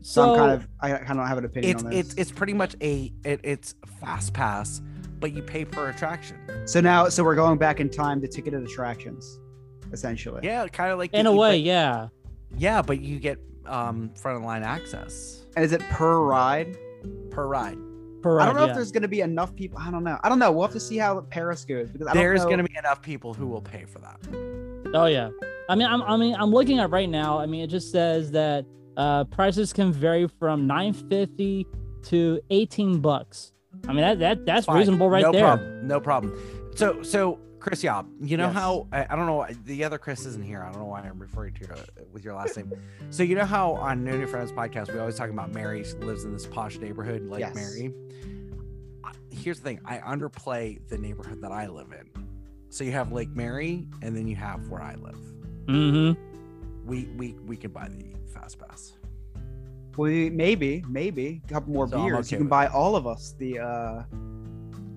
So, 0.01 0.23
So 0.23 0.33
I'm 0.33 0.37
kind 0.39 0.51
of 0.51 0.67
I 0.81 0.91
kind 1.05 1.19
of 1.19 1.27
have 1.27 1.37
an 1.37 1.45
opinion 1.45 1.75
it's 1.75 1.83
on 1.83 1.89
this. 1.89 1.99
it's 2.07 2.13
it's 2.15 2.31
pretty 2.31 2.53
much 2.53 2.75
a 2.81 3.11
it, 3.23 3.39
it's 3.43 3.75
fast 3.99 4.33
pass, 4.33 4.81
but 5.19 5.33
you 5.33 5.41
pay 5.41 5.65
per 5.65 5.89
attraction. 5.89 6.37
so 6.65 6.79
now 6.81 7.09
so 7.09 7.23
we're 7.23 7.35
going 7.35 7.57
back 7.57 7.79
in 7.79 7.89
time 7.89 8.21
to 8.21 8.27
ticketed 8.27 8.63
attractions, 8.63 9.39
essentially. 9.91 10.41
Yeah, 10.43 10.67
kind 10.67 10.91
of 10.91 10.97
like 10.97 11.13
in 11.13 11.25
a 11.25 11.31
way, 11.33 11.51
but- 11.51 11.61
yeah. 11.61 12.07
yeah, 12.57 12.81
but 12.81 13.01
you 13.01 13.19
get 13.19 13.39
um 13.65 14.09
front 14.15 14.37
of 14.37 14.43
line 14.43 14.63
access 14.63 15.43
And 15.55 15.63
is 15.65 15.71
it 15.73 15.81
per 15.89 16.19
ride? 16.21 16.77
per 17.29 17.45
ride. 17.47 17.77
Per 18.21 18.39
I 18.39 18.45
don't 18.45 18.55
know 18.55 18.61
ride, 18.61 18.69
if 18.71 18.75
there's 18.75 18.91
going 18.91 19.03
to 19.03 19.07
be 19.07 19.21
enough 19.21 19.55
people. 19.55 19.79
I 19.79 19.89
don't 19.91 20.03
know. 20.03 20.17
I 20.23 20.29
don't 20.29 20.39
know. 20.39 20.51
We'll 20.51 20.63
have 20.63 20.73
to 20.73 20.79
see 20.79 20.97
how 20.97 21.21
Paris 21.21 21.63
goes 21.65 21.89
because 21.89 22.07
I 22.07 22.13
don't 22.13 22.21
There's 22.23 22.41
know- 22.41 22.45
going 22.47 22.57
to 22.57 22.63
be 22.63 22.75
enough 22.77 23.01
people 23.01 23.33
who 23.33 23.47
will 23.47 23.61
pay 23.61 23.85
for 23.85 23.99
that. 23.99 24.19
Oh 24.93 25.05
yeah. 25.05 25.29
I 25.69 25.75
mean, 25.75 25.87
I'm 25.87 26.01
I 26.01 26.17
mean 26.17 26.35
I'm 26.35 26.51
looking 26.51 26.79
at 26.79 26.89
right 26.91 27.09
now. 27.09 27.37
I 27.39 27.45
mean, 27.45 27.61
it 27.63 27.67
just 27.67 27.91
says 27.91 28.31
that 28.31 28.65
uh 28.97 29.23
prices 29.25 29.71
can 29.71 29.91
vary 29.93 30.27
from 30.27 30.65
950 30.67 31.67
to 32.03 32.39
18 32.49 32.99
bucks. 32.99 33.53
I 33.87 33.93
mean 33.93 34.01
that 34.01 34.19
that 34.19 34.45
that's 34.45 34.65
Fine. 34.65 34.77
reasonable 34.77 35.09
right 35.09 35.21
there. 35.21 35.31
no 35.31 35.37
there. 35.37 35.45
Problem. 35.57 35.87
No 35.87 35.99
problem. 35.99 36.71
So 36.75 37.03
so 37.03 37.39
Chris 37.59 37.83
Yob, 37.83 38.07
you 38.21 38.37
know 38.37 38.45
Yes. 38.47 38.53
how 38.55 38.87
I, 38.91 39.05
I 39.09 39.15
don't 39.15 39.25
know 39.25 39.45
the 39.65 39.83
other 39.83 39.97
Chris 39.97 40.25
isn't 40.25 40.43
here. 40.45 40.61
I 40.63 40.71
don't 40.71 40.79
know 40.79 40.85
why 40.87 41.01
I'm 41.01 41.19
referring 41.19 41.53
to 41.55 41.61
you 41.61 41.67
uh, 41.73 41.77
with 42.11 42.23
your 42.23 42.33
last 42.33 42.55
name. 42.57 42.71
So 43.09 43.23
you 43.23 43.35
know 43.35 43.45
how 43.45 43.73
on 43.73 44.03
New 44.03 44.17
New 44.17 44.27
Friends 44.27 44.51
podcast 44.51 44.93
we 44.93 44.99
always 44.99 45.15
talk 45.15 45.29
about 45.29 45.51
Mary 45.51 45.83
lives 45.99 46.23
in 46.23 46.31
this 46.33 46.45
posh 46.45 46.77
neighborhood 46.77 47.23
like 47.27 47.41
Yes. 47.41 47.55
Mary. 47.55 47.93
Here's 49.31 49.59
the 49.59 49.63
thing: 49.63 49.79
I 49.85 49.97
underplay 49.99 50.79
the 50.89 50.97
neighborhood 50.97 51.41
that 51.41 51.51
I 51.51 51.67
live 51.67 51.91
in. 51.91 52.09
So 52.69 52.83
you 52.83 52.91
have 52.91 53.11
Lake 53.11 53.29
Mary, 53.35 53.87
and 54.01 54.15
then 54.15 54.27
you 54.27 54.35
have 54.35 54.67
where 54.69 54.81
I 54.81 54.95
live. 54.95 55.19
Mm-hmm. 55.65 56.87
We 56.87 57.05
we 57.17 57.33
we 57.45 57.55
can 57.57 57.71
buy 57.71 57.87
the 57.89 58.15
fast 58.33 58.57
pass. 58.59 58.93
We 59.97 60.29
maybe 60.29 60.83
maybe 60.87 61.41
a 61.45 61.53
couple 61.53 61.73
more 61.73 61.87
So 61.87 61.97
beers. 62.03 62.27
okay 62.27 62.35
you 62.35 62.37
can 62.37 62.45
with 62.45 62.49
buy 62.49 62.67
all 62.67 62.95
of 62.95 63.05
us 63.05 63.35
the 63.37 63.59
uh 63.59 64.03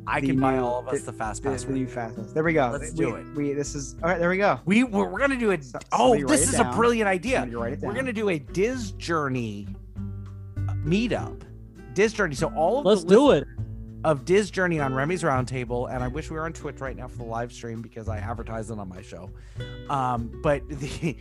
I 0.07 0.21
The 0.21 0.29
can 0.29 0.41
buy 0.41 0.59
all 0.59 0.81
of 0.81 0.89
us 0.89 1.03
the 1.03 1.13
fast 1.13 1.43
the, 1.43 1.51
pass. 1.51 1.65
the 1.65 1.73
new 1.73 1.87
fast 1.87 2.17
pass. 2.17 2.33
There 2.33 2.43
we 2.43 2.53
go. 2.55 2.71
Let's 2.73 2.93
we, 2.93 2.97
do 3.05 3.15
it. 3.15 3.27
We 3.37 3.53
this 3.53 3.75
is 3.75 3.95
all 4.03 4.09
right. 4.11 4.19
There 4.19 4.31
we 4.31 4.37
go. 4.37 4.59
We 4.65 4.83
we're, 4.85 5.09
we're 5.09 5.21
gonna 5.21 5.39
do 5.39 5.51
it. 5.51 5.65
So- 5.65 5.79
Oh, 5.93 5.99
somebody 5.99 6.25
write 6.25 6.29
this 6.31 6.49
it 6.49 6.55
is 6.55 6.61
a 6.61 6.65
brilliant 6.75 7.09
idea. 7.09 7.37
Somebody 7.41 7.55
write 7.57 7.73
it 7.75 7.81
We're 7.81 7.95
gonna 7.95 8.13
do 8.13 8.29
a 8.31 8.39
Diz 8.39 8.93
Journey 8.93 9.69
meetup. 10.85 11.43
Diz 11.95 12.13
Journey. 12.13 12.35
So 12.35 12.49
all 12.55 12.79
of 12.81 12.87
Let's 12.87 13.05
the 13.05 13.09
do 13.11 13.31
it. 13.33 13.47
of 14.05 14.25
Diz 14.25 14.51
Journey 14.51 14.81
on 14.81 14.95
Remy's 14.95 15.23
Roundtable, 15.23 15.93
and 15.93 16.03
I 16.03 16.09
wish 16.09 16.31
we 16.31 16.37
were 16.37 16.45
on 16.45 16.53
Twitch 16.53 16.81
right 16.81 16.97
now 16.97 17.07
for 17.09 17.19
the 17.19 17.25
live 17.25 17.53
stream 17.53 17.81
because 17.83 18.09
I 18.09 18.19
advertise 18.19 18.71
it 18.71 18.79
on 18.79 18.89
my 18.89 19.03
show. 19.03 19.31
Um, 19.89 20.41
but 20.43 20.69
the 20.69 21.17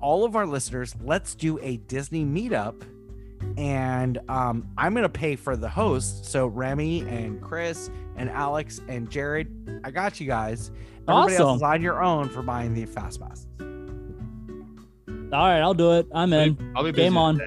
all 0.00 0.24
of 0.24 0.36
our 0.36 0.46
listeners, 0.46 0.94
let's 1.02 1.34
do 1.34 1.58
a 1.60 1.78
Disney 1.78 2.24
meetup, 2.24 2.80
and 3.56 4.18
um, 4.28 4.68
I'm 4.76 4.94
gonna 4.94 5.08
pay 5.08 5.36
for 5.36 5.56
the 5.56 5.68
host. 5.68 6.26
So 6.26 6.46
Remy 6.46 7.02
and 7.02 7.40
Chris 7.40 7.90
and 8.16 8.28
Alex 8.30 8.80
and 8.88 9.10
Jared, 9.10 9.80
I 9.84 9.90
got 9.90 10.20
you 10.20 10.26
guys. 10.26 10.70
Everybody 11.08 11.36
else 11.36 11.56
is 11.56 11.62
on 11.62 11.82
your 11.82 12.02
own 12.02 12.28
for 12.28 12.42
buying 12.42 12.74
the 12.74 12.86
fast 12.86 13.20
passes. 13.20 13.46
All 13.58 15.48
right, 15.48 15.60
I'll 15.60 15.74
do 15.74 15.92
it. 15.92 16.06
I'm 16.14 16.32
in. 16.32 16.72
I'll 16.76 16.84
be 16.84 16.92
busy 16.92 17.02
Game 17.02 17.16
on. 17.16 17.40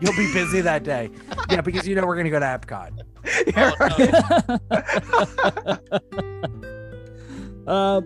You'll 0.00 0.16
be 0.16 0.32
busy 0.32 0.60
that 0.62 0.82
day, 0.82 1.10
yeah, 1.48 1.60
because 1.60 1.86
you 1.86 1.94
know 1.94 2.04
we're 2.04 2.16
gonna 2.16 2.30
go 2.30 2.40
to 2.40 2.44
Epcot. 2.44 3.02
uh, 7.68 8.00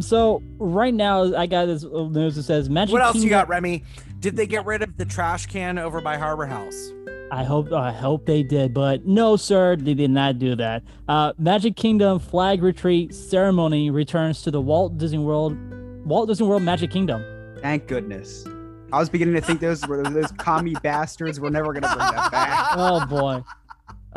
so 0.00 0.40
right 0.58 0.94
now 0.94 1.36
I 1.36 1.46
got 1.46 1.66
this 1.66 1.82
news 1.82 2.36
that 2.36 2.44
says 2.44 2.70
Magic. 2.70 2.92
What 2.92 3.02
else 3.02 3.16
you 3.16 3.30
got, 3.30 3.48
Remy? 3.48 3.82
Did 4.24 4.36
they 4.36 4.46
get 4.46 4.64
rid 4.64 4.80
of 4.80 4.96
the 4.96 5.04
trash 5.04 5.44
can 5.44 5.76
over 5.78 6.00
by 6.00 6.16
Harbor 6.16 6.46
House? 6.46 6.92
I 7.30 7.44
hope 7.44 7.70
I 7.74 7.92
hope 7.92 8.24
they 8.24 8.42
did, 8.42 8.72
but 8.72 9.04
no, 9.04 9.36
sir, 9.36 9.76
they 9.76 9.92
did 9.92 10.10
not 10.10 10.38
do 10.38 10.56
that. 10.56 10.82
Uh, 11.06 11.34
Magic 11.36 11.76
Kingdom 11.76 12.18
flag 12.18 12.62
retreat 12.62 13.14
ceremony 13.14 13.90
returns 13.90 14.40
to 14.44 14.50
the 14.50 14.62
Walt 14.62 14.96
Disney 14.96 15.18
World, 15.18 15.58
Walt 16.06 16.28
Disney 16.28 16.46
World 16.46 16.62
Magic 16.62 16.90
Kingdom. 16.90 17.22
Thank 17.60 17.86
goodness. 17.86 18.46
I 18.94 18.98
was 18.98 19.10
beginning 19.10 19.34
to 19.34 19.42
think 19.42 19.60
those 19.60 19.86
were 19.86 20.02
those 20.02 20.32
commie 20.38 20.72
bastards 20.82 21.38
were 21.38 21.50
never 21.50 21.74
gonna 21.74 21.94
bring 21.94 21.98
that 21.98 22.32
back. 22.32 22.68
Oh 22.78 23.04
boy. 23.04 23.44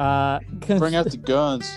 Uh, 0.01 0.39
cons- 0.61 0.79
Bring 0.79 0.95
out 0.95 1.11
the 1.11 1.17
guns. 1.17 1.69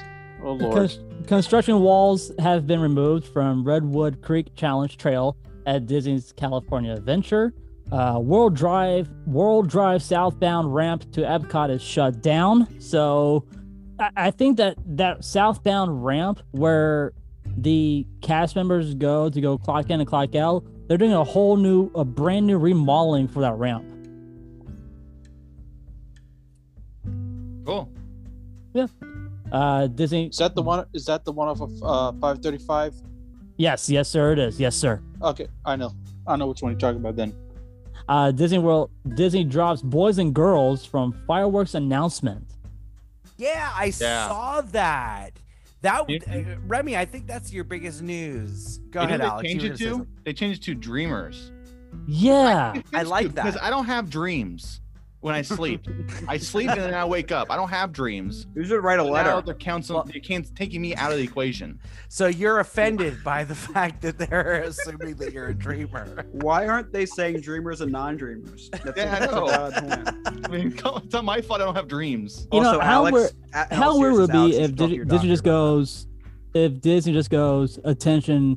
Oh 0.45 0.53
lord. 0.53 0.73
cons- 0.77 1.01
construction 1.27 1.81
walls 1.81 2.31
have 2.39 2.65
been 2.65 2.79
removed 2.79 3.27
from 3.27 3.65
Redwood 3.65 4.23
Creek 4.23 4.55
Challenge 4.55 4.97
Trail 4.97 5.37
at 5.67 5.87
Disney's 5.87 6.33
California 6.37 6.93
Adventure. 6.93 7.53
Uh, 7.93 8.19
World 8.23 8.55
Drive, 8.55 9.09
World 9.27 9.69
Drive 9.69 10.03
southbound 10.03 10.73
ramp 10.73 11.11
to 11.13 11.23
Epcot 11.23 11.71
is 11.71 11.83
shut 11.83 12.23
down. 12.23 12.81
So, 12.81 13.45
I, 13.99 14.11
I 14.17 14.31
think 14.31 14.59
that 14.59 14.77
that 14.87 15.25
southbound 15.25 16.05
ramp 16.05 16.41
where 16.53 17.13
the 17.57 18.07
cast 18.23 18.55
members 18.55 18.95
go 18.95 19.29
to 19.29 19.41
go 19.41 19.59
clock 19.59 19.91
in 19.91 20.01
and 20.01 20.09
clock 20.09 20.37
out, 20.37 20.65
they're 20.87 20.99
doing 20.99 21.13
a 21.13 21.25
whole 21.25 21.57
new, 21.57 21.91
a 21.95 22.05
brand 22.05 22.47
new 22.47 22.59
remodeling 22.59 23.27
for 23.27 23.41
that 23.41 23.55
ramp. 23.55 23.85
Cool. 27.67 27.91
Yeah. 28.73 28.87
Uh, 29.51 29.89
Disney, 29.89 30.29
Is 30.29 30.37
that 30.39 30.55
the 30.55 30.63
one? 30.63 30.87
Is 30.95 31.05
that 31.07 31.25
the 31.25 31.33
one 31.33 31.49
off 31.49 31.61
of 31.61 31.71
uh, 31.83 32.13
535? 32.21 32.95
yes, 33.57 33.91
yes, 33.91 34.09
sir, 34.09 34.33
it 34.33 34.39
is. 34.39 34.61
Yes, 34.61 34.77
sir. 34.77 35.03
Okay, 35.23 35.49
I 35.65 35.75
know. 35.77 35.93
I 36.27 36.37
know 36.37 36.47
which 36.47 36.63
one 36.63 36.71
you're 36.73 36.79
talking 36.79 37.01
about 37.01 37.17
then. 37.17 37.35
Uh, 38.11 38.31
Disney 38.33 38.59
World 38.59 38.91
Disney 39.15 39.45
drops 39.45 39.81
boys 39.83 40.19
and 40.19 40.35
girls 40.35 40.85
from 40.85 41.13
fireworks 41.27 41.75
announcement. 41.75 42.45
Yeah, 43.39 43.71
I 43.75 43.87
Yeah. 43.87 44.29
saw 44.29 44.61
that. 44.73 45.31
That 45.83 46.01
uh, 46.11 46.57
Remy, 46.67 46.97
I 46.97 47.07
think 47.07 47.27
that's 47.27 47.53
your 47.53 47.65
biggest 47.65 48.03
news. 48.03 48.79
Go 48.91 49.01
You 49.01 49.07
ahead, 49.07 49.21
what 49.21 49.29
Alex. 49.31 49.43
They 49.49 49.55
you 49.55 49.61
changed 49.61 49.65
it 49.65 49.69
gonna 49.69 49.79
say 49.79 49.85
to. 49.85 49.91
something. 49.93 50.09
They 50.25 50.33
changed 50.35 50.63
it 50.63 50.65
to 50.67 50.75
dreamers. 50.75 51.53
Yeah, 52.07 52.83
I 52.93 53.03
like 53.05 53.33
that 53.35 53.45
because. 53.47 53.61
I 53.63 53.71
don't 53.71 53.87
have 53.87 54.11
dreams 54.11 54.81
when 55.21 55.35
I 55.35 55.43
sleep. 55.43 55.87
I 56.27 56.39
sleep 56.39 56.71
and 56.71 56.81
then 56.81 56.95
I 56.95 57.05
wake 57.05 57.31
up. 57.31 57.51
I 57.51 57.57
don't 57.57 57.69
have 57.69 57.93
dreams. 57.93 58.47
You 58.55 58.65
should 58.65 58.83
write 58.83 58.99
a 58.99 59.05
Now 59.05 59.11
letter. 59.11 59.43
they're 59.45 59.55
counseling. 59.55 60.09
They 60.13 60.19
can't 60.21 60.55
taking 60.57 60.81
me 60.81 60.95
out 60.97 61.13
of 61.13 61.19
the 61.19 61.25
equation. 61.25 61.79
So 62.09 62.27
you're 62.29 62.61
offended 62.61 63.23
by 63.23 63.45
the 63.45 63.55
fact 63.75 64.01
that 64.03 64.17
they're 64.19 64.63
assuming 64.67 65.17
that 65.17 65.33
you're 65.33 65.49
a 65.49 65.55
dreamer. 65.55 66.25
Why 66.33 66.67
aren't 66.67 66.91
they 66.93 67.05
saying 67.05 67.41
dreamers 67.41 67.83
and 67.83 67.93
non-dreamers? 67.93 68.71
That's 68.85 68.97
Yeah, 68.97 69.19
I 69.21 69.27
know. 69.27 69.47
valid. 69.47 69.75
I 70.45 70.49
mean, 70.49 70.73
it's 70.75 71.13
not 71.13 71.25
my 71.25 71.41
fault. 71.43 71.61
I 71.61 71.65
don't 71.67 71.75
have 71.77 71.89
dreams. 71.89 72.49
You 72.53 72.63
know, 72.63 72.81
how 72.81 73.07
Alex, 73.07 73.13
weird- 73.53 73.73
how 73.73 73.99
weird 73.99 74.13
here 74.13 74.21
would 74.23 74.31
says 74.31 74.51
be 74.51 74.57
if 74.57 74.69
should 74.71 74.79
talk 74.79 74.87
to 74.87 74.89
Dis- 74.89 74.97
your 74.97 75.05
Disney 75.05 75.29
just 75.29 75.45
goes, 75.45 76.07
if 76.55 76.81
Disney 76.81 77.13
just 77.13 77.31
goes, 77.31 77.79
attention, 77.85 78.57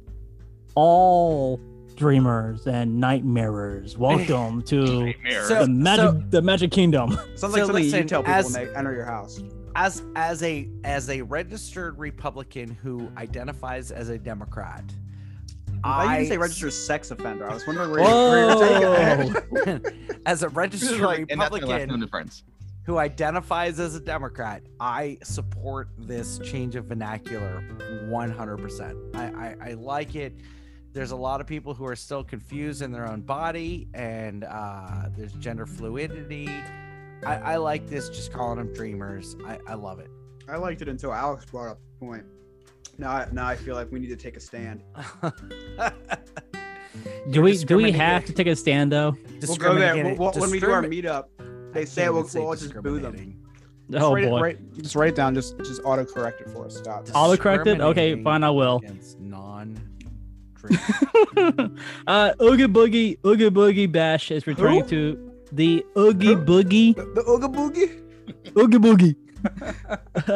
all 0.76 1.60
dreamers 1.96 2.68
and 2.68 3.02
nightmarers, 3.02 3.98
welcome 3.98 4.62
to 4.64 5.14
So- 5.48 5.66
the 5.66 5.68
magic, 5.70 6.30
the 6.32 6.42
Magic 6.42 6.72
Kingdom. 6.72 7.10
this. 7.12 7.18
Sounds 7.36 7.40
So 7.42 7.48
like 7.50 7.66
something 7.66 7.84
you 7.86 8.04
tell 8.06 8.22
people 8.24 8.34
as- 8.36 8.46
when 8.54 8.66
they 8.66 8.76
enter 8.76 8.94
your 8.94 9.06
house. 9.06 9.42
As 9.76 10.04
as 10.16 10.44
a 10.44 10.70
as 10.84 11.10
a 11.10 11.22
registered 11.24 11.98
Republican 11.98 12.70
who 12.84 13.10
identifies 13.18 13.92
as 13.92 14.10
a 14.10 14.20
Democrat, 14.20 14.84
I 15.84 16.06
I 16.06 16.18
didn't 16.18 16.30
say 16.30 16.38
registered 16.38 16.74
sex 16.74 17.10
offender. 17.10 17.50
I 17.50 17.56
was 17.56 17.66
wondering 17.66 17.90
where 17.90 18.00
you 18.02 18.60
where 18.60 19.24
you're 19.26 19.34
taking 19.34 19.82
that. 19.82 19.94
as 20.28 20.44
a 20.44 20.50
registered 20.50 21.00
like, 21.02 21.26
and 21.32 21.42
that's 21.42 21.52
my 21.52 21.58
last 21.60 21.88
known 21.88 22.02
Republican 22.02 22.44
who 22.86 22.98
identifies 23.00 23.80
as 23.80 23.96
a 23.96 24.00
Democrat, 24.00 24.62
I 24.80 25.18
support 25.24 25.88
this 25.98 26.38
change 26.40 26.76
of 26.76 26.86
vernacular 26.86 27.64
100%. 28.10 29.16
I, 29.16 29.24
I, 29.24 29.70
I 29.70 29.74
like 29.76 30.16
it. 30.16 30.34
There's 30.94 31.12
a 31.12 31.16
lot 31.16 31.42
of 31.42 31.48
people 31.48 31.74
who 31.74 31.86
are 31.86 31.96
still 31.96 32.24
confused 32.24 32.82
in 32.84 32.92
their 32.92 33.08
own 33.08 33.22
body, 33.22 33.88
and 33.96 34.44
uh, 34.44 35.10
there's 35.18 35.34
gender 35.34 35.66
fluidity. 35.66 36.48
I, 37.26 37.36
I 37.38 37.56
like 37.56 37.88
this, 37.88 38.10
just 38.10 38.32
calling 38.32 38.58
them 38.60 38.72
dreamers. 38.74 39.36
I, 39.46 39.58
I 39.68 39.74
love 39.74 40.00
it. 40.00 40.10
I 40.48 40.58
liked 40.58 40.82
it 40.84 40.90
until 40.90 41.12
Alex 41.14 41.46
brought 41.46 41.70
up 41.72 41.80
the 42.00 42.06
point. 42.06 42.26
Now, 43.00 43.10
I- 43.12 43.28
now 43.32 43.48
I 43.48 43.56
feel 43.56 43.74
like 43.76 43.92
we 43.92 44.00
need 44.00 44.10
to 44.10 44.16
take 44.16 44.38
a 44.38 44.40
stand. 44.40 44.84
Do 47.32 47.42
we 47.42 47.58
do 47.58 47.78
we 47.78 47.92
have 47.92 48.24
to 48.26 48.34
take 48.34 48.46
a 48.46 48.56
stand 48.56 48.92
though? 48.92 49.12
We'll 49.42 49.56
go 49.58 49.74
there. 49.74 49.96
Discriminating- 49.96 50.18
We'll, 50.18 50.32
we'll- 50.32 50.42
when 50.42 50.52
we 50.52 50.60
do 50.60 50.70
our 50.70 50.84
discrimi- 50.84 51.04
meetup, 51.04 51.74
they 51.74 51.82
I 51.82 51.84
say 51.86 52.04
can't 52.04 52.14
we'll, 52.14 52.22
even 52.24 52.30
say 52.32 52.40
we'll 52.42 52.54
just 52.56 52.74
boo 52.76 53.00
them. 53.00 53.14
discriminating. 53.14 53.40
Just 53.90 54.04
Oh 54.06 54.14
write 54.14 54.24
it- 54.26 54.30
boy. 54.30 54.42
write- 54.42 54.74
just 54.74 54.96
write 54.96 55.10
it 55.10 55.16
down. 55.16 55.34
Just 55.34 55.58
just 55.60 55.82
auto 55.84 56.06
correct 56.06 56.42
it 56.42 56.50
for 56.52 56.66
us, 56.66 56.76
Scott. 56.78 57.10
Auto 57.16 57.36
corrected? 57.42 57.82
Okay, 57.82 58.22
fine, 58.22 58.44
I 58.44 58.52
will. 58.52 58.78
Against 58.84 59.20
non 59.20 59.76
uh, 62.08 62.34
Oogie 62.42 62.68
Boogie 62.68 63.18
Oogie 63.26 63.50
Boogie 63.50 63.92
Bash 63.92 64.32
is 64.32 64.48
returning 64.48 64.82
Who? 64.82 64.88
to 64.88 65.32
the 65.52 65.86
Oogie 65.98 66.36
Boogie 66.36 66.96
The, 66.96 67.04
the 67.16 67.24
Ooga 67.24 67.54
Boogie. 67.54 68.00
Oogie 68.58 68.78
Boogie. 68.78 69.16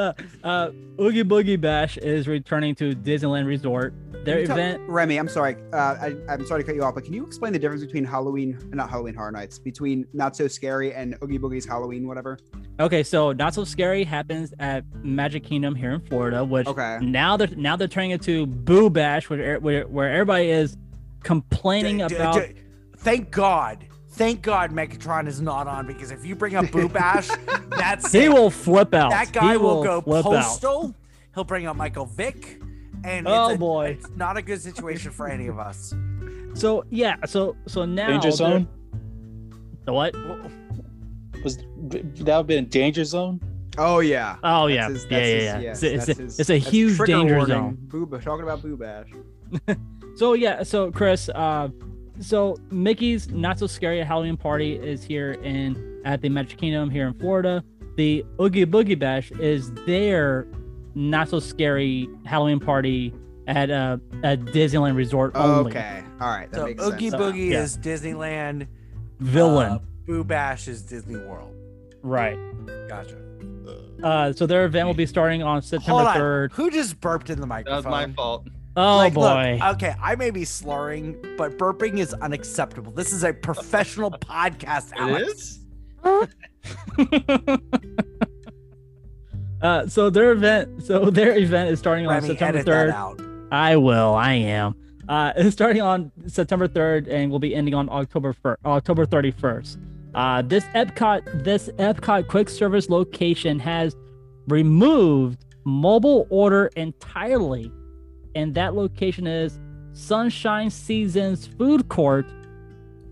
uh, 0.44 0.72
Oogie 1.00 1.24
Boogie 1.24 1.60
Bash 1.60 1.98
is 1.98 2.28
returning 2.28 2.76
to 2.76 2.94
Disneyland 2.96 3.46
Resort. 3.46 3.94
Their 4.26 4.42
you 4.42 4.48
tell- 4.48 4.58
event. 4.58 4.82
Remy, 4.90 5.18
I'm 5.18 5.30
sorry. 5.30 5.56
Uh, 5.72 5.78
I, 5.78 6.16
I'm 6.30 6.46
sorry 6.46 6.62
to 6.64 6.68
cut 6.68 6.76
you 6.76 6.84
off, 6.84 6.96
but 6.96 7.06
can 7.06 7.14
you 7.14 7.26
explain 7.26 7.54
the 7.54 7.60
difference 7.60 7.84
between 7.84 8.04
Halloween, 8.04 8.60
not 8.74 8.90
Halloween 8.90 9.16
Horror 9.16 9.32
Nights, 9.32 9.58
between 9.58 10.06
Not 10.14 10.36
So 10.36 10.48
Scary 10.50 10.94
and 10.94 11.16
Oogie 11.24 11.40
Boogie's 11.40 11.66
Halloween, 11.66 12.08
whatever? 12.08 12.38
Okay, 12.80 13.04
so 13.04 13.32
not 13.32 13.54
so 13.54 13.64
scary 13.64 14.04
happens 14.04 14.54
at 14.60 14.84
Magic 15.04 15.44
Kingdom 15.44 15.76
here 15.76 15.92
in 15.94 16.02
Florida, 16.02 16.44
which 16.44 16.68
Okay. 16.68 16.98
now 17.02 17.38
they're 17.38 17.48
now 17.56 17.76
they're 17.78 17.88
turning 17.88 18.12
it 18.12 18.22
to 18.24 18.46
Boo 18.46 18.90
Bash, 18.90 19.30
where 19.30 19.60
where, 19.60 19.88
where 19.88 20.12
everybody 20.12 20.50
is 20.50 20.76
complaining 21.24 22.00
D- 22.00 22.08
d- 22.10 22.16
about. 22.16 22.36
d- 22.36 22.54
thank 22.98 23.32
God. 23.32 23.86
Thank 24.18 24.42
God 24.42 24.72
Megatron 24.72 25.28
is 25.28 25.40
not 25.42 25.68
on 25.68 25.86
because 25.88 26.12
if 26.12 26.26
you 26.26 26.36
bring 26.36 26.56
up 26.56 26.72
Boo 26.72 26.90
Bash, 26.90 27.30
that's 27.70 28.12
he 28.12 28.26
it. 28.26 28.30
will 28.34 28.50
flip 28.50 28.94
out. 28.94 29.12
That 29.12 29.32
guy 29.32 29.52
He 29.52 29.58
will, 29.58 29.84
go 29.84 30.02
flip 30.02 30.26
out. 30.26 30.32
postal. 30.32 30.96
He'll 31.36 31.44
bring 31.44 31.68
up 31.68 31.76
Michael 31.76 32.06
Vick, 32.08 32.60
and 33.04 33.28
Oh, 33.28 33.50
it's 33.50 33.56
a- 33.56 33.60
boy. 33.60 33.86
it's 34.00 34.10
not 34.16 34.36
a 34.38 34.42
good 34.42 34.60
situation 34.62 35.12
for 35.12 35.28
any 35.28 35.48
of 35.48 35.60
us. 35.60 35.94
So 36.56 36.84
yeah, 36.90 37.18
so 37.28 37.56
so 37.68 37.86
now 37.86 38.08
Danger 38.08 38.32
Zone 38.32 38.68
The 39.86 39.94
what? 39.94 40.16
was 41.44 41.58
that 41.58 42.04
would 42.18 42.28
have 42.28 42.48
been 42.48 42.66
Danger 42.66 43.04
Zone. 43.06 43.40
Oh 43.78 44.00
yeah. 44.00 44.38
Oh 44.44 44.66
yeah, 44.66 44.90
his- 44.90 45.06
yeah, 45.06 45.10
that's 45.12 45.28
yeah, 45.30 45.36
his- 45.36 45.44
yeah. 45.44 45.60
yes, 45.60 45.84
It's, 45.84 45.84
a- 45.84 45.94
it's, 45.94 46.20
a, 46.20 46.24
his- 46.24 46.40
it's 46.40 46.50
a 46.50 46.58
huge 46.58 46.98
danger 46.98 47.36
warning. 47.38 47.56
zone. 47.56 47.78
Boo, 47.82 48.06
Ba- 48.08 48.20
talking 48.20 48.44
about 48.44 48.62
Boobash. 48.64 49.14
So 50.18 50.34
yeah, 50.34 50.64
so 50.64 50.92
Chris, 50.92 51.30
uh, 51.30 51.68
so 52.20 52.58
Mickey's 52.72 53.30
Not 53.30 53.60
So 53.60 53.68
Scary 53.68 54.02
Halloween 54.02 54.38
Party 54.38 54.76
is 54.76 55.04
here 55.04 55.34
in 55.34 56.02
at 56.06 56.22
the 56.22 56.30
Magic 56.30 56.58
Kingdom 56.60 56.90
here 56.90 57.08
in 57.08 57.14
Florida. 57.16 57.64
The 57.98 58.26
Oogie 58.40 58.66
Boogie 58.66 58.98
Bash 58.98 59.32
is 59.32 59.72
their 59.86 60.48
Not 60.96 61.30
So 61.30 61.40
Scary 61.40 62.08
Halloween 62.26 62.60
Party 62.60 63.14
at 63.48 63.70
a, 63.70 64.00
at 64.24 64.42
Disneyland 64.42 64.96
Resort 64.96 65.32
only. 65.36 65.72
Okay. 65.72 66.04
All 66.20 66.28
right. 66.28 66.50
That 66.52 66.58
So 66.58 66.66
makes 66.66 66.84
Oogie 66.84 67.10
sense. 67.10 67.22
Boogie 67.22 67.50
yeah. 67.52 67.62
is 67.64 67.78
Disneyland. 67.78 68.68
Villain, 69.20 69.72
uh, 69.72 69.80
Boo 70.06 70.24
Bash 70.24 70.68
is 70.68 70.82
Disney 70.84 71.18
World. 71.18 71.54
right? 72.04 72.38
Gotcha. 72.88 73.18
Uh, 74.04 74.32
so 74.32 74.46
their 74.46 74.66
event 74.66 74.86
will 74.86 74.94
be 74.94 75.08
starting 75.08 75.42
on 75.42 75.62
September 75.62 76.04
on. 76.04 76.14
third. 76.16 76.52
Who 76.54 76.70
just 76.70 77.02
burped 77.02 77.30
in 77.32 77.42
the 77.42 77.48
microphone? 77.48 77.82
That 77.84 77.90
was 77.90 78.08
my 78.08 78.14
fault. 78.14 78.48
Oh 78.78 78.98
Like, 78.98 79.16
look, 79.16 79.34
boy! 79.34 79.60
okay, 79.72 79.96
I 80.02 80.16
may 80.16 80.30
be 80.30 80.46
slurring, 80.46 81.18
but 81.36 81.58
burping 81.58 81.98
is 81.98 82.14
unacceptable. 82.14 82.92
This 82.92 83.12
is 83.12 83.24
a 83.24 83.34
professional 83.34 84.12
podcast, 84.22 84.92
Alex. 84.96 85.60
is? 86.06 87.60
uh, 89.62 89.88
so 89.88 90.12
their 90.12 90.32
event, 90.32 90.84
so 90.84 91.10
their 91.10 91.36
event 91.38 91.72
is 91.72 91.80
starting 91.80 92.06
on 92.06 92.22
September 92.22 92.62
third. 92.62 92.94
I 93.52 93.78
will. 93.78 94.14
I 94.14 94.34
am. 94.34 94.76
Uh, 95.10 95.32
it's 95.38 95.54
starting 95.54 95.82
on 95.82 96.12
September 96.28 96.68
3rd 96.68 97.08
and 97.10 97.32
will 97.32 97.40
be 97.40 97.56
ending 97.56 97.74
on 97.74 97.88
October 97.90 98.34
1st, 98.34 98.58
October 98.66 99.06
31st. 99.06 99.78
Uh, 100.14 100.42
this 100.42 100.66
Epcot, 100.76 101.44
this 101.46 101.70
Epcot 101.78 102.28
quick 102.28 102.50
service 102.50 102.90
location 102.90 103.58
has 103.60 103.96
removed 104.48 105.46
mobile 105.64 106.28
order 106.30 106.70
entirely, 106.76 107.72
and 108.38 108.54
that 108.54 108.76
location 108.76 109.26
is 109.26 109.60
Sunshine 109.94 110.70
Seasons 110.70 111.48
Food 111.48 111.90
Court, 111.90 112.28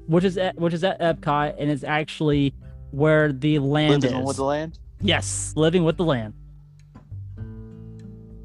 which 0.06 0.24
is 0.24 0.38
at, 0.38 0.56
which 0.56 0.74
is 0.74 0.84
at 0.84 1.00
Epcot, 1.02 1.56
and 1.58 1.72
is 1.72 1.84
actually 1.84 2.54
where 2.92 3.34
the 3.34 3.58
land 3.58 4.04
is. 4.04 4.12
Living 4.12 4.22
is. 4.22 4.28
with 4.28 4.36
the 4.38 4.44
land. 4.44 4.80
yes, 5.02 5.54
living 5.56 5.84
with 5.84 5.98
the 5.98 6.04
land. 6.04 6.34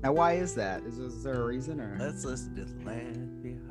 Now, 0.02 0.12
why 0.12 0.32
is 0.32 0.54
that? 0.54 0.82
Is, 0.84 0.98
is 0.98 1.22
there 1.22 1.42
a 1.42 1.44
reason 1.44 1.78
or? 1.78 1.98
Let's 2.00 2.24
listen 2.24 2.56
to 2.56 2.64
the 2.64 2.84
land 2.86 3.42
behind. 3.42 3.66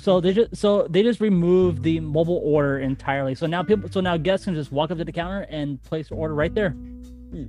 So 0.00 0.20
they 0.20 0.32
just 0.32 0.54
so 0.54 0.86
they 0.86 1.02
just 1.02 1.20
removed 1.20 1.82
the 1.82 1.98
mobile 1.98 2.40
order 2.44 2.78
entirely. 2.78 3.34
So 3.34 3.46
now 3.46 3.64
people 3.64 3.90
so 3.90 4.00
now 4.00 4.16
guests 4.16 4.44
can 4.44 4.54
just 4.54 4.70
walk 4.70 4.92
up 4.92 4.98
to 4.98 5.04
the 5.04 5.10
counter 5.10 5.40
and 5.50 5.82
place 5.82 6.10
their 6.10 6.18
order 6.18 6.34
right 6.34 6.54
there. 6.54 6.70
Hmm. 6.70 7.46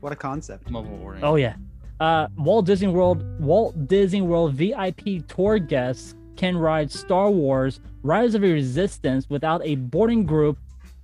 What 0.00 0.12
a 0.12 0.16
concept. 0.16 0.68
Mobile 0.68 1.00
ordering. 1.02 1.24
Oh 1.24 1.36
yeah. 1.36 1.54
Uh, 2.00 2.28
Walt 2.38 2.64
Disney 2.66 2.88
World 2.88 3.22
Walt 3.40 3.86
Disney 3.86 4.22
World 4.22 4.54
VIP 4.54 5.26
tour 5.28 5.58
guests 5.58 6.14
can 6.36 6.56
ride 6.56 6.90
Star 6.90 7.30
Wars 7.30 7.80
Rise 8.02 8.34
of 8.34 8.40
the 8.40 8.50
Resistance 8.52 9.28
without 9.28 9.60
a 9.64 9.74
boarding 9.76 10.24
group 10.24 10.58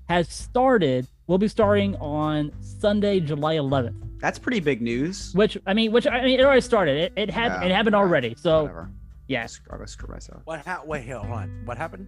has 0.09 0.29
started. 0.29 1.07
Will 1.27 1.39
be 1.39 1.49
starting 1.49 1.97
on 1.97 2.53
Sunday, 2.61 3.19
July 3.19 3.57
11th. 3.57 3.95
That's 4.21 4.39
pretty 4.39 4.61
big 4.61 4.81
news. 4.81 5.33
Which 5.35 5.59
I 5.67 5.75
mean, 5.75 5.91
which 5.93 6.07
I 6.07 6.23
mean, 6.25 6.39
it 6.41 6.45
already 6.45 6.61
started. 6.61 6.97
It, 6.97 7.13
it 7.17 7.31
had 7.31 7.49
Yeah, 7.49 7.65
it 7.65 7.73
happened 7.73 7.97
already. 7.97 8.35
So 8.39 8.63
Whatever. 8.63 8.91
yeah. 9.27 9.47
I 9.71 9.77
go 9.77 9.85
screw 9.87 10.09
myself. 10.15 10.43
What? 10.45 10.65
Ha- 10.65 10.83
wait, 10.87 11.07
hold 11.09 11.27
on. 11.27 11.63
What 11.65 11.77
happened? 11.77 12.07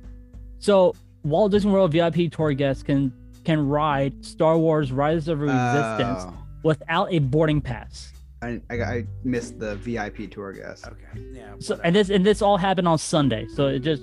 So 0.61 0.95
Walt 1.25 1.51
Disney 1.53 1.73
World 1.73 1.93
VIP 1.93 2.31
tour 2.33 2.53
guests 2.55 2.83
can 2.85 3.13
can 3.45 3.69
ride 3.69 4.25
Star 4.25 4.57
Wars 4.57 4.93
Rise 4.93 5.27
of 5.29 5.41
the 5.41 5.47
Resistance 5.47 6.23
Oh, 6.27 6.35
without 6.63 7.13
a 7.13 7.19
boarding 7.19 7.61
pass. 7.61 8.13
I, 8.41 8.61
I, 8.71 8.75
I 8.83 9.07
missed 9.25 9.59
the 9.59 9.77
VIP 9.77 10.31
tour 10.31 10.53
guest. 10.53 10.87
Okay. 10.87 11.25
Yeah. 11.33 11.55
So 11.59 11.75
whatever. 11.75 11.83
and 11.87 11.97
this 11.97 12.11
and 12.11 12.25
this 12.25 12.43
all 12.43 12.57
happened 12.57 12.87
on 12.87 12.99
Sunday. 12.99 13.47
So 13.49 13.67
it 13.67 13.81
just 13.81 14.03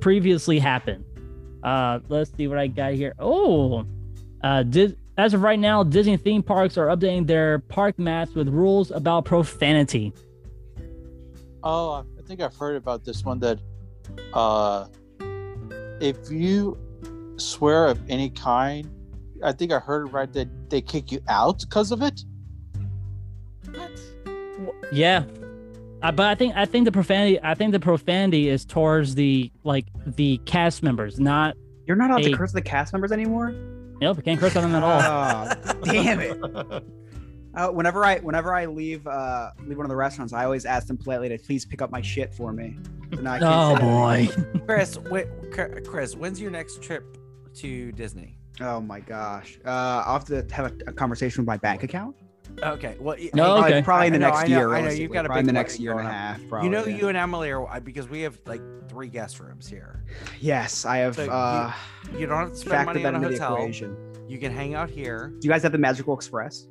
previously 0.00 0.58
happened. 0.58 1.04
Uh 1.62 2.00
let's 2.08 2.32
see 2.36 2.48
what 2.48 2.58
I 2.58 2.68
got 2.68 2.94
here. 2.94 3.14
Oh. 3.18 3.84
Uh 4.42 4.62
Dis- 4.62 4.94
as 5.18 5.34
of 5.34 5.42
right 5.42 5.58
now, 5.58 5.82
Disney 5.82 6.16
theme 6.16 6.42
parks 6.42 6.78
are 6.78 6.86
updating 6.86 7.26
their 7.26 7.58
park 7.58 7.98
maps 7.98 8.34
with 8.34 8.48
rules 8.48 8.90
about 8.90 9.26
profanity. 9.26 10.14
Oh, 11.62 12.06
I 12.18 12.22
think 12.26 12.40
I've 12.40 12.56
heard 12.56 12.76
about 12.76 13.04
this 13.04 13.24
one 13.24 13.38
that 13.40 13.58
uh 14.32 14.86
if 16.00 16.16
you 16.30 16.78
swear 17.36 17.88
of 17.88 18.00
any 18.08 18.30
kind, 18.30 18.88
I 19.44 19.52
think 19.52 19.70
I 19.72 19.78
heard 19.78 20.12
right 20.14 20.32
that 20.32 20.70
they 20.70 20.80
kick 20.80 21.12
you 21.12 21.20
out 21.28 21.60
because 21.60 21.92
of 21.92 22.00
it. 22.00 22.22
Yeah. 24.92 25.24
Uh, 26.02 26.10
but 26.12 26.26
I 26.26 26.34
think 26.34 26.56
I 26.56 26.64
think 26.64 26.86
the 26.86 26.92
profanity 26.92 27.38
I 27.42 27.54
think 27.54 27.72
the 27.72 27.80
profanity 27.80 28.48
is 28.48 28.64
towards 28.64 29.14
the 29.14 29.50
like 29.64 29.86
the 30.06 30.38
cast 30.46 30.82
members, 30.82 31.20
not 31.20 31.56
You're 31.86 31.96
not 31.96 32.10
allowed 32.10 32.22
Hey. 32.24 32.30
to 32.30 32.36
curse 32.36 32.52
the 32.52 32.62
cast 32.62 32.92
members 32.92 33.12
anymore. 33.12 33.50
nope, 34.00 34.16
you 34.16 34.22
can't 34.22 34.40
curse 34.40 34.56
on 34.56 34.62
them 34.70 34.74
at 34.74 34.82
all. 34.82 35.00
Oh, 35.02 35.84
damn 35.84 36.20
it! 36.20 36.82
Uh, 37.54 37.68
whenever 37.68 38.04
I 38.04 38.18
whenever 38.20 38.54
I 38.54 38.64
leave 38.66 39.06
uh 39.06 39.50
leave 39.66 39.76
one 39.76 39.84
of 39.84 39.90
the 39.90 39.96
restaurants, 39.96 40.32
I 40.32 40.44
always 40.44 40.64
ask 40.64 40.86
them 40.86 40.96
politely 40.96 41.28
to 41.30 41.36
please 41.38 41.66
pick 41.66 41.82
up 41.82 41.90
my 41.90 42.00
shit 42.00 42.32
for 42.32 42.52
me. 42.52 42.78
So 43.14 43.20
I 43.26 43.38
can't 43.38 43.42
Oh 43.44 43.76
boy. 43.76 44.28
Chris, 44.66 44.96
wait, 44.98 45.26
Chris, 45.84 46.14
when's 46.16 46.40
your 46.40 46.50
next 46.50 46.80
trip 46.80 47.18
to 47.56 47.92
Disney? 47.92 48.38
Oh 48.60 48.80
my 48.80 49.00
gosh. 49.00 49.58
Uh, 49.66 49.68
I'll 50.06 50.12
have 50.14 50.24
to 50.26 50.46
have 50.54 50.72
a, 50.72 50.90
a 50.90 50.92
conversation 50.92 51.42
with 51.42 51.46
my 51.48 51.56
bank 51.58 51.82
account. 51.82 52.14
Okay. 52.62 52.96
Well, 52.98 53.16
No, 53.16 53.22
hey, 53.22 53.32
Probably, 53.32 53.72
okay. 53.72 53.82
probably 53.82 54.06
in 54.08 54.12
the 54.12 54.18
I 54.18 54.20
know, 54.20 54.26
next 54.28 54.38
I 54.38 54.46
know, 54.46 54.56
year. 54.58 54.58
I 54.58 54.60
know, 54.60 54.76
you've 54.76 54.82
realistically. 54.82 55.14
got 55.14 55.24
a 55.24 55.28
probably 55.28 55.42
big 55.42 55.42
in 55.42 55.46
the 55.46 55.52
next 55.60 55.80
year 55.80 55.98
and 55.98 56.08
a 56.08 56.12
half. 56.12 56.40
Probably. 56.48 56.66
you 56.68 56.72
know, 56.72 56.84
yeah. 56.84 56.96
you 56.96 57.08
and 57.08 57.16
Emily 57.16 57.50
are 57.50 57.66
I- 57.68 57.78
because 57.80 58.08
we 58.08 58.20
have 58.22 58.38
like 58.46 58.60
three 58.88 59.08
guest 59.08 59.40
rooms 59.40 59.66
here. 59.68 60.02
Yes, 60.40 60.84
I 60.84 60.98
have 60.98 61.16
So 61.16 61.24
you- 61.24 61.30
uh, 61.30 61.72
You 62.16 62.26
don't 62.26 62.38
have 62.38 62.50
to 62.50 62.56
spend 62.56 62.86
money 62.86 63.02
that 63.02 63.14
on 63.14 63.24
a 63.24 63.28
the 63.28 63.34
hotel. 63.38 63.68
You 64.28 64.38
can 64.38 64.52
hang 64.52 64.74
out 64.74 64.90
here. 64.90 65.32
Do 65.40 65.46
you 65.48 65.50
guys 65.52 65.62
have 65.62 65.72
the 65.72 65.78
Magical 65.78 66.14
Express? 66.14 66.66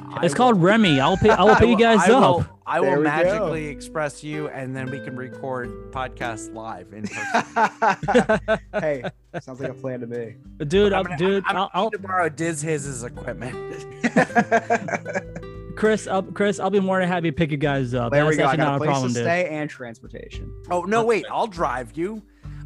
Uh, 0.00 0.14
I 0.20 0.24
It's 0.24 0.32
will- 0.34 0.36
called 0.38 0.62
Remy. 0.62 1.00
I'll 1.00 1.16
pay. 1.16 1.30
I 1.30 1.42
will 1.44 1.54
pay 1.62 1.68
you 1.70 1.76
guys 1.78 2.00
I 2.08 2.12
up. 2.12 2.20
Will, 2.22 2.46
I 2.66 2.80
will 2.80 2.88
we 2.90 2.94
go. 2.96 3.02
magically 3.02 3.66
express 3.66 4.22
you, 4.22 4.48
and 4.48 4.74
then 4.76 4.90
we 4.90 4.98
can 5.00 5.16
record 5.16 5.68
podcast 5.92 6.54
live 6.54 6.92
in 6.92 7.06
person. 7.08 8.58
hey, 8.80 9.02
sounds 9.40 9.60
like 9.60 9.70
a 9.70 9.74
plan 9.74 10.00
to 10.00 10.06
me. 10.06 10.36
dude, 10.66 10.92
I'm 10.92 10.98
I'll, 10.98 11.04
gonna- 11.04 11.16
dude, 11.18 11.44
I'm, 11.46 11.56
I'll, 11.56 11.62
I'm 11.64 11.70
I'll, 11.74 11.90
to 11.90 11.98
borrow 11.98 12.28
Diz 12.28 12.62
his 12.62 13.02
equipment. 13.02 13.56
Chris, 15.76 16.06
I'll, 16.06 16.22
Chris, 16.22 16.60
I'll 16.60 16.68
be 16.70 16.80
more 16.80 17.00
than 17.00 17.08
happy 17.08 17.30
to 17.30 17.36
pick 17.36 17.50
you 17.50 17.56
guys 17.56 17.94
up. 17.94 18.12
there 18.12 18.26
we 18.26 18.36
go. 18.36 18.44
I 18.44 18.56
got 18.56 18.58
not 18.58 18.72
a 18.72 18.74
a 18.74 18.78
place 18.78 18.88
problem, 18.90 19.12
to 19.12 19.18
dude. 19.18 19.24
stay 19.24 19.48
and 19.48 19.70
transportation. 19.70 20.52
oh 20.70 20.82
no, 20.82 21.04
wait, 21.04 21.24
I'll 21.30 21.46
drive 21.46 21.96
you. 21.96 22.22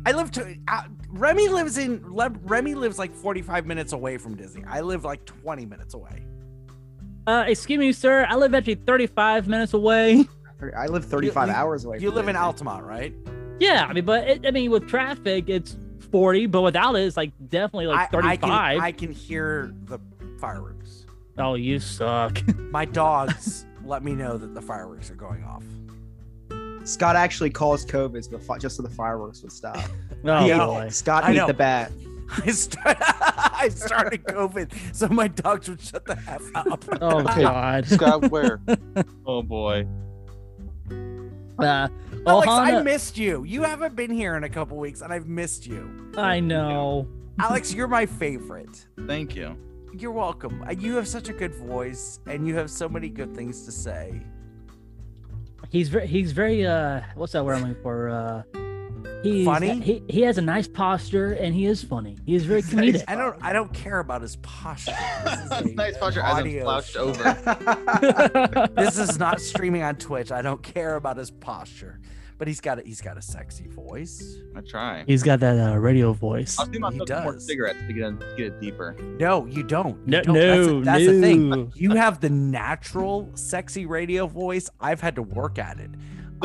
I 0.07 0.12
live 0.12 0.30
to. 0.32 0.57
Uh, 0.68 0.82
Remy 1.11 1.49
lives 1.49 1.78
in. 1.78 2.03
Le- 2.12 2.28
Remy 2.43 2.74
lives 2.74 2.99
like 2.99 3.14
45 3.14 3.66
minutes 3.66 3.93
away 3.93 4.18
from 4.18 4.35
Disney. 4.37 4.64
I 4.66 4.80
live 4.80 5.05
like 5.05 5.24
20 5.24 5.64
minutes 5.64 5.95
away. 5.95 6.24
Uh, 7.27 7.45
excuse 7.47 7.79
me, 7.79 7.93
sir. 7.93 8.27
I 8.29 8.37
live 8.37 8.55
actually 8.55 8.75
35 8.77 9.49
minutes 9.49 9.72
away. 9.75 10.27
I 10.77 10.87
live 10.87 11.05
35 11.05 11.49
you- 11.49 11.55
hours 11.55 11.85
away. 11.85 11.99
You 11.99 12.11
live 12.11 12.29
in 12.29 12.37
Altamonte, 12.37 12.83
right? 12.87 13.14
Yeah, 13.61 13.87
I 13.89 13.93
mean, 13.93 14.05
but 14.05 14.27
it, 14.29 14.47
I 14.47 14.51
mean, 14.51 14.70
with 14.70 14.89
traffic, 14.89 15.49
it's 15.49 15.77
40, 16.11 16.47
but 16.47 16.62
without 16.62 16.95
it, 16.97 17.01
it's 17.03 17.16
like 17.16 17.33
definitely 17.49 17.87
like 17.87 18.12
I, 18.14 18.18
I 18.18 18.37
35. 18.37 18.41
can. 18.41 18.81
I 18.83 18.93
can 18.93 19.12
hear 19.12 19.72
the 19.85 19.99
fireworks. 20.41 21.07
Oh, 21.39 21.55
you 21.55 21.79
suck. 21.81 22.41
My 22.59 22.85
dogs 22.85 23.66
let 23.85 24.03
me 24.03 24.12
know 24.14 24.37
that 24.39 24.55
the 24.55 24.62
fireworks 24.62 25.11
are 25.11 25.14
going 25.14 25.45
off. 25.45 25.62
Scott 26.87 27.16
actually 27.16 27.51
caused 27.51 27.89
COVID 27.89 28.31
but 28.47 28.61
just 28.61 28.77
so 28.77 28.83
the 28.83 28.91
fireworks 28.91 29.43
would 29.43 29.53
stop. 29.53 29.79
Oh, 30.27 30.43
He 30.45 30.51
ate- 30.53 30.57
boy. 30.59 30.89
Scott 30.89 31.25
I 31.25 31.33
ate 31.33 31.47
the 31.47 31.53
bat. 31.53 31.93
I, 32.45 32.51
start, 32.51 32.97
I 33.01 33.68
started 33.68 34.25
COVID, 34.25 34.72
so 34.95 35.09
my 35.09 35.29
dogs 35.29 35.68
would 35.68 35.81
shut 35.81 36.05
the 36.05 36.18
f 36.27 36.43
up. 36.55 36.85
Oh, 37.01 37.20
Okay. 37.20 37.43
God. 37.43 37.87
Scott, 37.87 38.31
where? 38.31 38.61
Oh 39.27 39.43
boy. 39.43 39.87
Uh, 41.59 41.89
Alex, 42.27 42.49
I 42.49 42.83
missed 42.83 43.16
you. 43.16 43.45
You 43.45 43.62
haven't 43.62 43.95
been 43.95 44.11
here 44.11 44.37
in 44.37 44.45
a 44.45 44.49
couple 44.49 44.77
weeks, 44.77 45.01
and 45.03 45.12
I've 45.12 45.27
missed 45.29 45.66
you. 45.66 46.11
I 46.16 46.41
know. 46.41 47.09
Alex, 47.39 47.72
you're 47.72 47.89
my 47.89 48.07
favorite. 48.07 48.87
Thank 49.07 49.37
you. 49.37 49.57
You're 49.97 50.11
welcome. 50.12 50.64
You 50.79 50.97
have 50.97 51.07
such 51.07 51.29
a 51.29 51.33
good 51.33 51.55
voice, 51.55 52.18
and 52.27 52.47
you 52.47 52.57
have 52.57 52.70
so 52.70 52.89
many 52.89 53.09
good 53.09 53.35
things 53.35 53.64
to 53.66 53.72
say. 53.72 54.20
He's 55.70 55.89
very, 55.89 56.07
he's 56.07 56.33
very, 56.33 56.66
uh, 56.66 57.01
what's 57.14 57.33
that 57.33 57.45
word 57.45 57.55
I'm 57.55 57.68
looking 57.68 57.83
for? 57.83 58.09
Uh, 58.11 58.43
he's, 59.25 59.45
Funny? 59.47 59.81
He, 59.81 60.03
he 60.09 60.20
has 60.22 60.39
a 60.39 60.43
nice 60.43 60.68
posture 60.68 61.33
and 61.33 61.55
he 61.55 61.66
is 61.66 61.83
funny. 61.83 62.16
He 62.27 62.35
is 62.35 62.45
very 62.45 62.62
comedic. 62.70 63.03
I 63.09 63.14
don't. 63.16 63.37
I 63.43 63.53
don't 63.53 63.72
care 63.75 63.99
about 64.01 64.22
his 64.22 64.37
posture. 64.37 64.95
This 65.25 65.51
is 65.62 65.75
nice 65.75 65.99
posture 65.99 66.20
as 66.20 66.35
I'm 66.35 66.41
audio 66.41 66.62
slouched 66.64 66.97
over. 66.97 68.70
this 68.77 68.99
is 68.99 69.18
not 69.18 69.41
streaming 69.41 69.83
on 69.83 69.97
Twitch. 69.97 70.31
I 70.33 70.43
don't 70.43 70.62
care 70.62 70.97
about 70.97 71.16
his 71.16 71.31
posture, 71.31 72.01
but 72.39 72.49
he's 72.49 72.61
got 72.61 72.79
a, 72.79 72.83
he's 72.83 73.01
got 73.01 73.16
a 73.16 73.22
sexy 73.22 73.66
voice. 73.68 74.39
I 74.57 74.61
try. 74.61 75.05
He's 75.07 75.22
got 75.22 75.41
that 75.41 75.59
uh, 75.59 75.77
radio 75.77 76.12
voice. 76.12 76.59
I'll 76.59 76.66
see 76.72 76.79
my 76.79 76.91
He 76.93 76.99
more 76.99 77.39
cigarettes 77.39 77.79
to 77.87 77.93
get, 77.93 78.20
to 78.20 78.35
get 78.37 78.47
it 78.47 78.61
deeper. 78.61 78.97
No, 79.18 79.47
you 79.47 79.62
don't. 79.62 79.97
You 80.07 80.11
No, 80.12 80.22
don't. 80.22 80.35
that's, 80.35 80.66
no, 80.66 80.79
the- 80.81 80.85
that's 80.85 81.07
the 81.07 81.20
thing. 81.20 81.72
You 81.75 81.91
have 81.97 82.20
the 82.20 82.31
natural 82.31 83.31
sexy 83.35 83.87
radio 83.87 84.27
voice. 84.27 84.70
I've 84.81 85.01
had 85.01 85.14
to 85.16 85.22
work 85.22 85.59
at 85.59 85.79
it. 85.81 85.91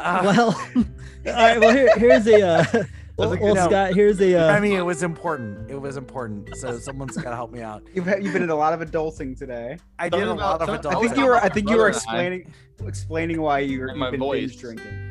Uh, 0.00 0.20
Well, 0.22 0.48
all 0.76 1.32
right. 1.32 1.58
Well, 1.58 1.72
here, 1.72 1.88
here's 1.96 2.26
a. 2.26 2.42
Uh, 2.42 2.84
well, 3.16 3.32
a 3.32 3.38
well, 3.38 3.54
note. 3.54 3.70
Scott, 3.70 3.94
here's 3.94 4.20
a. 4.20 4.34
Uh, 4.34 4.52
I 4.52 4.60
mean, 4.60 4.76
it 4.76 4.84
was 4.84 5.02
important. 5.02 5.70
It 5.70 5.80
was 5.80 5.96
important. 5.96 6.56
So 6.56 6.78
someone's 6.78 7.16
got 7.16 7.30
to 7.30 7.36
help 7.36 7.52
me 7.52 7.62
out. 7.62 7.82
You've 7.94 8.06
you've 8.06 8.32
been 8.32 8.42
in 8.42 8.50
a 8.50 8.56
lot 8.56 8.72
of 8.72 8.88
adulting 8.88 9.38
today. 9.38 9.78
I 9.98 10.08
did 10.08 10.20
me 10.20 10.26
a 10.26 10.34
lot 10.34 10.60
of 10.60 10.82
tell- 10.82 10.96
I 10.96 11.00
think 11.00 11.16
you 11.16 11.26
were. 11.26 11.36
I 11.36 11.48
think 11.48 11.68
you 11.68 11.76
were 11.76 11.90
brother 11.90 12.00
and 12.08 12.16
I. 12.16 12.24
explaining 12.24 12.54
explaining 12.86 13.40
why 13.40 13.60
you're, 13.60 13.94
you've 13.94 14.10
been 14.10 14.20
voice. 14.20 14.50
binge 14.50 14.60
drinking. 14.60 15.04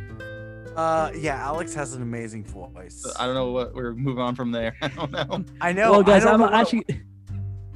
Uh, 0.75 1.11
yeah, 1.15 1.35
Alex 1.37 1.73
has 1.75 1.93
an 1.93 2.01
amazing 2.01 2.43
voice. 2.43 3.05
I 3.19 3.25
don't 3.25 3.35
know 3.35 3.51
what 3.51 3.75
we're 3.75 3.93
moving 3.93 4.21
on 4.21 4.35
from 4.35 4.51
there. 4.51 4.75
I 4.81 4.87
don't 4.89 5.11
know. 5.11 5.45
I 5.61 5.71
know. 5.71 5.91
well, 5.91 5.99
I 6.01 6.03
guys, 6.03 6.23
don't 6.23 6.33
I'm 6.33 6.39
know 6.39 6.51
actually. 6.51 6.85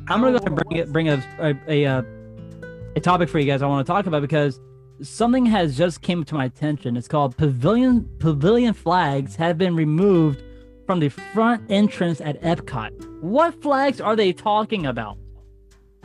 I'm 0.09 0.21
gonna 0.21 0.39
go 0.39 0.45
and 0.45 0.55
bring 0.55 0.79
it, 0.79 0.91
bring 0.91 1.09
a 1.09 1.23
a 1.39 1.55
a, 1.67 1.85
uh, 1.85 2.01
a 2.95 2.99
topic 2.99 3.29
for 3.29 3.39
you 3.39 3.45
guys. 3.45 3.61
I 3.61 3.67
want 3.67 3.85
to 3.85 3.91
talk 3.91 4.07
about 4.07 4.21
because 4.21 4.59
something 5.01 5.45
has 5.45 5.77
just 5.77 6.01
came 6.01 6.23
to 6.25 6.35
my 6.35 6.45
attention. 6.45 6.97
It's 6.97 7.07
called 7.07 7.37
pavilion 7.37 8.09
pavilion 8.19 8.73
flags 8.73 9.35
have 9.35 9.57
been 9.57 9.75
removed 9.75 10.43
from 10.85 10.99
the 10.99 11.09
front 11.09 11.69
entrance 11.69 12.21
at 12.21 12.41
Epcot. 12.41 13.21
What 13.21 13.61
flags 13.61 13.99
are 14.01 14.15
they 14.15 14.33
talking 14.33 14.85
about? 14.85 15.17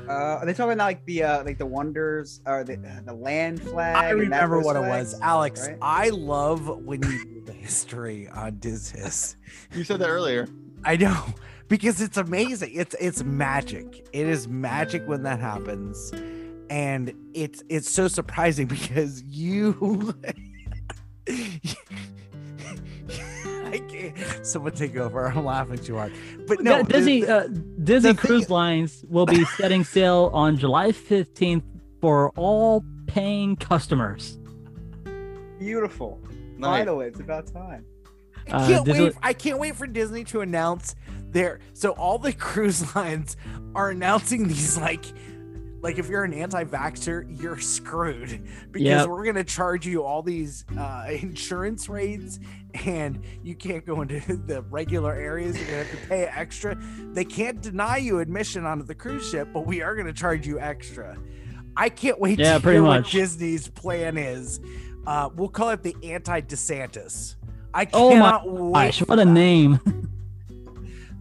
Uh, 0.09 0.13
are 0.13 0.47
they 0.47 0.53
talking 0.53 0.73
about 0.73 0.85
like 0.85 1.05
the 1.07 1.23
uh, 1.23 1.45
like 1.45 1.59
the 1.59 1.67
wonders 1.67 2.41
or 2.45 2.65
the 2.65 2.75
uh, 2.75 3.01
the 3.05 3.15
land 3.15 3.63
flag? 3.63 3.95
I 3.97 4.11
remember 4.11 4.57
those 4.57 4.65
what 4.65 4.77
it 4.77 4.81
was, 4.81 5.19
Alex. 5.21 5.69
right? 5.69 5.79
I 5.81 6.09
love 6.09 6.67
when 6.85 7.03
you 7.03 7.25
do 7.25 7.43
the 7.47 7.53
history 7.53 8.29
on 8.29 8.53
Dizhis. 8.53 9.37
You 9.73 9.85
said 9.85 10.01
that 10.01 10.09
earlier. 10.09 10.49
I 10.85 10.97
know 10.97 11.25
because 11.69 12.01
it's 12.01 12.17
amazing. 12.17 12.73
It's 12.75 12.97
it's 12.99 13.23
magic. 13.23 14.07
It 14.13 14.27
is 14.27 14.49
magic 14.49 15.07
when 15.07 15.23
that 15.23 15.39
happens, 15.41 16.13
and 16.73 17.13
it's 17.35 17.63
it's 17.69 17.91
so 17.91 18.09
surprising 18.09 18.67
because 18.77 19.23
you. 19.25 20.15
I 23.65 23.79
can't. 23.89 24.47
Someone 24.47 24.73
take 24.73 24.97
over. 24.97 25.27
I'm 25.27 25.45
laughing 25.45 25.79
too 25.79 25.97
hard. 25.97 26.13
But 26.47 26.61
no, 26.63 26.79
Yeah, 26.79 26.83
Disney 26.83 27.21
the- 27.23 27.37
uh, 27.37 27.47
Disney 27.85 28.13
the 28.13 28.19
thing- 28.19 28.27
Cruise 28.31 28.51
Lines 28.51 29.05
will 29.09 29.27
be 29.27 29.45
setting 29.57 29.85
sail 29.85 30.31
on 30.33 30.57
July 30.57 30.93
15th 30.93 31.63
for 32.01 32.31
all 32.31 32.85
paying 33.07 33.57
customers. 33.57 34.39
Beautiful. 35.59 36.21
Nice. 36.59 36.81
Finally, 36.81 37.07
it's 37.07 37.21
about 37.21 37.47
time. 37.47 37.85
I 38.49 38.51
Uh, 38.51 38.67
can't 38.69 38.85
Disney- 38.85 39.05
wait. 39.05 39.15
I 39.23 39.33
can't 39.33 39.59
wait 39.59 39.77
for 39.77 39.87
Disney 39.87 40.25
to 40.25 40.41
announce 40.41 40.95
their. 41.31 41.61
So 41.75 41.91
all 41.93 42.19
the 42.19 42.33
cruise 42.49 42.95
lines 42.97 43.37
are 43.75 43.91
announcing 43.91 44.49
these 44.49 44.77
like 44.79 45.05
like 45.83 45.99
if 45.99 46.09
you're 46.09 46.25
an 46.25 46.33
anti-vaxxer, 46.33 47.41
you're 47.43 47.59
screwed 47.59 48.43
because 48.71 48.87
Yep. 48.87 49.09
we're 49.09 49.25
gonna 49.25 49.45
charge 49.45 49.87
you 49.87 50.03
all 50.05 50.23
these 50.23 50.65
uh, 50.79 51.07
insurance 51.11 51.89
rates, 51.89 52.39
and 52.87 53.21
you 53.43 53.55
can't 53.55 53.85
go 53.85 54.01
into 54.01 54.21
the 54.47 54.63
regular 54.71 55.13
areas. 55.13 55.57
You're 55.59 55.67
gonna 55.67 55.79
have 55.85 55.91
to 56.01 56.07
pay 56.09 56.25
extra. 56.25 56.79
They 57.13 57.25
can't 57.25 57.61
deny 57.61 57.97
you 57.99 58.21
admission 58.21 58.65
onto 58.65 58.85
the 58.85 58.95
cruise 58.95 59.29
ship, 59.29 59.49
but 59.53 59.67
we 59.67 59.83
are 59.83 59.95
gonna 59.97 60.13
charge 60.13 60.47
you 60.47 60.59
extra. 60.61 61.19
I 61.77 61.89
can't 61.89 62.21
wait 62.21 62.39
Yeah, 62.39 62.55
to 62.55 62.61
pretty 62.61 62.77
hear 62.77 62.83
what 62.85 63.01
much. 63.01 63.13
Disney's 63.13 63.67
plan 63.69 64.17
is. 64.17 64.61
Uh, 65.07 65.31
we'll 65.35 65.49
call 65.49 65.71
it 65.71 65.83
the 65.83 65.97
anti-DeSantis. 66.05 67.37
I 67.75 67.89
Oh 67.93 68.11
my 68.11 68.15
cannot 68.15 68.49
wait. 68.53 68.73
Gosh, 68.73 69.01
what 69.01 69.19
a 69.19 69.25
that. 69.25 69.31
name. 69.33 69.81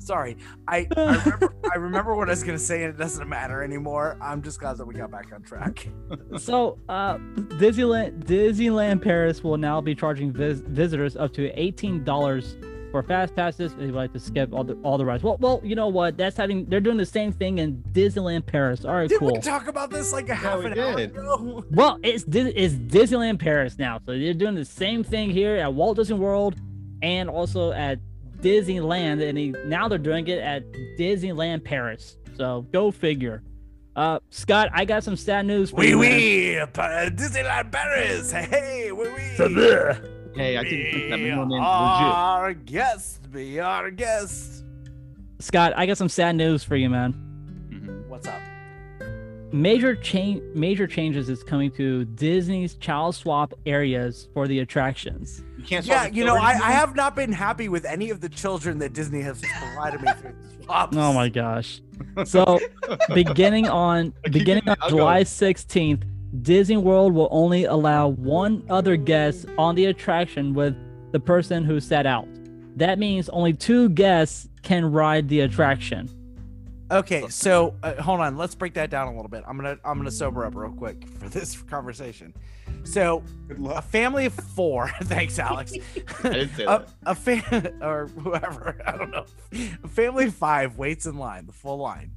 Sorry, 0.01 0.35
I 0.67 0.87
I 0.97 1.03
remember, 1.15 1.55
I 1.73 1.77
remember 1.77 2.15
what 2.15 2.27
I 2.27 2.31
was 2.31 2.41
gonna 2.43 2.57
say, 2.57 2.83
and 2.83 2.93
it 2.93 2.97
doesn't 2.97 3.29
matter 3.29 3.63
anymore. 3.63 4.17
I'm 4.21 4.41
just 4.41 4.59
glad 4.59 4.77
that 4.77 4.85
we 4.85 4.95
got 4.95 5.11
back 5.11 5.31
on 5.33 5.43
track. 5.43 5.87
so, 6.37 6.79
uh, 6.89 7.17
Disneyland 7.59 8.23
Disneyland 8.23 9.01
Paris 9.03 9.43
will 9.43 9.57
now 9.57 9.79
be 9.79 9.93
charging 9.93 10.33
vis- 10.33 10.61
visitors 10.61 11.15
up 11.15 11.33
to 11.33 11.49
eighteen 11.59 12.03
dollars 12.03 12.57
for 12.91 13.03
fast 13.03 13.35
passes 13.35 13.71
if 13.71 13.77
they 13.77 13.85
would 13.85 13.95
like 13.95 14.11
to 14.11 14.19
skip 14.19 14.51
all 14.51 14.63
the 14.63 14.73
all 14.83 14.97
the 14.97 15.05
rides. 15.05 15.21
Well, 15.23 15.37
well, 15.39 15.61
you 15.63 15.75
know 15.75 15.87
what? 15.87 16.17
That's 16.17 16.35
having 16.35 16.65
they're 16.65 16.81
doing 16.81 16.97
the 16.97 17.05
same 17.05 17.31
thing 17.31 17.59
in 17.59 17.77
Disneyland 17.93 18.45
Paris. 18.47 18.83
All 18.83 18.95
right, 18.95 19.07
Did 19.07 19.19
cool. 19.19 19.33
we 19.33 19.39
talk 19.39 19.67
about 19.67 19.91
this 19.91 20.11
like 20.11 20.29
a 20.29 20.35
half 20.35 20.59
we 20.59 20.65
an 20.65 20.79
hour 20.79 20.97
ago? 20.97 21.63
Well, 21.71 21.99
it's 22.03 22.23
Dis- 22.23 22.53
it's 22.55 22.73
Disneyland 22.73 23.37
Paris 23.39 23.77
now, 23.77 23.99
so 23.99 24.17
they're 24.17 24.33
doing 24.33 24.55
the 24.55 24.65
same 24.65 25.03
thing 25.03 25.29
here 25.29 25.57
at 25.57 25.73
Walt 25.73 25.97
Disney 25.97 26.17
World 26.17 26.55
and 27.03 27.29
also 27.29 27.71
at 27.71 27.99
Disneyland, 28.41 29.27
and 29.27 29.37
they, 29.37 29.47
now 29.67 29.87
they're 29.87 29.97
doing 29.97 30.27
it 30.27 30.39
at 30.39 30.63
Disneyland 30.99 31.63
Paris. 31.63 32.17
So 32.37 32.65
go 32.71 32.91
figure. 32.91 33.43
Uh, 33.95 34.19
Scott, 34.29 34.69
I 34.73 34.85
got 34.85 35.03
some 35.03 35.17
sad 35.17 35.45
news 35.45 35.69
for 35.71 35.77
Wee 35.77 35.89
you. 35.89 35.99
man. 35.99 36.15
wee, 36.17 36.59
Pa- 36.73 37.09
Disneyland 37.11 37.71
Paris. 37.71 38.31
Hey, 38.31 38.91
wee 38.91 39.09
wee. 39.09 39.19
Hey, 40.33 40.55
I 40.57 40.63
didn't 40.63 40.91
think 40.93 41.09
that 41.09 41.17
Be 41.17 41.23
middle 41.23 41.45
name's 41.45 41.51
legit. 41.51 41.61
our 41.61 42.53
guest. 42.53 43.31
Be 43.31 43.59
our 43.59 43.91
guest. 43.91 44.63
Scott, 45.39 45.73
I 45.75 45.85
got 45.85 45.97
some 45.97 46.07
sad 46.09 46.35
news 46.37 46.63
for 46.63 46.75
you, 46.77 46.89
man. 46.89 47.13
Mhm. 47.69 48.07
What's 48.07 48.27
up? 48.27 48.39
Major 49.53 49.95
change, 49.95 50.41
major 50.55 50.87
changes 50.87 51.29
is 51.29 51.43
coming 51.43 51.71
to 51.71 52.05
Disney's 52.05 52.75
child 52.75 53.15
swap 53.15 53.53
areas 53.65 54.27
for 54.33 54.47
the 54.47 54.59
attractions. 54.59 55.43
You 55.57 55.63
can't 55.63 55.85
Yeah, 55.85 56.07
you 56.07 56.23
know, 56.25 56.35
I. 56.37 56.51
I 56.51 56.71
have 56.71 56.95
not 56.95 57.15
been 57.15 57.31
happy 57.31 57.67
with 57.69 57.85
any 57.85 58.09
of 58.09 58.21
the 58.21 58.29
children 58.29 58.79
that 58.79 58.93
Disney 58.93 59.21
has 59.21 59.41
provided 59.41 60.01
me 60.01 60.11
through 60.13 60.33
the 60.57 60.63
swaps. 60.63 60.97
Oh 60.97 61.13
my 61.13 61.27
gosh. 61.29 61.81
So 62.25 62.59
beginning 63.13 63.67
on 63.67 64.13
beginning 64.31 64.67
on 64.69 64.75
the- 64.79 64.83
I'll 64.85 64.89
go. 64.89 64.97
July 64.97 65.23
16th, 65.23 66.03
Disney 66.43 66.77
World 66.77 67.13
will 67.13 67.27
only 67.31 67.65
allow 67.65 68.07
one 68.07 68.63
other 68.69 68.95
guest 68.95 69.45
on 69.57 69.75
the 69.75 69.85
attraction 69.87 70.53
with 70.53 70.75
the 71.11 71.19
person 71.19 71.63
who 71.65 71.79
sat 71.79 72.05
out. 72.05 72.27
That 72.77 72.99
means 72.99 73.27
only 73.29 73.51
two 73.53 73.89
guests 73.89 74.47
can 74.63 74.89
ride 74.89 75.27
the 75.27 75.41
attraction. 75.41 76.09
Okay, 76.91 77.27
so 77.29 77.73
uh, 77.83 77.93
hold 78.01 78.19
on. 78.19 78.35
Let's 78.35 78.53
break 78.53 78.73
that 78.73 78.89
down 78.89 79.07
a 79.07 79.15
little 79.15 79.29
bit. 79.29 79.43
I'm 79.47 79.55
gonna 79.55 79.77
I'm 79.85 79.97
gonna 79.97 80.11
sober 80.11 80.45
up 80.45 80.55
real 80.55 80.71
quick 80.71 81.07
for 81.19 81.29
this 81.29 81.61
conversation. 81.63 82.33
So, 82.83 83.23
a 83.69 83.81
family 83.81 84.25
of 84.25 84.33
four. 84.33 84.89
thanks, 85.03 85.39
Alex. 85.39 85.73
I 86.23 86.29
didn't 86.29 86.55
say 86.55 86.63
a, 86.63 86.65
that. 86.65 86.89
a 87.05 87.15
fa- 87.15 87.73
or 87.81 88.07
whoever 88.07 88.81
I 88.85 88.97
don't 88.97 89.11
know. 89.11 89.25
A 89.83 89.87
family 89.87 90.25
of 90.25 90.35
five 90.35 90.77
waits 90.77 91.05
in 91.05 91.17
line, 91.17 91.45
the 91.45 91.53
full 91.53 91.77
line, 91.77 92.11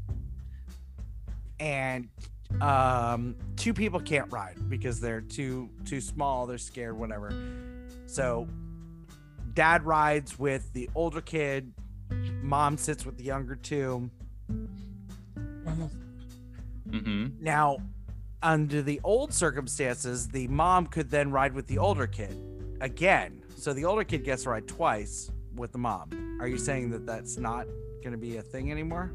and 1.61 2.09
um, 2.61 3.37
two 3.57 3.75
people 3.75 4.01
can't 4.01 4.33
ride 4.33 4.57
because 4.69 5.01
they're 5.01 5.21
too 5.21 5.71
too 5.85 6.01
small. 6.01 6.47
They're 6.47 6.59
scared, 6.59 6.99
whatever. 6.99 7.33
So, 8.07 8.49
dad 9.53 9.85
rides 9.85 10.37
with 10.37 10.73
the 10.73 10.91
older 10.97 11.21
kid. 11.21 11.73
Mom 12.43 12.77
sits 12.77 13.07
with 13.07 13.17
the 13.19 13.25
younger 13.25 13.55
two. 13.55 14.11
Mhm. 16.89 17.41
Now, 17.41 17.79
under 18.43 18.83
the 18.83 19.01
old 19.03 19.33
circumstances, 19.33 20.29
the 20.29 20.49
mom 20.49 20.87
could 20.87 21.11
then 21.11 21.31
ride 21.31 21.55
with 21.55 21.67
the 21.67 21.79
older 21.79 22.07
kid 22.07 22.37
again. 22.81 23.43
So 23.57 23.73
the 23.73 23.85
older 23.85 24.05
kid 24.05 24.25
gets 24.25 24.43
to 24.45 24.51
ride 24.51 24.69
twice 24.69 25.31
with 25.55 25.73
the 25.73 25.79
mom. 25.79 26.11
Are 26.41 26.49
you 26.49 26.59
saying 26.59 26.91
that 26.91 27.07
that's 27.07 27.39
not 27.39 27.67
going 28.03 28.13
to 28.13 28.19
be 28.19 28.37
a 28.37 28.43
thing 28.43 28.71
anymore? 28.71 29.13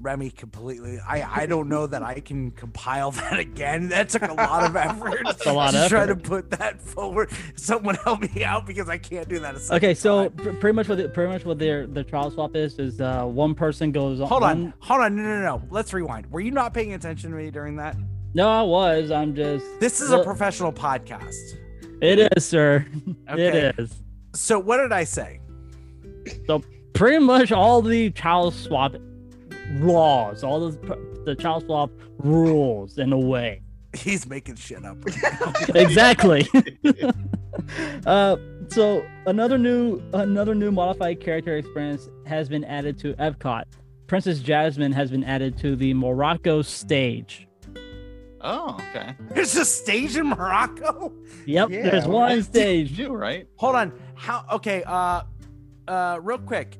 Remy 0.00 0.30
completely. 0.30 0.98
I 1.00 1.42
I 1.42 1.46
don't 1.46 1.68
know 1.68 1.86
that 1.86 2.02
I 2.02 2.20
can 2.20 2.50
compile 2.52 3.10
that 3.12 3.38
again. 3.38 3.88
That 3.88 4.08
took 4.08 4.22
a 4.22 4.32
lot 4.32 4.64
of 4.64 4.76
effort. 4.76 5.22
a 5.46 5.52
lot 5.52 5.72
to 5.72 5.84
of 5.84 5.88
try 5.88 6.06
to 6.06 6.14
put 6.16 6.50
that 6.52 6.80
forward. 6.80 7.30
Someone 7.56 7.96
help 7.96 8.20
me 8.34 8.44
out 8.44 8.66
because 8.66 8.88
I 8.88 8.98
can't 8.98 9.28
do 9.28 9.38
that. 9.40 9.56
Okay, 9.72 9.94
so 9.94 10.30
pr- 10.30 10.50
pretty 10.52 10.74
much 10.76 10.88
what 10.88 10.98
the, 10.98 11.08
pretty 11.08 11.32
much 11.32 11.44
what 11.44 11.58
their 11.58 11.86
the 11.86 12.04
trial 12.04 12.30
swap 12.30 12.54
is 12.56 12.78
is 12.78 13.00
uh 13.00 13.24
one 13.24 13.54
person 13.54 13.90
goes 13.92 14.20
on. 14.20 14.28
hold 14.28 14.42
one- 14.42 14.50
on, 14.66 14.74
hold 14.80 15.00
on, 15.00 15.16
no, 15.16 15.22
no, 15.22 15.42
no. 15.42 15.62
Let's 15.70 15.92
rewind. 15.92 16.30
Were 16.30 16.40
you 16.40 16.50
not 16.50 16.72
paying 16.74 16.94
attention 16.94 17.30
to 17.30 17.36
me 17.36 17.50
during 17.50 17.76
that? 17.76 17.96
No, 18.34 18.48
I 18.48 18.62
was. 18.62 19.10
I'm 19.10 19.34
just. 19.34 19.64
This 19.80 20.00
is 20.00 20.10
Well- 20.10 20.20
a 20.20 20.24
professional 20.24 20.72
podcast. 20.72 21.34
It 22.00 22.30
is, 22.36 22.46
sir. 22.46 22.86
Okay. 23.30 23.46
It 23.68 23.78
is. 23.78 23.92
So 24.34 24.58
what 24.58 24.76
did 24.76 24.92
I 24.92 25.04
say? 25.04 25.40
So 26.46 26.62
pretty 26.92 27.18
much 27.18 27.50
all 27.52 27.82
the 27.82 28.10
child 28.10 28.54
swap 28.54 28.94
laws, 29.72 30.42
all 30.42 30.60
the 30.60 30.98
the 31.24 31.34
child 31.34 31.64
swap 31.64 31.90
rules 32.18 32.98
in 32.98 33.12
a 33.12 33.18
way. 33.18 33.62
He's 33.94 34.26
making 34.26 34.56
shit 34.56 34.84
up. 34.84 34.98
exactly. 35.74 36.46
uh, 38.06 38.36
so 38.68 39.04
another 39.26 39.58
new 39.58 40.02
another 40.12 40.54
new 40.54 40.70
modified 40.70 41.20
character 41.20 41.56
experience 41.56 42.08
has 42.26 42.48
been 42.48 42.64
added 42.64 42.98
to 43.00 43.14
Epcot. 43.14 43.64
Princess 44.06 44.40
Jasmine 44.40 44.92
has 44.92 45.10
been 45.10 45.24
added 45.24 45.58
to 45.58 45.76
the 45.76 45.92
Morocco 45.94 46.62
stage. 46.62 47.46
Oh, 48.40 48.78
okay. 48.90 49.14
There's 49.30 49.54
a 49.56 49.64
stage 49.64 50.16
in 50.16 50.28
Morocco. 50.28 51.12
Yep, 51.46 51.70
Yeah, 51.70 51.90
there's 51.90 52.06
one 52.06 52.42
stage. 52.42 52.96
You 52.98 53.12
right? 53.14 53.46
Hold 53.56 53.74
on. 53.76 53.92
How? 54.14 54.44
Okay. 54.52 54.82
Uh, 54.84 55.22
uh, 55.88 56.18
real 56.22 56.38
quick. 56.38 56.78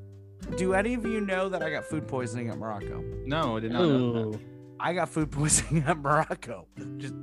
Do 0.56 0.74
any 0.74 0.94
of 0.94 1.04
you 1.04 1.20
know 1.20 1.48
that 1.48 1.62
I 1.62 1.70
got 1.70 1.84
food 1.84 2.08
poisoning 2.08 2.48
at 2.50 2.58
Morocco? 2.58 3.02
No, 3.24 3.56
I 3.56 3.60
did 3.60 3.72
not 3.72 3.82
know 3.82 4.30
that. 4.32 4.40
I 4.80 4.92
got 4.92 5.08
food 5.08 5.30
poisoning 5.32 5.84
at 5.86 5.98
Morocco. 5.98 6.66
Just 6.98 7.14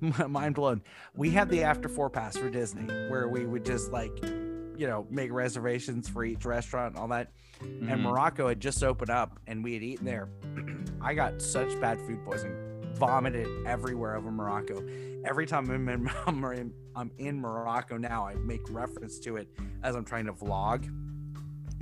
mind 0.28 0.54
blown. 0.54 0.82
We 1.14 1.30
had 1.30 1.48
the 1.48 1.64
after 1.64 1.88
four 1.88 2.08
pass 2.10 2.36
for 2.36 2.50
Disney, 2.50 2.86
where 3.08 3.28
we 3.28 3.46
would 3.46 3.64
just 3.64 3.90
like, 3.92 4.12
you 4.22 4.86
know, 4.86 5.06
make 5.10 5.32
reservations 5.32 6.08
for 6.08 6.24
each 6.24 6.44
restaurant 6.44 6.94
and 6.94 7.02
all 7.02 7.08
that. 7.08 7.32
And 7.60 7.88
Mhm. 7.88 8.02
Morocco 8.02 8.48
had 8.48 8.60
just 8.60 8.82
opened 8.84 9.10
up, 9.10 9.38
and 9.46 9.62
we 9.64 9.74
had 9.74 9.82
eaten 9.82 10.04
there. 10.06 10.28
I 11.00 11.14
got 11.14 11.40
such 11.42 11.80
bad 11.80 12.00
food 12.00 12.24
poisoning, 12.24 12.56
vomited 12.94 13.48
everywhere 13.66 14.16
over 14.16 14.30
Morocco. 14.30 14.84
Every 15.24 15.46
time 15.46 15.68
I'm 15.70 15.88
in, 15.88 16.10
I'm 16.26 16.44
in, 16.44 16.72
I'm 16.94 17.10
in 17.18 17.40
Morocco 17.40 17.96
now, 17.96 18.26
I 18.26 18.34
make 18.34 18.62
reference 18.70 19.18
to 19.20 19.36
it 19.36 19.48
as 19.82 19.94
I'm 19.96 20.04
trying 20.04 20.26
to 20.26 20.32
vlog, 20.32 20.88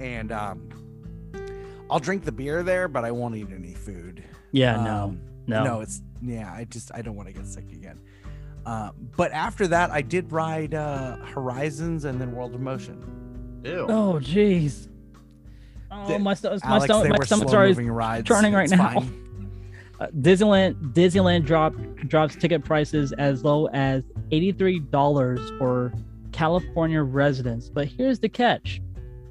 and 0.01 0.33
um, 0.33 0.69
I'll 1.91 1.99
drink 2.01 2.25
the 2.25 2.33
beer 2.33 2.63
there, 2.63 2.89
but 2.89 3.05
I 3.05 3.11
won't 3.11 3.37
eat 3.37 3.49
any 3.55 3.75
food. 3.75 4.25
Yeah, 4.53 4.83
no, 4.83 5.05
Um, 5.05 5.21
no. 5.47 5.65
no, 5.65 5.81
it's 5.81 6.03
yeah. 6.23 6.53
I 6.53 6.65
just 6.65 6.91
I 6.95 7.03
don't 7.03 7.15
want 7.15 7.29
to 7.29 7.35
get 7.35 7.47
sick 7.47 7.71
again. 7.73 8.01
Uh, 8.67 8.91
but 9.17 9.33
after 9.33 9.67
that, 9.69 9.91
I 9.91 10.03
did 10.03 10.33
ride 10.33 10.75
uh, 10.75 11.17
Horizons 11.19 12.05
and 12.05 12.21
then 12.21 12.33
World 12.33 12.55
of 12.55 12.61
Motion. 12.61 13.61
Ew. 13.65 13.87
Oh, 13.89 14.15
jeez. 14.21 14.89
Oh, 15.91 16.07
The- 16.09 16.19
my, 16.19 16.35
sto- 16.35 16.51
my, 16.65 16.71
Alex, 16.77 16.85
stomach, 16.85 17.03
they 17.05 17.09
my 17.11 17.19
were 17.19 17.25
stomach 17.27 17.43
slow 17.45 17.49
started 17.53 17.71
moving 17.77 17.91
rides. 17.91 18.29
turning 18.29 18.53
right 18.53 18.65
It's 18.65 18.73
now. 18.73 18.91
fine. 19.01 19.17
Uh, 20.01 20.07
Disneyland 20.19 20.95
Disneyland 20.95 21.45
drop 21.45 21.75
drops 22.09 22.35
ticket 22.35 22.65
prices 22.65 23.13
as 23.19 23.45
low 23.45 23.67
as 23.67 24.03
$83 24.33 25.59
for 25.59 25.93
California 26.33 27.03
residents. 27.03 27.69
But 27.69 27.87
here's 27.89 28.19
the 28.19 28.29
catch. 28.31 28.81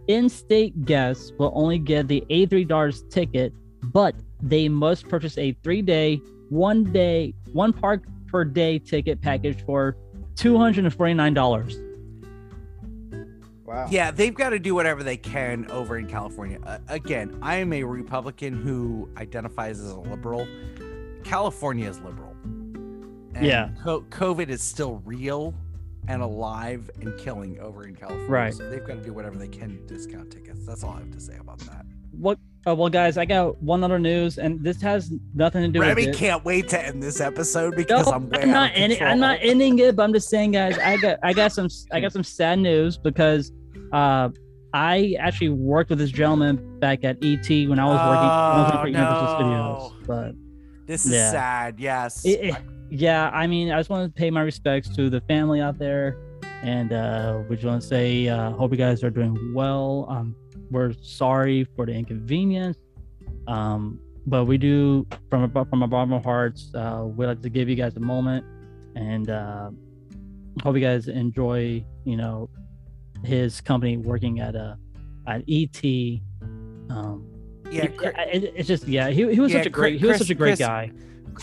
In-state 0.10 0.86
guests 0.86 1.32
will 1.38 1.52
only 1.54 1.78
get 1.78 2.08
the 2.08 2.24
A3 2.32 2.68
dollars 2.68 3.04
ticket, 3.12 3.54
but 3.84 4.16
they 4.42 4.68
must 4.68 5.08
purchase 5.08 5.38
a 5.38 5.54
3-day, 5.64 6.20
1-day, 6.52 7.36
one 7.54 7.72
park 7.72 8.06
per 8.28 8.44
day 8.44 8.80
ticket 8.80 9.22
package 9.22 9.64
for 9.68 9.96
$249. 10.34 11.86
Wow. 13.66 13.88
Yeah, 13.92 14.10
they've 14.10 14.34
got 14.34 14.50
to 14.50 14.58
do 14.58 14.74
whatever 14.74 15.04
they 15.04 15.16
can 15.18 15.70
over 15.70 16.00
in 16.00 16.08
California. 16.08 16.58
Uh, 16.66 16.80
again, 16.88 17.38
I 17.44 17.58
am 17.58 17.72
a 17.72 17.84
Republican 17.84 18.54
who 18.64 19.08
identifies 19.16 19.80
as 19.80 19.92
a 19.92 20.00
liberal. 20.00 20.48
California 21.24 21.88
is 21.88 22.00
liberal. 22.00 22.36
And 23.36 23.46
Yeah. 23.46 23.70
co- 23.84 24.02
COVID 24.10 24.50
is 24.50 24.64
still 24.64 25.04
real 25.06 25.54
and 26.10 26.22
alive 26.22 26.90
and 27.02 27.18
killing 27.20 27.60
over 27.60 27.86
in 27.88 27.96
California. 27.96 28.28
Right. 28.30 28.54
So 28.54 28.70
they've 28.70 28.86
got 28.86 28.96
to 28.96 29.04
do 29.04 29.14
whatever 29.14 29.38
they 29.38 29.48
can 29.48 29.70
to 29.78 29.94
discount 29.94 30.32
tickets. 30.32 30.66
That's 30.66 30.84
all 30.84 30.92
I 30.96 31.00
have 31.00 31.12
to 31.12 31.20
say 31.20 31.38
about 31.40 31.60
that. 31.60 31.86
What 32.12 32.38
Oh 32.66 32.74
well, 32.74 32.90
guys, 32.90 33.18
I 33.18 33.24
got 33.24 33.62
one 33.64 33.86
other 33.86 34.00
news, 34.00 34.38
and 34.38 34.62
this 34.62 34.82
has 34.82 35.14
nothing 35.34 35.62
to 35.62 35.70
do 35.70 35.80
Remy 35.80 36.08
with 36.08 36.16
it. 36.16 36.18
can't 36.18 36.44
wait 36.44 36.68
to 36.70 36.86
end 36.86 37.02
this 37.02 37.22
episode 37.22 37.74
because 37.78 38.06
No, 38.08 38.12
I'm 38.14 38.30
I'm 38.34 38.52
not 38.52 38.72
ending. 38.74 39.02
I'm 39.02 39.20
not 39.20 39.40
ending 39.42 39.80
it, 39.80 39.96
but 39.96 40.04
I'm 40.04 40.12
just 40.12 40.30
saying, 40.30 40.52
guys. 40.52 40.78
I 40.78 40.98
got 40.98 41.20
I 41.24 41.32
got 41.32 41.54
some 41.54 41.70
I 41.94 42.02
got 42.02 42.12
some 42.12 42.24
sad 42.24 42.60
news 42.60 42.98
because 42.98 43.54
uh, 43.94 44.28
I 44.74 45.16
actually 45.20 45.50
worked 45.50 45.90
with 45.90 46.00
this 46.00 46.12
gentleman 46.12 46.80
back 46.80 47.06
at 47.06 47.18
ET 47.24 47.48
when 47.70 47.80
I 47.80 47.86
was 47.86 48.00
working, 48.00 48.30
I 48.30 48.62
was 48.62 48.72
working 48.74 48.94
for 48.94 49.00
Oh, 49.00 49.08
Universal 49.08 49.40
no. 49.40 49.92
Studios. 49.94 50.08
But 50.08 50.86
This 50.86 51.06
is 51.06 51.14
Yeah. 51.14 51.32
sad. 51.32 51.80
Yes. 51.80 52.26
it, 52.26 52.30
it- 52.44 52.56
yeah, 52.90 53.30
I 53.34 53.48
mean, 53.48 53.72
I 53.72 53.78
just 53.80 53.90
want 53.90 54.14
to 54.14 54.18
pay 54.20 54.30
my 54.32 54.42
respects 54.42 54.90
to 54.96 55.10
the 55.10 55.22
family 55.22 55.62
out 55.62 55.78
there, 55.78 56.18
and 56.64 56.92
uh, 56.94 57.42
we 57.50 57.56
just 57.56 57.66
want 57.68 57.82
to 57.82 57.88
say, 57.88 58.28
uh, 58.28 58.52
hope 58.52 58.72
you 58.72 58.78
guys 58.78 59.04
are 59.04 59.10
doing 59.10 59.54
well. 59.54 60.06
Um, 60.10 60.36
we're 60.72 60.94
sorry 61.02 61.64
for 61.76 61.86
the 61.86 61.94
inconvenience, 61.94 62.78
um, 63.48 64.00
but 64.28 64.46
we 64.46 64.58
do 64.58 65.08
from 65.30 65.50
from 65.52 65.82
our 65.82 65.88
bottom 65.88 66.14
of 66.14 66.26
our 66.26 66.34
hearts, 66.34 66.72
uh, 66.76 67.04
we'd 67.06 67.28
like 67.28 67.42
to 67.42 67.50
give 67.50 67.70
you 67.70 67.76
guys 67.76 67.96
a 67.96 68.00
moment, 68.00 68.46
and 68.96 69.30
uh, 69.30 69.72
hope 70.64 70.76
you 70.76 70.82
guys 70.82 71.08
enjoy, 71.08 71.84
you 72.06 72.18
know, 72.18 72.50
his 73.24 73.62
company 73.62 73.98
working 73.98 74.40
at 74.40 74.56
a 74.56 74.78
at 75.28 75.44
ET. 75.48 75.84
Um, 76.90 77.26
yeah. 77.72 77.84
it- 77.86 78.54
it's 78.56 78.68
just 78.68 78.88
yeah, 78.88 79.10
he, 79.10 79.32
he 79.34 79.40
was 79.40 79.52
Yeah, 79.52 79.60
such 79.60 79.68
a 79.68 79.70
great 79.70 79.92
Chris- 79.94 80.02
he 80.02 80.08
was 80.08 80.18
such 80.18 80.30
a 80.30 80.36
great 80.36 80.50
Chris- 80.52 80.60
guy. 80.60 80.92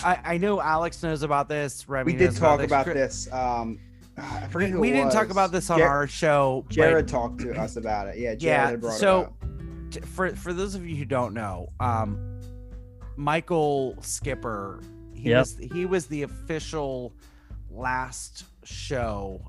I, 0.05 0.19
I 0.25 0.39
know 0.39 0.61
Alex 0.61 1.03
knows 1.03 1.23
about 1.23 1.49
this. 1.49 1.89
Remy 1.89 2.13
We 2.13 2.19
did 2.19 2.27
knows 2.27 2.39
talk 2.39 2.59
this. 2.59 2.67
about 2.67 2.87
this. 2.87 3.33
Um, 3.33 3.79
I 4.19 4.47
forget 4.49 4.69
We, 4.69 4.73
who 4.73 4.81
we 4.81 4.91
didn't 4.93 5.13
talk 5.13 5.31
about 5.31 5.53
this 5.53 5.69
on 5.71 5.79
Jar- 5.79 5.89
our 5.89 6.07
show. 6.07 6.65
but- 6.69 6.75
Jared 6.75 7.09
talked 7.09 7.41
to 7.41 7.53
us 7.61 7.77
about 7.77 8.09
it. 8.09 8.17
Yeah, 8.19 8.35
Jared 8.35 8.43
yeah. 8.43 8.67
had 8.71 8.81
brought 8.81 8.95
it 8.95 8.99
So, 8.99 9.21
up. 9.23 9.45
t- 9.91 10.01
for 10.01 10.31
for 10.37 10.53
those 10.53 10.75
of 10.75 10.87
you 10.87 10.97
who 10.97 11.05
don't 11.05 11.35
know, 11.35 11.69
um, 11.81 12.41
Michael 13.17 13.97
Skipper, 14.01 14.81
he 15.15 15.31
Yep. 15.31 15.39
was 15.39 15.57
he 15.73 15.87
was 15.87 16.07
the 16.07 16.23
official 16.23 17.13
last 17.71 18.45
show, 18.65 19.41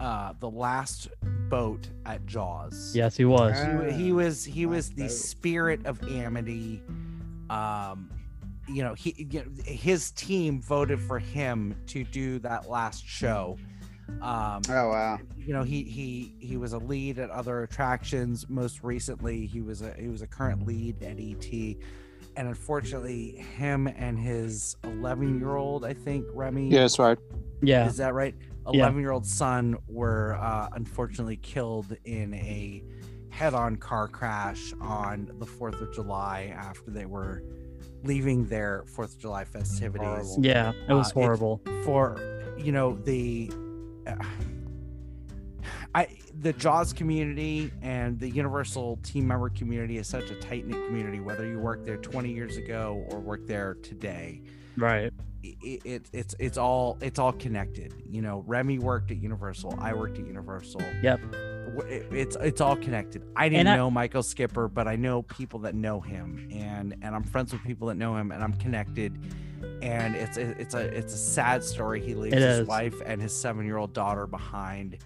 uh, 0.00 0.32
the 0.40 0.50
last 0.50 1.08
boat 1.48 1.88
at 2.04 2.24
Jaws. 2.26 2.92
Yes, 2.94 3.16
he 3.16 3.24
was. 3.24 3.56
He, 3.58 4.02
he 4.04 4.12
Ah, 4.12 4.14
was 4.14 4.44
he 4.44 4.66
was 4.66 4.90
the 4.90 5.08
spirit 5.08 5.84
of 5.86 6.02
Amity. 6.08 6.82
Um, 7.50 8.10
you 8.68 8.82
know, 8.82 8.94
he 8.94 9.26
you 9.30 9.40
know, 9.40 9.46
his 9.64 10.10
team 10.12 10.60
voted 10.60 11.00
for 11.00 11.18
him 11.18 11.74
to 11.88 12.04
do 12.04 12.38
that 12.40 12.68
last 12.68 13.06
show. 13.06 13.56
Um, 14.22 14.62
Oh 14.70 14.88
wow. 14.90 15.18
you 15.36 15.52
know, 15.52 15.62
he 15.62 15.82
he 15.82 16.34
he 16.38 16.56
was 16.56 16.72
a 16.72 16.78
lead 16.78 17.18
at 17.18 17.30
other 17.30 17.62
attractions. 17.62 18.48
Most 18.48 18.82
recently, 18.82 19.46
he 19.46 19.60
was 19.60 19.82
a 19.82 19.92
he 19.98 20.08
was 20.08 20.22
a 20.22 20.26
current 20.26 20.66
lead 20.66 21.02
at 21.02 21.18
ET. 21.18 21.76
And 22.38 22.48
unfortunately, 22.48 23.30
him 23.56 23.86
and 23.86 24.18
his 24.18 24.76
11 24.84 25.38
year 25.38 25.56
old, 25.56 25.86
I 25.86 25.94
think, 25.94 26.26
Remy, 26.34 26.68
Yeah, 26.68 26.80
that's 26.80 26.98
right. 26.98 27.16
Yeah. 27.62 27.86
is 27.86 27.96
that 27.96 28.12
right? 28.12 28.34
11 28.66 29.00
year 29.00 29.10
old 29.12 29.24
son 29.26 29.76
were 29.88 30.34
uh, 30.40 30.68
unfortunately 30.74 31.36
killed 31.38 31.96
in 32.04 32.34
a 32.34 32.82
head 33.30 33.54
on 33.54 33.76
car 33.76 34.06
crash 34.06 34.74
on 34.82 35.30
the 35.38 35.46
4th 35.46 35.80
of 35.80 35.94
July 35.94 36.52
after 36.54 36.90
they 36.90 37.06
were 37.06 37.42
leaving 38.06 38.46
their 38.46 38.84
4th 38.96 39.14
of 39.14 39.18
July 39.18 39.44
festivities. 39.44 40.36
Yeah, 40.38 40.72
it 40.88 40.92
was 40.92 41.08
Uh, 41.08 41.20
it- 41.20 41.22
horrible. 41.24 41.60
for 41.84 42.16
you 42.56 42.72
know 42.72 42.94
the 43.04 43.50
uh, 44.06 44.14
I 45.94 46.08
the 46.40 46.52
Jaws 46.52 46.92
community 46.92 47.70
and 47.82 48.18
the 48.20 48.28
Universal 48.28 48.98
team 49.02 49.26
member 49.26 49.48
community 49.48 49.96
is 49.98 50.06
such 50.06 50.30
a 50.30 50.34
tight 50.36 50.66
knit 50.66 50.86
community. 50.86 51.20
Whether 51.20 51.46
you 51.46 51.58
worked 51.58 51.84
there 51.86 51.96
20 51.96 52.30
years 52.30 52.56
ago 52.58 53.04
or 53.10 53.18
work 53.18 53.46
there 53.46 53.74
today, 53.82 54.42
right. 54.76 55.12
it, 55.42 55.80
it 55.84 56.06
it's 56.12 56.34
it's 56.38 56.58
all 56.58 56.98
it's 57.00 57.18
all 57.18 57.32
connected. 57.32 57.94
You 58.08 58.22
know, 58.22 58.44
Remy 58.46 58.78
worked 58.78 59.10
at 59.10 59.18
Universal. 59.18 59.78
I 59.80 59.94
worked 59.94 60.18
at 60.18 60.26
Universal. 60.26 60.82
Yep. 61.02 61.20
It- 61.88 62.06
It's 62.12 62.36
it's 62.36 62.60
all 62.60 62.76
connected. 62.76 63.22
I 63.36 63.48
didn't 63.48 63.68
I- 63.68 63.76
know 63.76 63.90
Michael 63.90 64.22
Skipper, 64.22 64.68
but 64.68 64.86
I 64.88 64.96
know 64.96 65.22
people 65.22 65.60
that 65.60 65.74
know 65.74 66.00
him, 66.00 66.48
and 66.52 66.94
and 67.02 67.14
I'm 67.14 67.22
friends 67.24 67.52
with 67.52 67.62
people 67.64 67.88
that 67.88 67.96
know 67.96 68.16
him, 68.16 68.30
and 68.32 68.42
I'm 68.42 68.54
connected. 68.54 69.18
And 69.82 70.14
it's 70.14 70.36
it's 70.36 70.74
a 70.74 70.80
it's 70.96 71.12
a 71.14 71.18
sad 71.18 71.64
story. 71.64 72.00
He 72.00 72.14
leaves 72.14 72.34
his 72.36 72.60
is. 72.60 72.66
wife 72.68 73.00
and 73.04 73.20
his 73.20 73.34
seven 73.34 73.64
year 73.66 73.76
old 73.78 73.92
daughter 73.92 74.26
behind. 74.26 74.98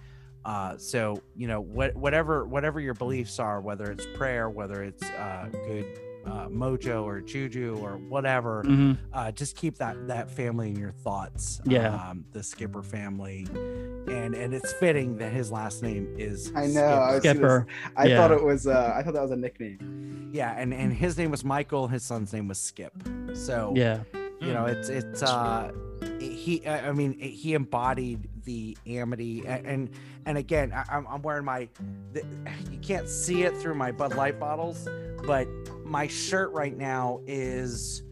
Uh, 0.43 0.75
so 0.77 1.21
you 1.35 1.47
know 1.47 1.61
what 1.61 1.95
whatever 1.95 2.45
whatever 2.45 2.79
your 2.79 2.93
beliefs 2.93 3.39
are, 3.39 3.61
whether 3.61 3.91
it's 3.91 4.05
prayer, 4.15 4.49
whether 4.49 4.83
it's 4.83 5.03
uh, 5.03 5.49
good 5.67 5.85
uh, 6.25 6.47
mojo 6.47 7.03
or 7.03 7.21
juju 7.21 7.77
or 7.81 7.97
whatever, 7.97 8.63
hmm 8.63 8.93
uh, 9.13 9.31
just 9.31 9.55
keep 9.55 9.77
that 9.77 10.07
that 10.07 10.29
family 10.29 10.69
in 10.69 10.75
your 10.77 10.91
thoughts. 10.91 11.61
Yeah. 11.65 11.93
um, 11.95 12.25
the 12.31 12.43
Skipper 12.43 12.83
family, 12.83 13.45
and 13.51 14.33
and 14.35 14.53
it's 14.53 14.71
fitting 14.73 15.17
that 15.17 15.31
his 15.33 15.51
last 15.51 15.81
name 15.83 16.13
is. 16.17 16.51
I 16.55 16.67
know. 16.67 16.85
I, 17.01 17.19
Skipper. 17.19 17.59
gonna- 17.59 17.65
I 17.97 18.05
yeah. 18.07 18.17
thought 18.17 18.31
it 18.31 18.43
was. 18.43 18.67
Uh, 18.67 18.93
I 18.95 19.03
thought 19.03 19.13
that 19.13 19.21
was 19.21 19.31
a 19.31 19.35
nickname. 19.37 20.29
Yeah, 20.33 20.53
and 20.57 20.73
and 20.73 20.93
his 20.93 21.17
name 21.17 21.31
was 21.31 21.43
Michael. 21.43 21.87
His 21.87 22.03
son's 22.03 22.31
name 22.33 22.47
was 22.47 22.59
Skip. 22.59 22.93
So 23.33 23.73
Yeah. 23.75 23.99
you 24.39 24.53
know, 24.53 24.65
it's 24.65 24.89
it's 24.89 25.21
uh, 25.23 25.71
he. 26.19 26.65
I 26.65 26.89
I 26.89 26.91
mean, 26.93 27.13
he 27.19 27.53
embodied 27.53 28.27
the 28.45 28.77
Amity, 28.87 29.43
a- 29.45 29.61
and 29.65 29.89
and 30.25 30.37
again, 30.37 30.71
I, 30.73 30.83
I'm 30.89 31.05
I'm 31.07 31.21
wearing 31.21 31.45
my. 31.45 31.67
The, 32.13 32.23
you 32.71 32.77
can't 32.79 33.07
see 33.09 33.43
it 33.43 33.55
through 33.57 33.75
my 33.75 33.91
Bud 33.91 34.15
Light 34.15 34.39
bottles, 34.39 34.87
but 35.25 35.47
my 35.85 36.07
shirt 36.07 36.51
right 36.51 36.75
now 36.77 37.21
is 37.27 38.03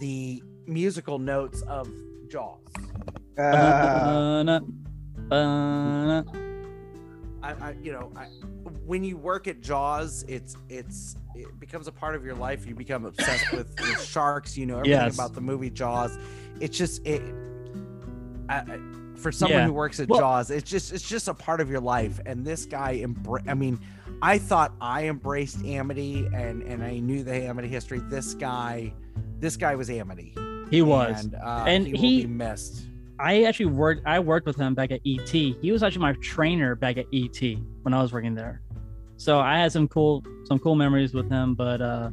the 0.00 0.42
musical 0.66 1.18
notes 1.18 1.62
of 1.62 1.88
Jaws. 2.28 2.58
Uh. 3.38 4.60
I, 7.42 7.52
I 7.52 7.74
you 7.82 7.92
know, 7.92 8.12
I, 8.16 8.26
when 8.84 9.02
you 9.04 9.16
work 9.16 9.46
at 9.48 9.60
Jaws, 9.60 10.24
it's 10.28 10.56
it's 10.68 11.16
it 11.34 11.58
becomes 11.58 11.86
a 11.88 11.92
part 11.92 12.14
of 12.14 12.24
your 12.24 12.34
life. 12.34 12.66
You 12.66 12.74
become 12.74 13.06
obsessed 13.06 13.50
with, 13.52 13.74
with 13.80 14.02
sharks. 14.02 14.56
You 14.58 14.66
know 14.66 14.78
everything 14.78 15.00
Yes. 15.00 15.14
about 15.14 15.34
the 15.34 15.40
movie 15.40 15.70
Jaws. 15.70 16.18
It's 16.60 16.76
just 16.76 17.06
it. 17.06 17.22
I, 18.48 18.78
for 19.20 19.30
someone 19.32 19.58
Yeah. 19.60 19.66
who 19.66 19.72
works 19.72 20.00
at 20.00 20.08
Well- 20.08 20.20
Jaws, 20.20 20.50
it's 20.50 20.68
just 20.68 20.92
it's 20.92 21.08
just 21.08 21.28
a 21.28 21.34
part 21.34 21.60
of 21.60 21.70
your 21.70 21.80
life. 21.80 22.18
And 22.26 22.44
this 22.44 22.64
guy, 22.66 22.98
embra- 23.04 23.48
I 23.48 23.54
mean, 23.54 23.78
I 24.22 24.38
thought 24.38 24.72
I 24.80 25.06
embraced 25.08 25.64
Amity 25.64 26.28
and 26.34 26.62
and 26.62 26.82
I 26.82 26.98
knew 26.98 27.22
the 27.22 27.34
Amity 27.34 27.68
history. 27.68 28.00
This 28.08 28.34
guy, 28.34 28.92
this 29.38 29.56
guy 29.56 29.74
was 29.74 29.90
Amity. 29.90 30.34
He 30.70 30.82
was. 30.82 31.24
and, 31.24 31.34
uh, 31.34 31.64
And 31.66 31.86
he, 31.86 32.20
he- 32.22 32.26
missed. 32.26 32.86
I 33.18 33.42
actually 33.44 33.66
worked. 33.66 34.06
I 34.06 34.18
worked 34.18 34.46
with 34.46 34.56
him 34.56 34.74
back 34.74 34.90
at 34.92 35.00
ET. 35.04 35.28
He 35.28 35.72
was 35.72 35.82
actually 35.82 36.00
my 36.02 36.12
trainer 36.22 36.74
back 36.74 36.96
at 36.96 37.06
ET 37.12 37.58
when 37.82 37.92
I 37.92 38.00
was 38.00 38.12
working 38.14 38.34
there. 38.34 38.62
So 39.18 39.38
I 39.40 39.58
had 39.58 39.72
some 39.72 39.88
cool, 39.88 40.24
some 40.44 40.58
cool 40.58 40.74
memories 40.74 41.12
with 41.12 41.28
him. 41.28 41.54
But 41.54 41.82
uh, 41.82 42.10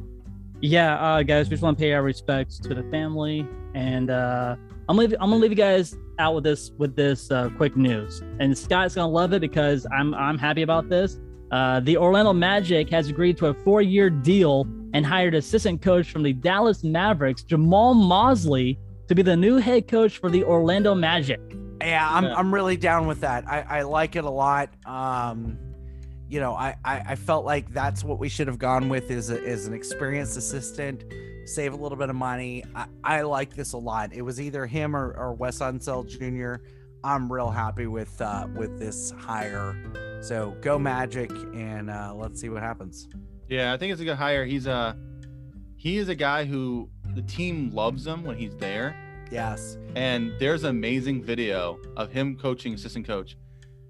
yeah, 0.60 0.96
uh, 1.02 1.22
guys, 1.22 1.46
we 1.46 1.50
just 1.50 1.62
want 1.62 1.78
to 1.78 1.82
pay 1.82 1.92
our 1.94 2.02
respects 2.02 2.58
to 2.58 2.74
the 2.74 2.82
family, 2.90 3.46
and 3.74 4.10
uh, 4.10 4.56
I'm 4.88 4.96
gonna 4.96 5.08
leave, 5.08 5.18
I'm 5.20 5.30
gonna 5.30 5.36
leave 5.36 5.50
you 5.50 5.56
guys 5.56 5.96
out 6.18 6.34
with 6.34 6.44
this 6.44 6.70
with 6.78 6.96
this 6.96 7.30
uh, 7.30 7.50
quick 7.56 7.76
news. 7.76 8.22
And 8.40 8.56
Scott's 8.56 8.94
gonna 8.94 9.12
love 9.12 9.32
it 9.32 9.40
because 9.40 9.86
I'm 9.92 10.14
I'm 10.14 10.38
happy 10.38 10.62
about 10.62 10.88
this. 10.88 11.18
Uh, 11.50 11.80
the 11.80 11.96
Orlando 11.96 12.32
Magic 12.32 12.90
has 12.90 13.08
agreed 13.08 13.36
to 13.38 13.46
a 13.46 13.54
four-year 13.54 14.10
deal 14.10 14.66
and 14.92 15.04
hired 15.04 15.34
assistant 15.34 15.80
coach 15.82 16.10
from 16.10 16.22
the 16.22 16.32
Dallas 16.32 16.84
Mavericks, 16.84 17.42
Jamahl 17.42 17.94
Mosley, 17.94 18.78
to 19.08 19.14
be 19.14 19.22
the 19.22 19.36
new 19.36 19.56
head 19.56 19.88
coach 19.88 20.18
for 20.18 20.30
the 20.30 20.44
Orlando 20.44 20.94
Magic. 20.94 21.40
Yeah, 21.80 22.06
I'm 22.10 22.24
Yeah. 22.24 22.34
I'm 22.34 22.52
really 22.52 22.76
down 22.76 23.06
with 23.06 23.20
that. 23.20 23.48
I, 23.48 23.60
I 23.60 23.82
like 23.82 24.16
it 24.16 24.24
a 24.24 24.30
lot. 24.30 24.70
Um, 24.84 25.58
you 26.28 26.40
know, 26.40 26.52
I, 26.54 26.76
I 26.84 27.00
I 27.08 27.14
felt 27.14 27.44
like 27.46 27.72
that's 27.72 28.04
what 28.04 28.18
we 28.18 28.28
should 28.28 28.46
have 28.48 28.58
gone 28.58 28.88
with 28.88 29.10
is 29.10 29.30
a, 29.30 29.42
is 29.42 29.66
an 29.66 29.72
experienced 29.74 30.36
assistant, 30.36 31.04
save 31.48 31.72
a 31.72 31.76
little 31.76 31.98
bit 31.98 32.10
of 32.10 32.16
money. 32.16 32.64
I, 32.74 32.86
I 33.02 33.22
like 33.22 33.54
this 33.54 33.72
a 33.72 33.78
lot. 33.78 34.12
It 34.12 34.22
was 34.22 34.40
either 34.40 34.66
him 34.66 34.94
or, 34.94 35.12
or 35.12 35.32
Wes 35.32 35.58
Unseld 35.58 36.08
Jr. 36.08 36.62
I'm 37.04 37.32
real 37.32 37.50
happy 37.50 37.86
with 37.86 38.20
uh, 38.20 38.46
with 38.54 38.78
this 38.78 39.12
hire. 39.12 39.76
So 40.20 40.56
go 40.60 40.78
Magic 40.78 41.30
and 41.54 41.90
uh, 41.90 42.12
let's 42.14 42.40
see 42.40 42.48
what 42.48 42.62
happens. 42.62 43.08
Yeah, 43.48 43.72
I 43.72 43.76
think 43.76 43.92
it's 43.92 44.00
a 44.00 44.04
good 44.04 44.16
hire. 44.16 44.44
He's 44.44 44.66
a 44.66 44.96
he 45.76 45.96
is 45.96 46.08
a 46.08 46.14
guy 46.14 46.44
who 46.44 46.90
the 47.14 47.22
team 47.22 47.70
loves 47.70 48.06
him 48.06 48.24
when 48.24 48.36
he's 48.36 48.54
there. 48.56 48.96
Yes. 49.30 49.78
And 49.94 50.32
there's 50.38 50.64
an 50.64 50.70
amazing 50.70 51.22
video 51.22 51.78
of 51.96 52.10
him 52.10 52.36
coaching 52.36 52.74
assistant 52.74 53.06
coach, 53.06 53.36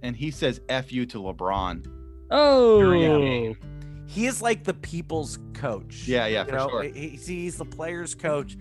and 0.02 0.14
he 0.14 0.30
says 0.30 0.60
"f 0.68 0.92
you" 0.92 1.06
to 1.06 1.18
LeBron. 1.18 1.86
Oh, 2.30 2.92
game. 2.92 3.56
He 4.08 4.26
is 4.26 4.40
like 4.42 4.64
the 4.64 4.74
people's 4.74 5.38
coach. 5.54 6.08
Yeah, 6.08 6.26
yeah, 6.26 6.40
you 6.44 6.48
for 6.48 6.56
know, 6.56 6.68
sure. 6.70 6.82
he- 6.82 7.10
he's 7.10 7.56
the 7.56 7.64
players' 7.64 8.14
coach. 8.14 8.56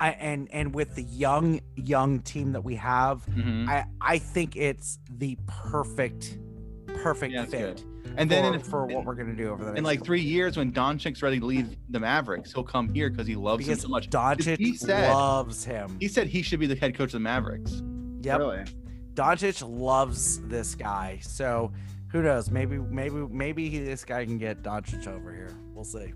I 0.00 0.10
and 0.12 0.48
and 0.52 0.74
with 0.74 0.94
the 0.94 1.02
young 1.02 1.60
young 1.76 2.20
team 2.20 2.52
that 2.52 2.62
we 2.64 2.76
have, 2.76 3.24
Mhm. 3.26 3.68
I 3.68 3.84
I 4.00 4.18
think 4.18 4.56
it's 4.56 4.98
the 5.18 5.36
perfect 5.46 6.38
perfect 7.02 7.32
Yeah, 7.34 7.44
fit. 7.46 7.84
And 8.16 8.30
then 8.30 8.44
for, 8.44 8.54
in, 8.54 8.60
for 8.62 8.86
what 8.86 9.04
we're 9.04 9.14
gonna 9.14 9.34
do 9.34 9.48
over 9.50 9.64
the 9.64 9.70
next 9.70 9.78
in 9.78 9.84
like 9.84 10.04
three 10.04 10.20
years, 10.20 10.56
when 10.56 10.72
Doncic's 10.72 11.22
ready 11.22 11.38
to 11.40 11.46
leave 11.46 11.76
the 11.90 11.98
Mavericks, 12.00 12.52
he'll 12.52 12.62
come 12.64 12.92
here 12.92 13.10
because 13.10 13.26
he 13.26 13.34
loves 13.36 13.62
him 13.64 13.70
because 13.70 13.82
so 13.82 13.88
much. 13.88 14.08
Doncic 14.10 14.58
he 14.58 14.76
said- 14.76 15.12
loves 15.12 15.64
him. 15.64 15.96
He 16.00 16.08
said 16.08 16.26
he 16.28 16.42
should 16.42 16.60
be 16.60 16.66
the 16.66 16.76
head 16.76 16.94
coach 16.94 17.08
of 17.08 17.12
the 17.14 17.20
Mavericks. 17.20 17.82
Yep. 18.22 18.38
Really? 18.38 18.64
Doncic 19.14 19.62
loves 19.68 20.40
this 20.48 20.74
guy. 20.74 21.18
So 21.22 21.72
who 22.12 22.22
knows? 22.22 22.50
Maybe 22.50 22.78
maybe 22.78 23.26
maybe 23.30 23.70
he, 23.70 23.78
this 23.80 24.04
guy 24.04 24.24
can 24.24 24.38
get 24.38 24.62
Doncic 24.62 25.08
over 25.08 25.32
here. 25.32 25.50
We'll 25.74 25.84
see. 25.84 26.12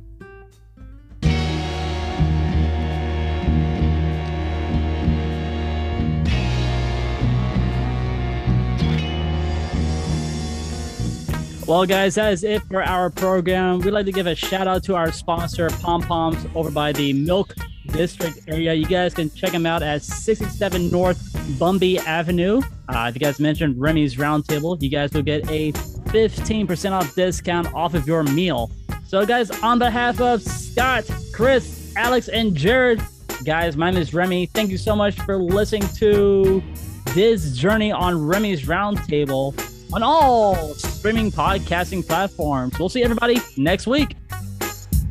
Well, 11.67 11.85
guys, 11.85 12.15
that 12.15 12.33
is 12.33 12.45
it 12.45 12.63
for 12.69 12.81
our 12.81 13.11
program. 13.11 13.81
We'd 13.81 13.91
like 13.91 14.07
to 14.07 14.13
give 14.13 14.29
a 14.29 14.37
shout 14.37 14.69
out 14.69 14.85
to 14.85 14.95
our 14.95 15.11
sponsor, 15.11 15.69
Pom 15.69 16.01
Poms, 16.01 16.47
over 16.55 16.71
by 16.71 16.93
the 16.93 17.13
Milk 17.13 17.57
District 17.89 18.39
area. 18.47 18.73
You 18.73 18.87
guys 18.87 19.15
can 19.15 19.33
check 19.33 19.51
them 19.51 19.67
out 19.67 19.83
at 19.83 20.05
67 20.05 20.93
North 20.93 21.21
Bumby 21.59 21.99
Avenue. 22.07 22.63
Uh, 22.89 23.07
if 23.09 23.17
you 23.17 23.19
guys 23.19 23.41
mentioned 23.41 23.81
Remy's 23.81 24.15
Roundtable, 24.15 24.81
you 24.81 24.89
guys 24.89 25.11
will 25.13 25.23
get 25.23 25.51
a 25.51 25.73
15% 25.73 26.93
off 26.93 27.13
discount 27.17 27.75
off 27.75 27.95
of 27.95 28.07
your 28.07 28.23
meal. 28.23 28.71
So, 29.05 29.27
guys, 29.27 29.51
on 29.65 29.81
behalf 29.81 30.21
of 30.21 30.43
Scott, 30.43 31.11
Chris, 31.33 31.93
Alex, 31.97 32.29
and 32.29 32.55
Jared, 32.55 33.03
guys, 33.45 33.77
my 33.77 33.91
name 33.91 34.01
is 34.01 34.15
Remy. 34.15 34.47
Thank 34.47 34.71
you 34.71 34.79
so 34.79 34.95
much 34.95 35.21
for 35.23 35.37
listening 35.37 35.89
to 35.97 36.63
this 37.07 37.57
journey 37.57 37.91
on 37.91 38.25
Remy's 38.25 38.67
Roundtable 38.67 39.53
on 39.93 40.05
all 40.05 40.75
streaming 41.07 41.31
podcasting 41.31 42.05
platforms. 42.05 42.77
We'll 42.81 42.89
see 42.89 43.05
everybody 43.05 43.39
next 43.57 43.87
week. 43.87 44.17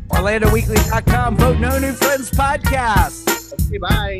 OrlandoWeekly.com. 0.09 1.37
Vote 1.37 1.57
No 1.57 1.79
New 1.79 1.93
Friends 1.93 2.29
podcast. 2.31 3.53
Okay, 3.69 3.77
bye. 3.77 4.19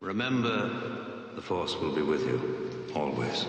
Remember, 0.00 0.70
the 1.34 1.42
Force 1.42 1.74
will 1.74 1.92
be 1.92 2.02
with 2.02 2.20
you, 2.20 2.92
always. 2.94 3.44